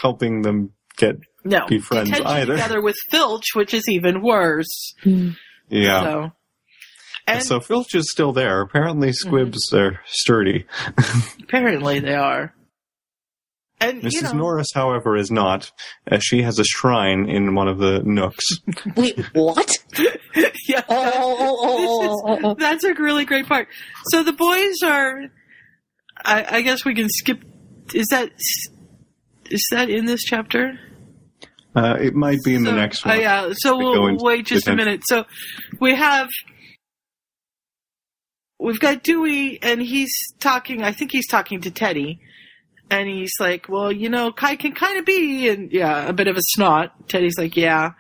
[0.01, 1.67] helping them get, No.
[1.67, 2.55] Be friends Detention either.
[2.55, 4.95] together with Filch, which is even worse.
[5.03, 5.31] Hmm.
[5.69, 6.03] yeah.
[6.03, 6.33] So.
[7.27, 8.61] And And so Filch is still there.
[8.61, 9.95] Apparently squibs mm-hmm.
[9.95, 10.67] are sturdy.
[11.43, 12.55] apparently they are.
[13.81, 14.13] And, Mrs.
[14.13, 15.73] you know, Norris, however, is not,
[16.07, 18.45] as she has a shrine in one of the nooks.
[18.97, 19.77] Wait, what?
[20.69, 22.55] yeah, Oh, oh, oh, oh oh, oh, oh.
[22.55, 23.67] that's a really great part.
[24.11, 25.23] So the boys are,
[26.25, 27.43] I, I guess we can skip,
[27.93, 28.31] is that,
[29.51, 30.79] is that in this chapter?
[31.75, 33.21] Uh, it might be in the So- next uh, one.
[33.21, 35.03] yeah, so we'll wait just a minute.
[35.07, 35.25] So
[35.81, 36.29] we have
[38.59, 40.83] we've got Dewey, and he's talking.
[40.83, 42.21] I think he's talking to Teddy,
[42.91, 46.29] and he's like, "Well, you know, Kai can kind of be, and yeah, a bit
[46.29, 47.93] of a snot." Teddy's like, "Yeah."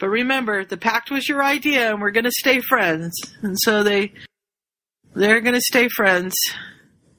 [0.00, 3.12] But remember, the pact was your idea, and we're going to stay friends.
[3.42, 4.12] And so they,
[5.14, 6.34] they're going to stay friends.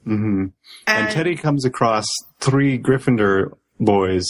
[0.04, 0.46] hmm
[0.86, 2.04] And Teddy comes across
[2.40, 4.26] three Gryffindor boys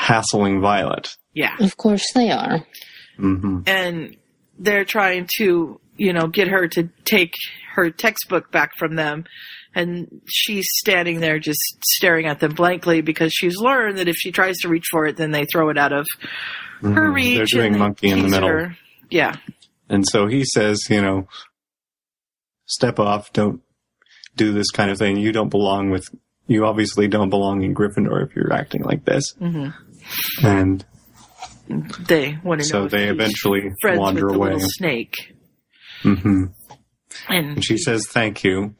[0.00, 1.14] hassling Violet.
[1.34, 2.64] yeah, Of course they are.
[3.16, 4.16] hmm and
[4.58, 7.34] they're trying to you know, get her to take
[7.74, 9.24] her textbook back from them.
[9.74, 14.32] And she's standing there just staring at them blankly because she's learned that if she
[14.32, 16.06] tries to reach for it, then they throw it out of
[16.80, 17.14] her Mhm.
[17.14, 17.36] reach.
[17.36, 18.48] They're doing and they monkey in the middle.
[18.48, 18.76] her.
[19.10, 19.36] Yeah.
[19.90, 21.28] And so he says, you know,
[22.64, 23.60] step off, don't
[24.36, 25.18] do this kind of thing.
[25.18, 26.04] You don't belong with,
[26.46, 29.34] you obviously don't belong in Gryffindor if you're acting like this.
[29.38, 29.68] hmm
[30.42, 30.84] And
[31.68, 32.80] They want to know.
[32.80, 34.52] so if they eventually wander with the away.
[34.54, 35.14] little snake.
[36.02, 36.44] hmm
[37.28, 38.74] And And she says, thank you.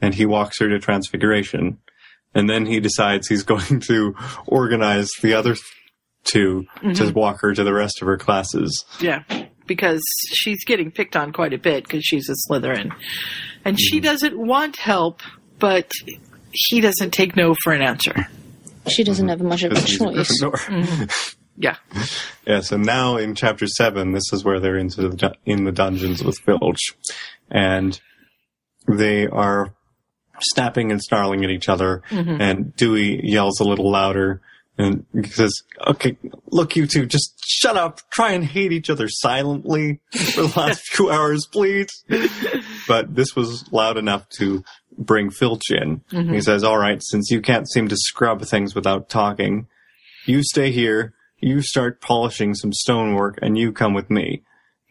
[0.00, 1.78] And he walks her to Transfiguration.
[2.34, 4.14] And then he decides he's going to
[4.46, 5.56] organize the other
[6.24, 7.14] 2 to Mhm.
[7.14, 8.84] walk her to the rest of her classes.
[9.00, 9.22] Yeah,
[9.66, 10.02] because
[10.32, 12.92] she's getting picked on quite a bit because she's a Slytherin.
[13.64, 15.22] And she doesn't want help,
[15.58, 15.90] but
[16.52, 18.28] he doesn't take no for an answer.
[18.88, 20.42] She doesn't have much of a Because he's a choice.
[20.42, 21.36] Gryffindor.
[21.58, 21.76] Yeah.
[22.46, 25.72] Yeah, so now in chapter seven, this is where they're into the, du- in the
[25.72, 26.94] dungeons with Filch,
[27.50, 27.98] and
[28.86, 29.72] they are
[30.40, 32.02] snapping and snarling at each other.
[32.10, 32.40] Mhm.
[32.42, 34.42] And Dewey yells a little louder
[34.76, 36.18] and says, "Okay,
[36.48, 38.00] look, you two, just shut up.
[38.10, 41.88] Try and hate each other silently for the last few hours, please."
[42.86, 44.62] But this was loud enough to
[44.98, 46.02] bring Filch in.
[46.12, 46.34] Mhm.
[46.34, 49.66] He says, "All right, since you can't seem to scrub things without talking."
[50.28, 54.42] you stay here, you start polishing some stonework, and you come with me.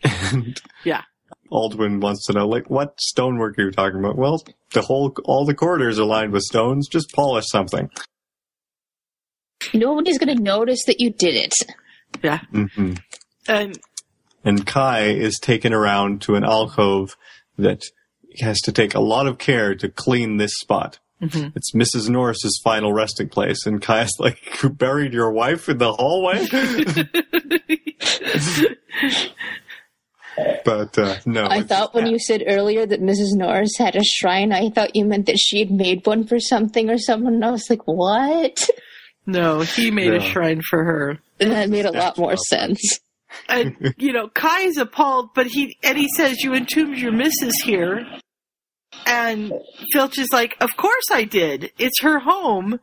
[0.04, 1.02] And Yeah.
[1.52, 4.16] Aldwin wants to know, like, what stonework are you talking about?
[4.18, 4.42] Well,
[4.72, 6.88] the whole, all the corridors are lined with stones.
[6.88, 7.90] Just polish something.
[9.74, 11.54] Nobody's going to notice that you did it.
[12.24, 12.40] Yeah.
[12.52, 12.94] hmm
[13.48, 13.78] And
[14.44, 17.18] And Kai is taken around to an alcove
[17.58, 17.84] that
[18.40, 21.00] has to take a lot of care to clean this spot.
[21.22, 21.54] Mhm.
[21.56, 22.10] It's Mrs.
[22.10, 26.46] Norris's final resting place, and Kai's like, "You buried your wife in the hallway?"
[30.66, 33.34] but uh, no, I thought when you said earlier that Mrs.
[33.34, 36.90] Norris had a shrine, I thought you meant that she had made one for something
[36.90, 37.36] or someone.
[37.36, 38.70] And I was like, what?
[39.26, 41.20] no, he made a shrine for her.
[41.40, 43.00] And that made a lot more sense.
[43.50, 48.06] And you know, Kai's appalled, but he and he says, "You entombed your missus here."
[49.08, 49.54] And
[49.94, 51.72] Filch is like, "Of course I did.
[51.78, 52.80] It's her home."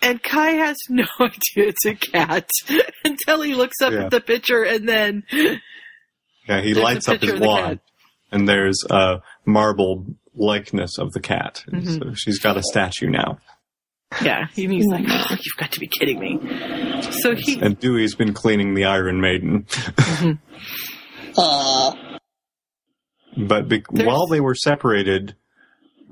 [0.00, 2.48] And Kai has no idea it's a cat
[3.04, 4.04] until he looks up Yeah.
[4.04, 5.24] at the picture, and then
[6.48, 7.80] yeah, he lights up his wand,
[8.30, 11.64] and there's a marble likeness of the cat.
[11.66, 11.98] And Mhm.
[12.08, 13.38] So she's got a statue now.
[14.22, 16.38] yeah, and he's like, oh, "You've got to be kidding me."
[17.22, 19.66] So he, And Dewey's been cleaning the Iron Maiden.
[21.36, 22.17] Uh,
[23.46, 25.36] But be- while they were separated,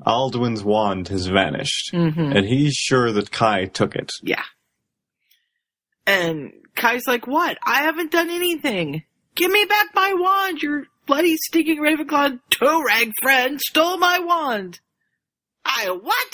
[0.06, 1.92] Aldwin's wand has vanished.
[1.92, 2.36] Mhm.
[2.36, 4.10] And he's sure that Kai took it.
[4.22, 4.44] yeah,
[6.06, 7.58] and Kai's like, "What?
[7.64, 9.02] I haven't done anything.
[9.34, 10.62] Give me back my wand.
[10.62, 14.80] Your bloody stinking Ravenclaw toe rag friend stole my wand."
[15.64, 16.32] I what?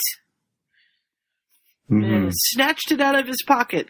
[1.91, 2.15] Mhm.
[2.15, 3.89] and snatched it out of his pocket.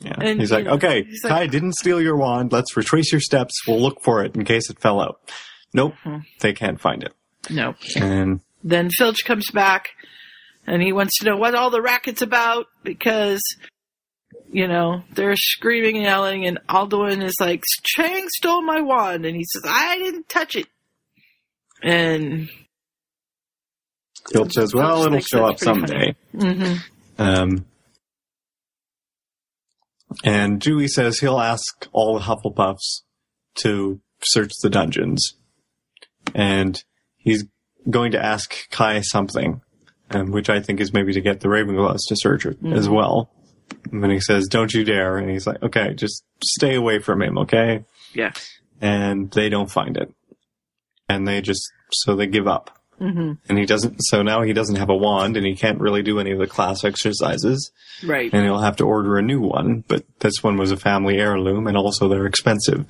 [0.00, 0.14] Yeah.
[0.20, 2.52] And, he's like, know, okay, he's like- Kai didn't steal your wand.
[2.52, 3.54] Let's retrace your steps.
[3.66, 5.32] We'll look for it in case it fell out.
[5.74, 5.94] Nope.
[6.04, 6.24] Mhm.
[6.40, 7.12] They can't find it.
[7.50, 7.74] No.
[7.96, 9.88] And Then Filch comes back
[10.66, 13.40] and he wants to know what all the racket's about because,
[14.52, 19.26] you know, they're screaming and yelling and Alduin is like, Chang stole my wand.
[19.26, 20.66] And he says, I didn't touch it.
[21.82, 22.48] And,
[24.32, 26.14] Filch says, well, it'll show up someday.
[26.32, 26.74] hmm
[27.18, 27.64] Um,
[30.24, 33.00] and Dewey says he'll ask all the Hufflepuffs
[33.56, 35.34] to search the dungeons.
[36.34, 36.82] And
[37.16, 37.44] he's
[37.90, 39.60] going to ask Kai something,
[40.10, 42.94] um, which I think is maybe to get the Ravenclaws to search it as Mhm.
[42.94, 43.30] well.
[43.90, 45.16] And then he says, don't you dare.
[45.16, 47.84] And he's like, okay, just stay away from him, okay?
[48.14, 48.32] Yeah.
[48.80, 50.12] And they don't find it.
[51.08, 54.76] And they just, so they give up hmm and he doesn't so now he doesn't
[54.76, 57.72] have a wand and he can't really do any of the class exercises
[58.04, 58.32] Right.
[58.32, 61.66] and he'll have to order a new one but this one was a family heirloom
[61.66, 62.86] and also they're expensive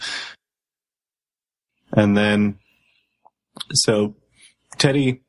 [1.93, 2.59] and then
[3.73, 4.15] so
[4.79, 5.23] teddy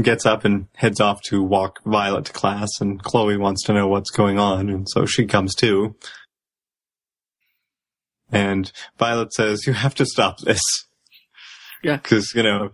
[0.00, 3.86] gets up and heads off to walk violet to class and chloe wants to know
[3.86, 5.94] what's going on and so she comes too
[8.30, 10.62] and violet says you have to stop this
[11.82, 11.96] Yeah.
[11.96, 12.70] because you know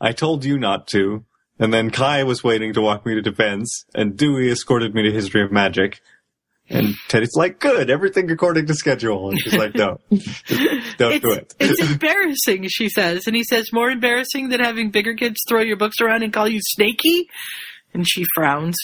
[0.00, 1.24] I told you not to,
[1.58, 5.10] and then Kai was waiting to walk me to defense, and Dewey escorted me to
[5.10, 6.00] history of magic.
[6.70, 9.30] And Teddy's like, good, everything according to schedule.
[9.30, 10.00] And she's like, no,
[10.98, 11.54] don't do it.
[11.58, 13.26] it's embarrassing, she says.
[13.26, 16.46] And he says, more embarrassing than having bigger kids throw your books around and call
[16.46, 17.28] you snaky?
[17.94, 18.76] And she frowns.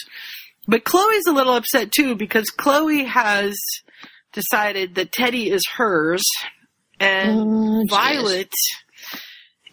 [0.67, 3.55] But Chloe's a little upset too because Chloe has
[4.33, 6.25] decided that Teddy is hers
[6.99, 7.85] and oh.
[7.91, 8.53] Violet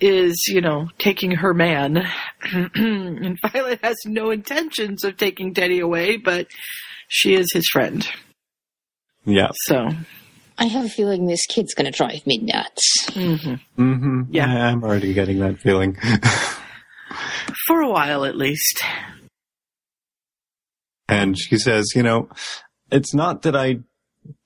[0.01, 2.05] is, you know, taking her man.
[2.53, 6.47] and Violet has no intentions of taking Teddy away, but
[7.13, 8.07] she is his friend.
[9.25, 9.49] Yeah.
[9.65, 9.89] So,
[10.57, 13.05] I have a feeling this kid's gonna drive me nuts.
[13.09, 13.59] mhm.
[13.77, 14.21] Mm-hmm.
[14.31, 14.47] Yeah.
[14.67, 15.97] I'm already getting that feeling.
[17.67, 18.81] for a while at least.
[21.09, 22.29] and she says, you know,
[22.91, 23.79] it's not that I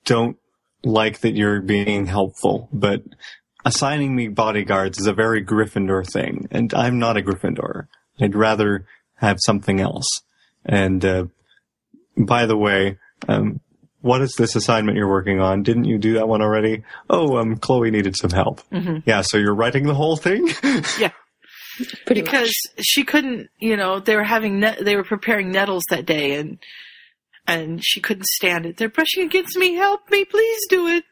[0.04, 0.36] don't
[0.84, 3.02] like that you're being helpful, but
[3.64, 7.86] assigning me bodyguards is a very Gryffindor thing, and I'm not a Gryffindor.
[8.20, 8.86] I'd rather
[9.16, 10.08] have something else.
[10.64, 11.26] And uh,
[12.16, 12.98] by the way,
[13.28, 13.60] um,
[14.00, 15.62] what is this assignment you're working on?
[15.62, 16.84] Didn't you do that one already?
[17.10, 18.62] Oh, um, Chloe needed some help.
[18.70, 19.02] Mhm.
[19.06, 20.48] Yeah, so you're writing the whole thing?
[20.98, 21.10] Yeah.
[22.06, 26.06] Pretty because she couldn't, you know, they were having net, they were preparing nettles that
[26.06, 26.58] day, and
[27.46, 28.78] and she couldn't stand it.
[28.78, 29.74] They're brushing against me.
[29.74, 31.04] Help me, please do it.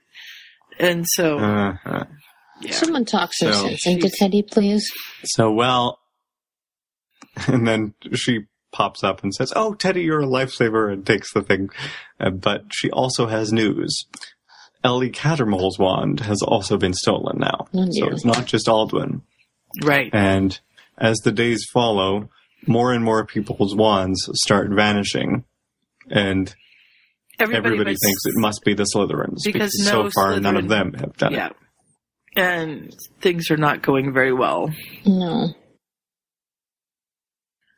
[0.79, 2.05] And so, uh-huh.
[2.63, 2.73] much.
[2.73, 4.91] Someone talks some So sense into Teddy, please.
[5.25, 5.99] So, well,
[7.47, 11.41] and then she pops up and says, "Oh, Teddy, you're a lifesaver," and takes the
[11.43, 11.71] thing.
[12.21, 14.05] Uh, but she also has news.
[14.83, 19.23] Ellie Cattermole's wand has also been stolen now, Oh, so it's not just Aldwin.
[19.83, 20.61] right, And
[20.99, 22.29] as the days follow,
[22.67, 25.45] more and more people's wands start vanishing,
[26.11, 26.55] and
[27.41, 30.69] everybody, everybody was- thinks it must be the Slytherins Because so no far none of
[30.69, 31.57] them have done yeah, it.
[32.37, 34.71] and things are not going very well.
[35.07, 35.55] No.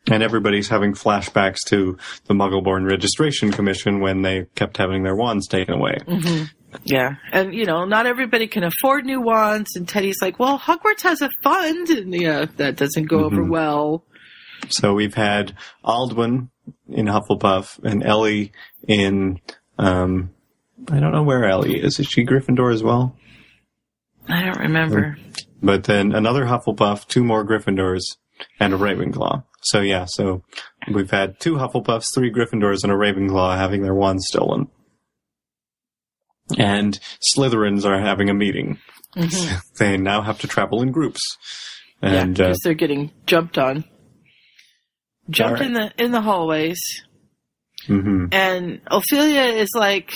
[0.09, 5.49] And everybody's having flashbacks to the Muggleborn Registration Commission when they kept having their wands
[5.49, 5.99] taken away.
[6.07, 6.45] hmm
[6.85, 9.71] Yeah, and you know, not everybody can afford new wands.
[9.77, 13.51] And Teddy's like, "Well, Hogwarts has a fund," and yeah, that doesn't go over Mhm.
[13.51, 14.05] well.
[14.69, 15.55] So we've had
[15.85, 16.49] Aldwin
[16.89, 18.53] in Hufflepuff and Ellie
[18.87, 19.41] in,
[19.79, 20.31] um,
[20.91, 21.99] I don't know where Ellie is.
[21.99, 23.17] Is she Gryffindor as well?
[24.29, 25.17] I don't remember.
[25.63, 28.03] But then another Hufflepuff, two more Gryffindors,
[28.61, 29.45] and a Ravenclaw.
[29.67, 30.45] So yeah, so
[30.93, 34.69] we've had two Hufflepuffs, three Gryffindors, and a Ravenclaw having their wands stolen.
[36.57, 36.99] And
[37.35, 38.79] Slytherins are having a meeting.
[39.17, 39.61] Mhm.
[39.79, 41.21] They now have to travel in groups.
[42.03, 43.85] Yeah, uh, because they're getting jumped on,
[45.31, 46.79] jumped All in the in the hallways,
[47.89, 48.33] mhm.
[48.33, 50.13] and Ophelia is like,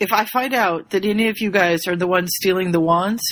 [0.00, 3.22] "If I find out that any of you guys are the ones stealing the wands,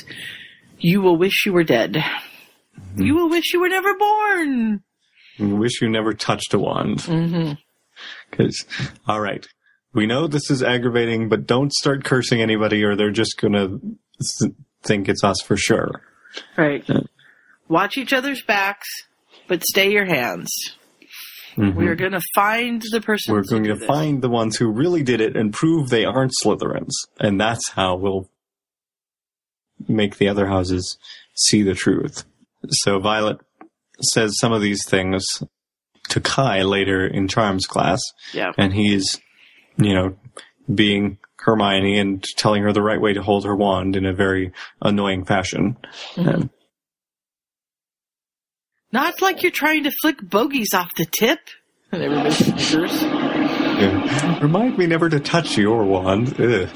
[0.79, 1.95] you will wish you were dead.
[1.95, 3.03] Mm-hmm.
[3.03, 4.85] You will wish you were never born."
[5.39, 7.59] Wish you never touched a wand.
[8.31, 8.65] Because,
[9.07, 9.47] all right,
[9.93, 13.79] we know this is aggravating, but don't start cursing anybody, or they're just gonna
[14.83, 16.03] think it's us for sure.
[16.57, 16.85] Right.
[16.89, 17.01] Yeah.
[17.69, 18.89] Watch each other's backs,
[19.47, 20.51] but stay your hands.
[21.57, 21.75] Mhm.
[21.75, 23.35] We are going to find the person.
[23.35, 23.85] We're going to this.
[23.87, 27.97] find the ones who really did it and prove they aren't Slytherins, and that's how
[27.97, 28.31] we'll
[29.89, 30.97] make the other houses
[31.35, 32.25] see the truth.
[32.69, 33.39] So Violet
[34.03, 35.25] says some of these things
[36.11, 38.01] to Kai later in Charms class,
[38.33, 38.53] Yeah.
[38.57, 39.21] and he's,
[39.77, 40.17] you know,
[40.75, 44.53] being Hermione and telling her the right way to hold her wand in a very
[44.83, 45.77] annoying fashion.
[46.17, 46.51] Um,
[48.93, 51.39] Not like you're trying to flick bogeys off the tip.
[51.91, 53.01] And everybody snickers.
[53.03, 54.39] yeah.
[54.41, 56.39] Remind me never to touch your wand.
[56.39, 56.69] Ugh.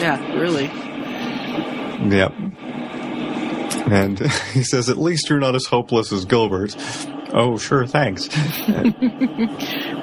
[0.00, 0.64] Yeah, really.
[2.12, 2.32] Yep.
[3.90, 4.18] And
[4.52, 6.76] he says, at least you're not as hopeless as Gilbert.
[7.32, 8.28] Oh, sure, thanks.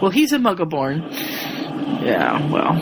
[0.01, 1.09] Well, he's a Muggleborn.
[2.03, 2.73] Yeah, well,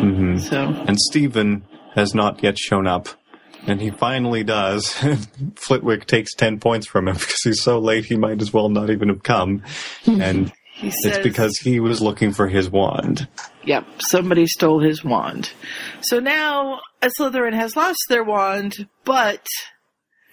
[0.00, 3.08] hmm so And Stephen has not yet shown up.
[3.66, 4.94] And he finally does.
[5.56, 8.88] Flitwick takes 10 points from him because he's so late he might as well not
[8.88, 9.62] even have come.
[10.06, 10.50] And
[10.80, 13.28] says, it's because he was looking for his wand.
[13.64, 15.50] Yep, somebody stole his wand.
[16.00, 19.46] So now a Slytherin has lost their wand, but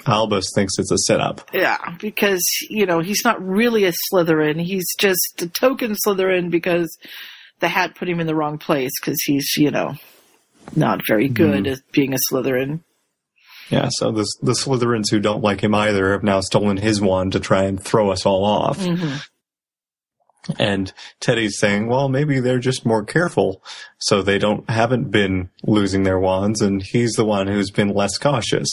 [0.06, 1.49] Albus thinks it's a setup.
[1.53, 4.61] yeah, because you know he's not really a Slytherin.
[4.61, 6.95] He's just a token Slytherin because
[7.60, 9.95] the hat put him in the wrong place because he's you know
[10.76, 11.34] not very mm-hmm.
[11.34, 12.82] good at being a Slytherin.
[13.69, 17.32] Yeah, so the, the Slytherins who don't like him either have now stolen his wand
[17.32, 18.77] to try and throw us all off.
[18.80, 19.18] Mm-hmm.
[20.60, 23.64] And Teddy's saying, well, maybe they're just more careful,
[23.98, 28.19] so they don't haven't been losing their wands, and he's the one who's been less
[28.19, 28.68] cautious.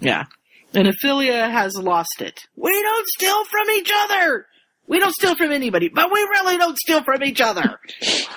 [0.00, 0.24] Yeah,
[0.74, 2.40] and Ophelia has lost it.
[2.56, 4.46] We don't steal from each other.
[4.86, 7.78] We don't steal from anybody, but we really don't steal from each other.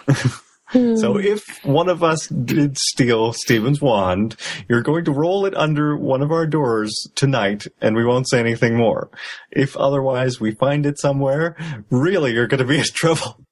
[0.73, 1.19] So hmm.
[1.19, 4.37] if one of us did steal Stephen's wand,
[4.69, 8.39] you're going to roll it under one of our doors tonight, and we won't say
[8.39, 9.09] anything more.
[9.51, 11.57] If otherwise we find it somewhere,
[11.89, 13.45] really you're going to be in trouble.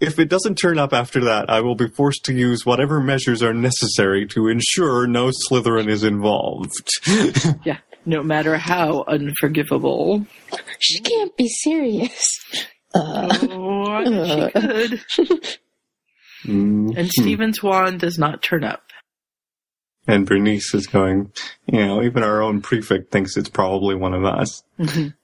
[0.00, 3.42] If it doesn't turn up after that, I will be forced to use whatever measures
[3.42, 6.74] are necessary to ensure no Slytherin is involved.
[7.64, 7.78] Yeah.
[8.08, 10.24] No matter how unforgivable.
[10.78, 12.22] She can't be serious.
[12.94, 15.58] Uh, Oh, I bet she could.
[16.44, 18.84] And Stephen's wand does not turn up.
[20.06, 21.32] And Bernice is going,
[21.66, 24.62] you know, even our own prefect thinks it's probably one of us.
[24.78, 25.14] Mhm.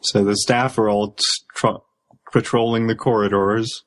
[0.00, 1.14] So the staff are all
[1.54, 1.66] tr-
[2.36, 3.82] patrolling the corridors.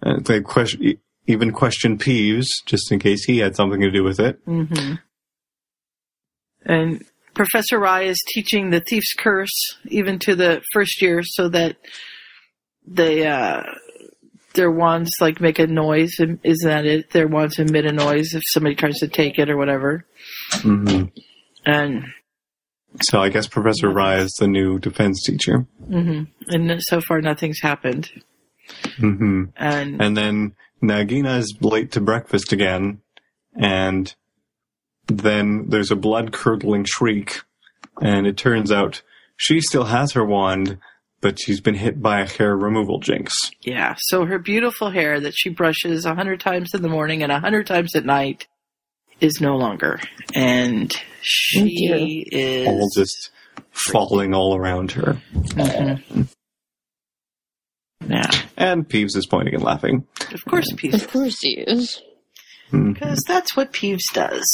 [0.00, 4.20] And they question, even question Peeves, just in case he had something to do with
[4.20, 4.38] it.
[4.44, 4.94] hmm
[6.64, 7.04] And
[7.34, 11.76] Professor Rye is teaching the thief's curse even to the first year so that
[12.86, 13.64] they, uh,
[14.54, 16.12] their wands like make a noise.
[16.44, 17.10] Is that it?
[17.10, 20.04] Their wands emit a noise if somebody tries to take it or whatever.
[20.52, 21.04] hmm
[21.66, 22.04] And
[23.02, 25.66] So I guess Professor Rye is the new defense teacher.
[25.86, 28.10] hmm and so far nothing's happened.
[28.96, 33.00] hmm And, And then Nagina is late to breakfast again,
[33.56, 34.14] and
[35.06, 37.40] then there's a blood curdling shriek,
[38.00, 39.02] and it turns out
[39.36, 40.78] she still has her wand,
[41.20, 43.32] but she's been hit by a hair removal jinx.
[43.62, 47.32] yeah, so her beautiful hair that she brushes a hundred times in the morning and
[47.32, 48.46] a hundred times at night
[49.20, 50.00] is no longer.
[50.34, 53.30] And she is All just
[53.70, 55.20] falling all around her.
[55.34, 56.28] Mhm.
[58.08, 60.06] Yeah, And Peeves is pointing and laughing.
[60.32, 62.00] of course, Peeves, of course he is.
[62.70, 62.94] Mhm.
[62.94, 64.46] because that's what Peeves does.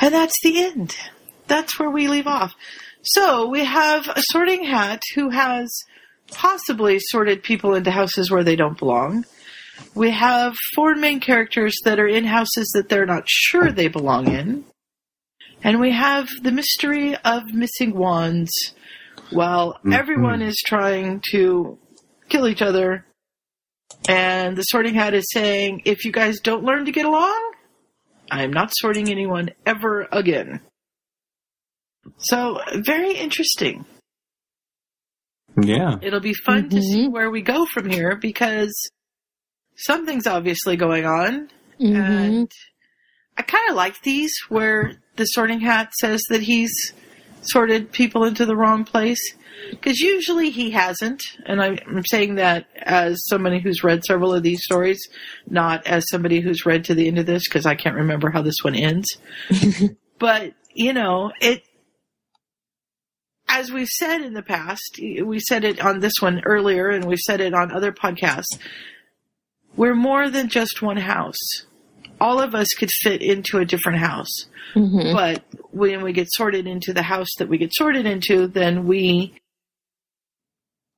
[0.00, 0.96] And that's the end.
[1.46, 2.52] That's where we leave off.
[3.02, 5.70] So we have a sorting hat who has
[6.32, 9.24] possibly sorted people into houses where they don't belong.
[9.94, 14.28] We have four main characters that are in houses that they're not sure they belong
[14.28, 14.64] in.
[15.62, 18.50] And we have the mystery of missing wands
[19.30, 19.92] while mm-hmm.
[19.92, 21.78] everyone is trying to
[22.28, 23.04] kill each other.
[24.08, 27.52] And the sorting hat is saying, if you guys don't learn to get along,
[28.30, 30.60] I'm not sorting anyone ever again.
[32.16, 33.84] So, very interesting.
[35.60, 35.96] Yeah.
[36.00, 37.12] It'll be fun to see mm-hmm.
[37.12, 38.72] where we go from here because
[39.84, 41.48] something's obviously going on.
[41.80, 41.94] Mhm.
[41.96, 42.52] And
[43.36, 46.72] I kind of like these where the sorting hat says that he's
[47.42, 49.20] sorted people into the wrong place.
[49.70, 51.22] Because usually he hasn't.
[51.44, 54.98] And I'm I'm saying that as somebody who's read several of these stories,
[55.46, 58.40] not as somebody who's read to the end of this because I can't remember how
[58.42, 59.18] this one ends.
[60.18, 61.62] but, you know, it,
[63.48, 67.18] as we've said in the past, we said it on this one earlier and we've
[67.18, 68.58] said it on other podcasts,
[69.80, 71.64] we're more than just one house.
[72.20, 74.44] All of us could fit into a different house.
[74.74, 75.14] Mhm.
[75.14, 79.32] But when we get sorted into the house that we get sorted into, then we,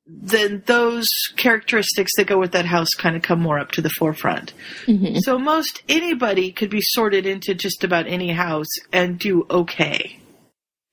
[0.05, 1.07] then those
[1.37, 4.53] characteristics that go with that house kind of come more up to the forefront.
[4.87, 5.17] Mhm.
[5.21, 10.19] So most anybody could be sorted into just about any house and do okay.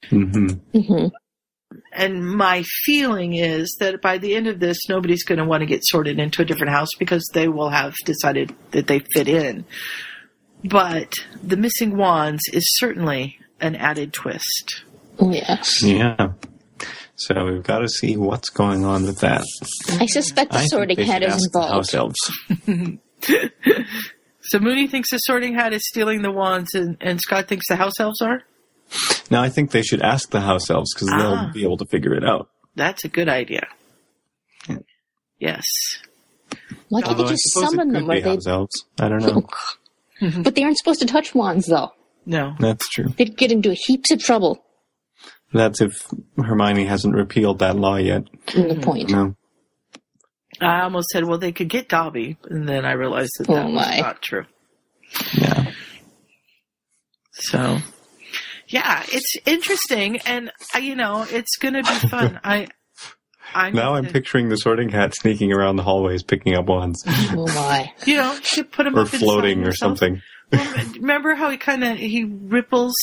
[0.10, 1.12] hmm Mhm.
[1.92, 5.68] And my feeling is that by the end of this, nobody's going to want to
[5.68, 9.66] get sorted into a different house because they will have decided that they fit in.
[10.64, 11.14] But
[11.44, 14.84] the missing wands is certainly an added twist.
[15.22, 15.84] Yes.
[15.84, 16.34] Yeah.
[17.16, 19.44] So we've got to see what's going on with that.
[20.00, 21.74] I suspect the sorting hat is involved.
[21.74, 22.32] house elves.
[24.50, 27.76] So Mooney thinks the sorting hat is stealing the wands, and, and Scott thinks the
[27.76, 28.42] house elves are.
[29.32, 31.18] Now I think they should ask the house elves because Ah.
[31.18, 32.50] they'll be able to figure it out.
[32.76, 33.68] That's a good idea.
[35.40, 35.64] Yes.
[36.90, 38.06] Why can't Although they I just summon them?
[38.08, 38.30] could Or be they...
[38.30, 38.86] house elves.
[39.00, 39.48] I don't know.
[40.44, 41.94] But they aren't supposed to touch wands, though.
[42.26, 42.56] No.
[42.60, 43.08] That's true.
[43.18, 44.64] They'd get into heaps of trouble.
[45.54, 45.94] That's if
[46.38, 48.24] Hermione hasn't repealed that law yet.
[48.54, 49.10] In the point.
[49.10, 49.36] No.
[50.62, 53.70] I almost said, well, they could get Dobby, and then I realized that that Oh,
[53.72, 54.46] was not true.
[55.36, 55.72] Yeah.
[57.32, 57.78] So,
[58.70, 62.40] yeah, it's interesting, and uh, you know, it's going to be fun.
[62.44, 62.68] I,
[63.54, 67.04] I Now I'm picturing the sorting hat sneaking around the hallways picking up wands.
[67.08, 67.92] Oh my.
[68.06, 69.98] you know, you put him or up inside floating or himself.
[69.98, 70.22] something.
[70.52, 72.94] Well, remember how he kind of he ripples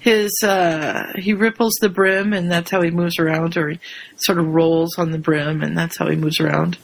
[0.00, 3.80] his uh he ripples the brim, and that's how he moves around, or he
[4.16, 6.76] sort of rolls on the brim, and that's how he moves around.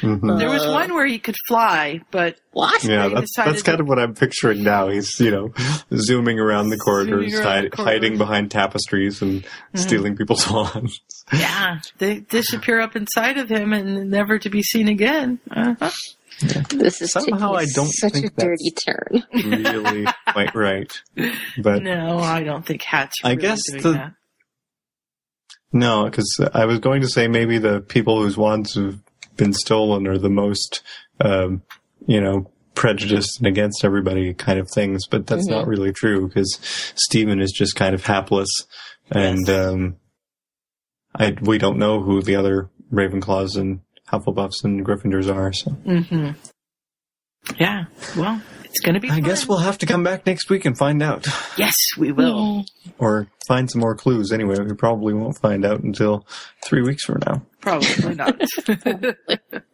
[0.00, 0.38] Mhm.
[0.38, 2.82] There was one where he could fly, but What?
[2.84, 4.88] Yeah, that's that's kind of what I'm picturing now.
[4.88, 5.52] He's you know
[5.96, 7.94] zooming around the corridors, around hide, the corridors.
[8.02, 9.44] hiding behind tapestries and
[9.74, 11.00] stealing people's wands.
[11.32, 15.38] yeah, they disappear up inside of him and never to be seen again.
[15.50, 15.90] Uh-huh.
[16.70, 19.22] This is Somehow I don't such think a dirty turn.
[19.32, 20.92] really quite right,
[21.62, 23.14] but No, I don't think hats.
[23.22, 24.12] Are I guess doing the- that.
[25.72, 28.98] No, because I was going to say maybe the people whose wands have
[29.36, 30.82] been stolen are the most,
[31.20, 31.62] um,
[32.06, 36.58] you know, prejudiced and against everybody kind of things, but that's not really true because
[36.96, 38.50] Stephen is just kind of hapless,
[39.10, 39.96] and um,
[41.14, 43.80] I we don't know who the other Ravenclaws and
[44.12, 45.52] Hufflepuffs and Gryffindors are.
[45.52, 46.30] So Mm-hmm.
[47.58, 47.84] Yeah.
[48.16, 48.42] Well,
[48.74, 49.08] it's going to be.
[49.08, 49.22] I fun.
[49.22, 51.26] guess we'll have to come back next week and find out,
[51.56, 52.34] Yes, we will.
[52.34, 52.90] Mm-hmm.
[52.98, 54.32] or find some more clues.
[54.32, 56.26] Anyway, we probably won't find out until
[56.64, 57.42] three weeks from now.
[57.60, 58.40] Probably not.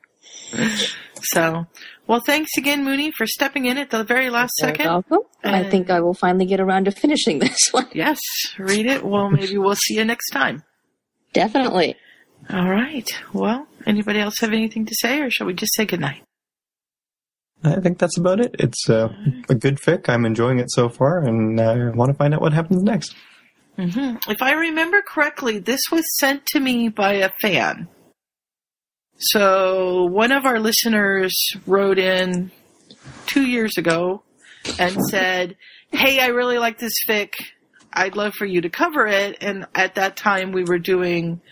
[1.22, 1.66] so,
[2.06, 4.86] well, thanks again, Mooney, for stepping in at the very last You're second.
[4.86, 5.18] welcome.
[5.42, 7.88] I think I will finally get around to finishing this one.
[7.92, 8.18] Yes,
[8.58, 9.04] read it.
[9.04, 10.62] Well, maybe we'll see you next time.
[11.32, 11.96] Definitely.
[12.50, 13.08] All right.
[13.32, 16.22] Well, anybody else have anything to say, or shall we just say goodnight?
[17.62, 18.56] I think that's about it.
[18.58, 19.12] It's uh,
[19.48, 20.08] a good fic.
[20.08, 23.14] I'm enjoying it so far, and I want to find out what happens next.
[23.76, 27.88] hmm If I remember correctly, this was sent to me by a fan.
[29.18, 31.34] So one of our listeners
[31.66, 32.50] wrote in
[33.26, 34.22] two years ago
[34.78, 35.56] and said,
[35.90, 37.34] Hey, I really like this fic.
[37.92, 39.36] I'd love for you to cover it.
[39.42, 41.42] And at that time we were doing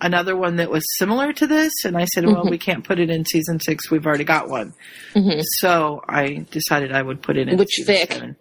[0.00, 1.72] another one that was similar to this.
[1.84, 3.90] And I said, well, we can't put it in season six.
[3.90, 4.72] We've already got one.
[5.14, 5.42] Mhm.
[5.58, 8.12] So I decided I would put it in Which season fic?
[8.12, 8.36] seven.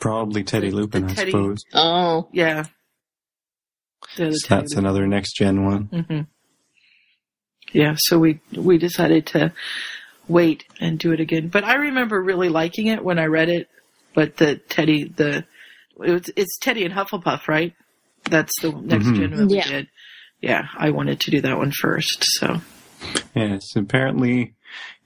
[0.00, 1.64] Probably Teddy Lupin, I Teddy- suppose.
[1.74, 2.28] Oh.
[2.32, 2.64] Yeah.
[4.16, 5.82] The So Teddy that's another next gen one.
[5.86, 6.20] hmm
[7.72, 9.52] Yeah, so we we decided to
[10.28, 11.48] wait and do it again.
[11.48, 13.68] But I remember really liking it when I read it.
[14.14, 15.44] But the Teddy, the
[16.04, 17.74] it was, it's Teddy and Hufflepuff, right?
[18.24, 19.16] That's the next Mhm.
[19.16, 19.68] gen that we Yeah.
[19.68, 19.88] did.
[20.42, 22.24] Yeah, I wanted to do that one first.
[22.24, 22.60] So
[23.34, 24.54] Yes, apparently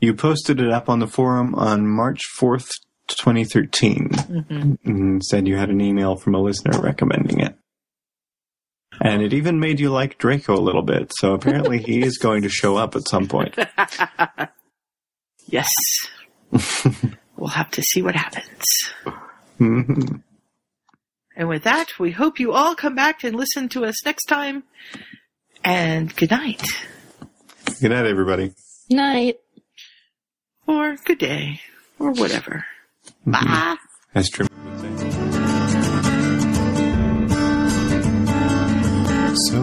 [0.01, 2.71] you posted it up on the forum on March 4th,
[3.09, 4.11] 2013,
[4.85, 7.57] and said you had an email from a listener recommending it.
[9.01, 12.43] And it even made you like Draco a little bit, so apparently he is going
[12.43, 13.55] to show up at some point.
[15.47, 15.69] yes,
[17.37, 18.65] we'll have to see what happens.
[19.61, 20.23] Mhm.
[21.37, 24.65] And with that, we hope you all come back and listen to us next time.
[25.65, 26.62] And good night,
[27.81, 28.53] Good night, everybody.
[28.89, 29.37] Night.
[30.66, 31.61] or good day,
[31.99, 32.65] or whatever.
[33.27, 33.31] Mm-hmm.
[33.33, 33.77] Bye.
[34.15, 34.97] As Trim would say.
[39.51, 39.61] So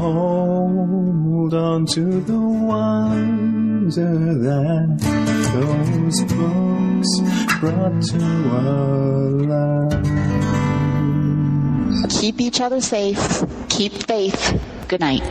[0.00, 4.98] hold on to the wonder that
[5.52, 7.20] those books
[7.60, 8.22] brought to
[8.56, 9.30] our
[12.00, 12.20] lives.
[12.20, 13.44] Keep each other safe.
[13.68, 14.58] Keep faith.
[14.90, 15.30] Good night.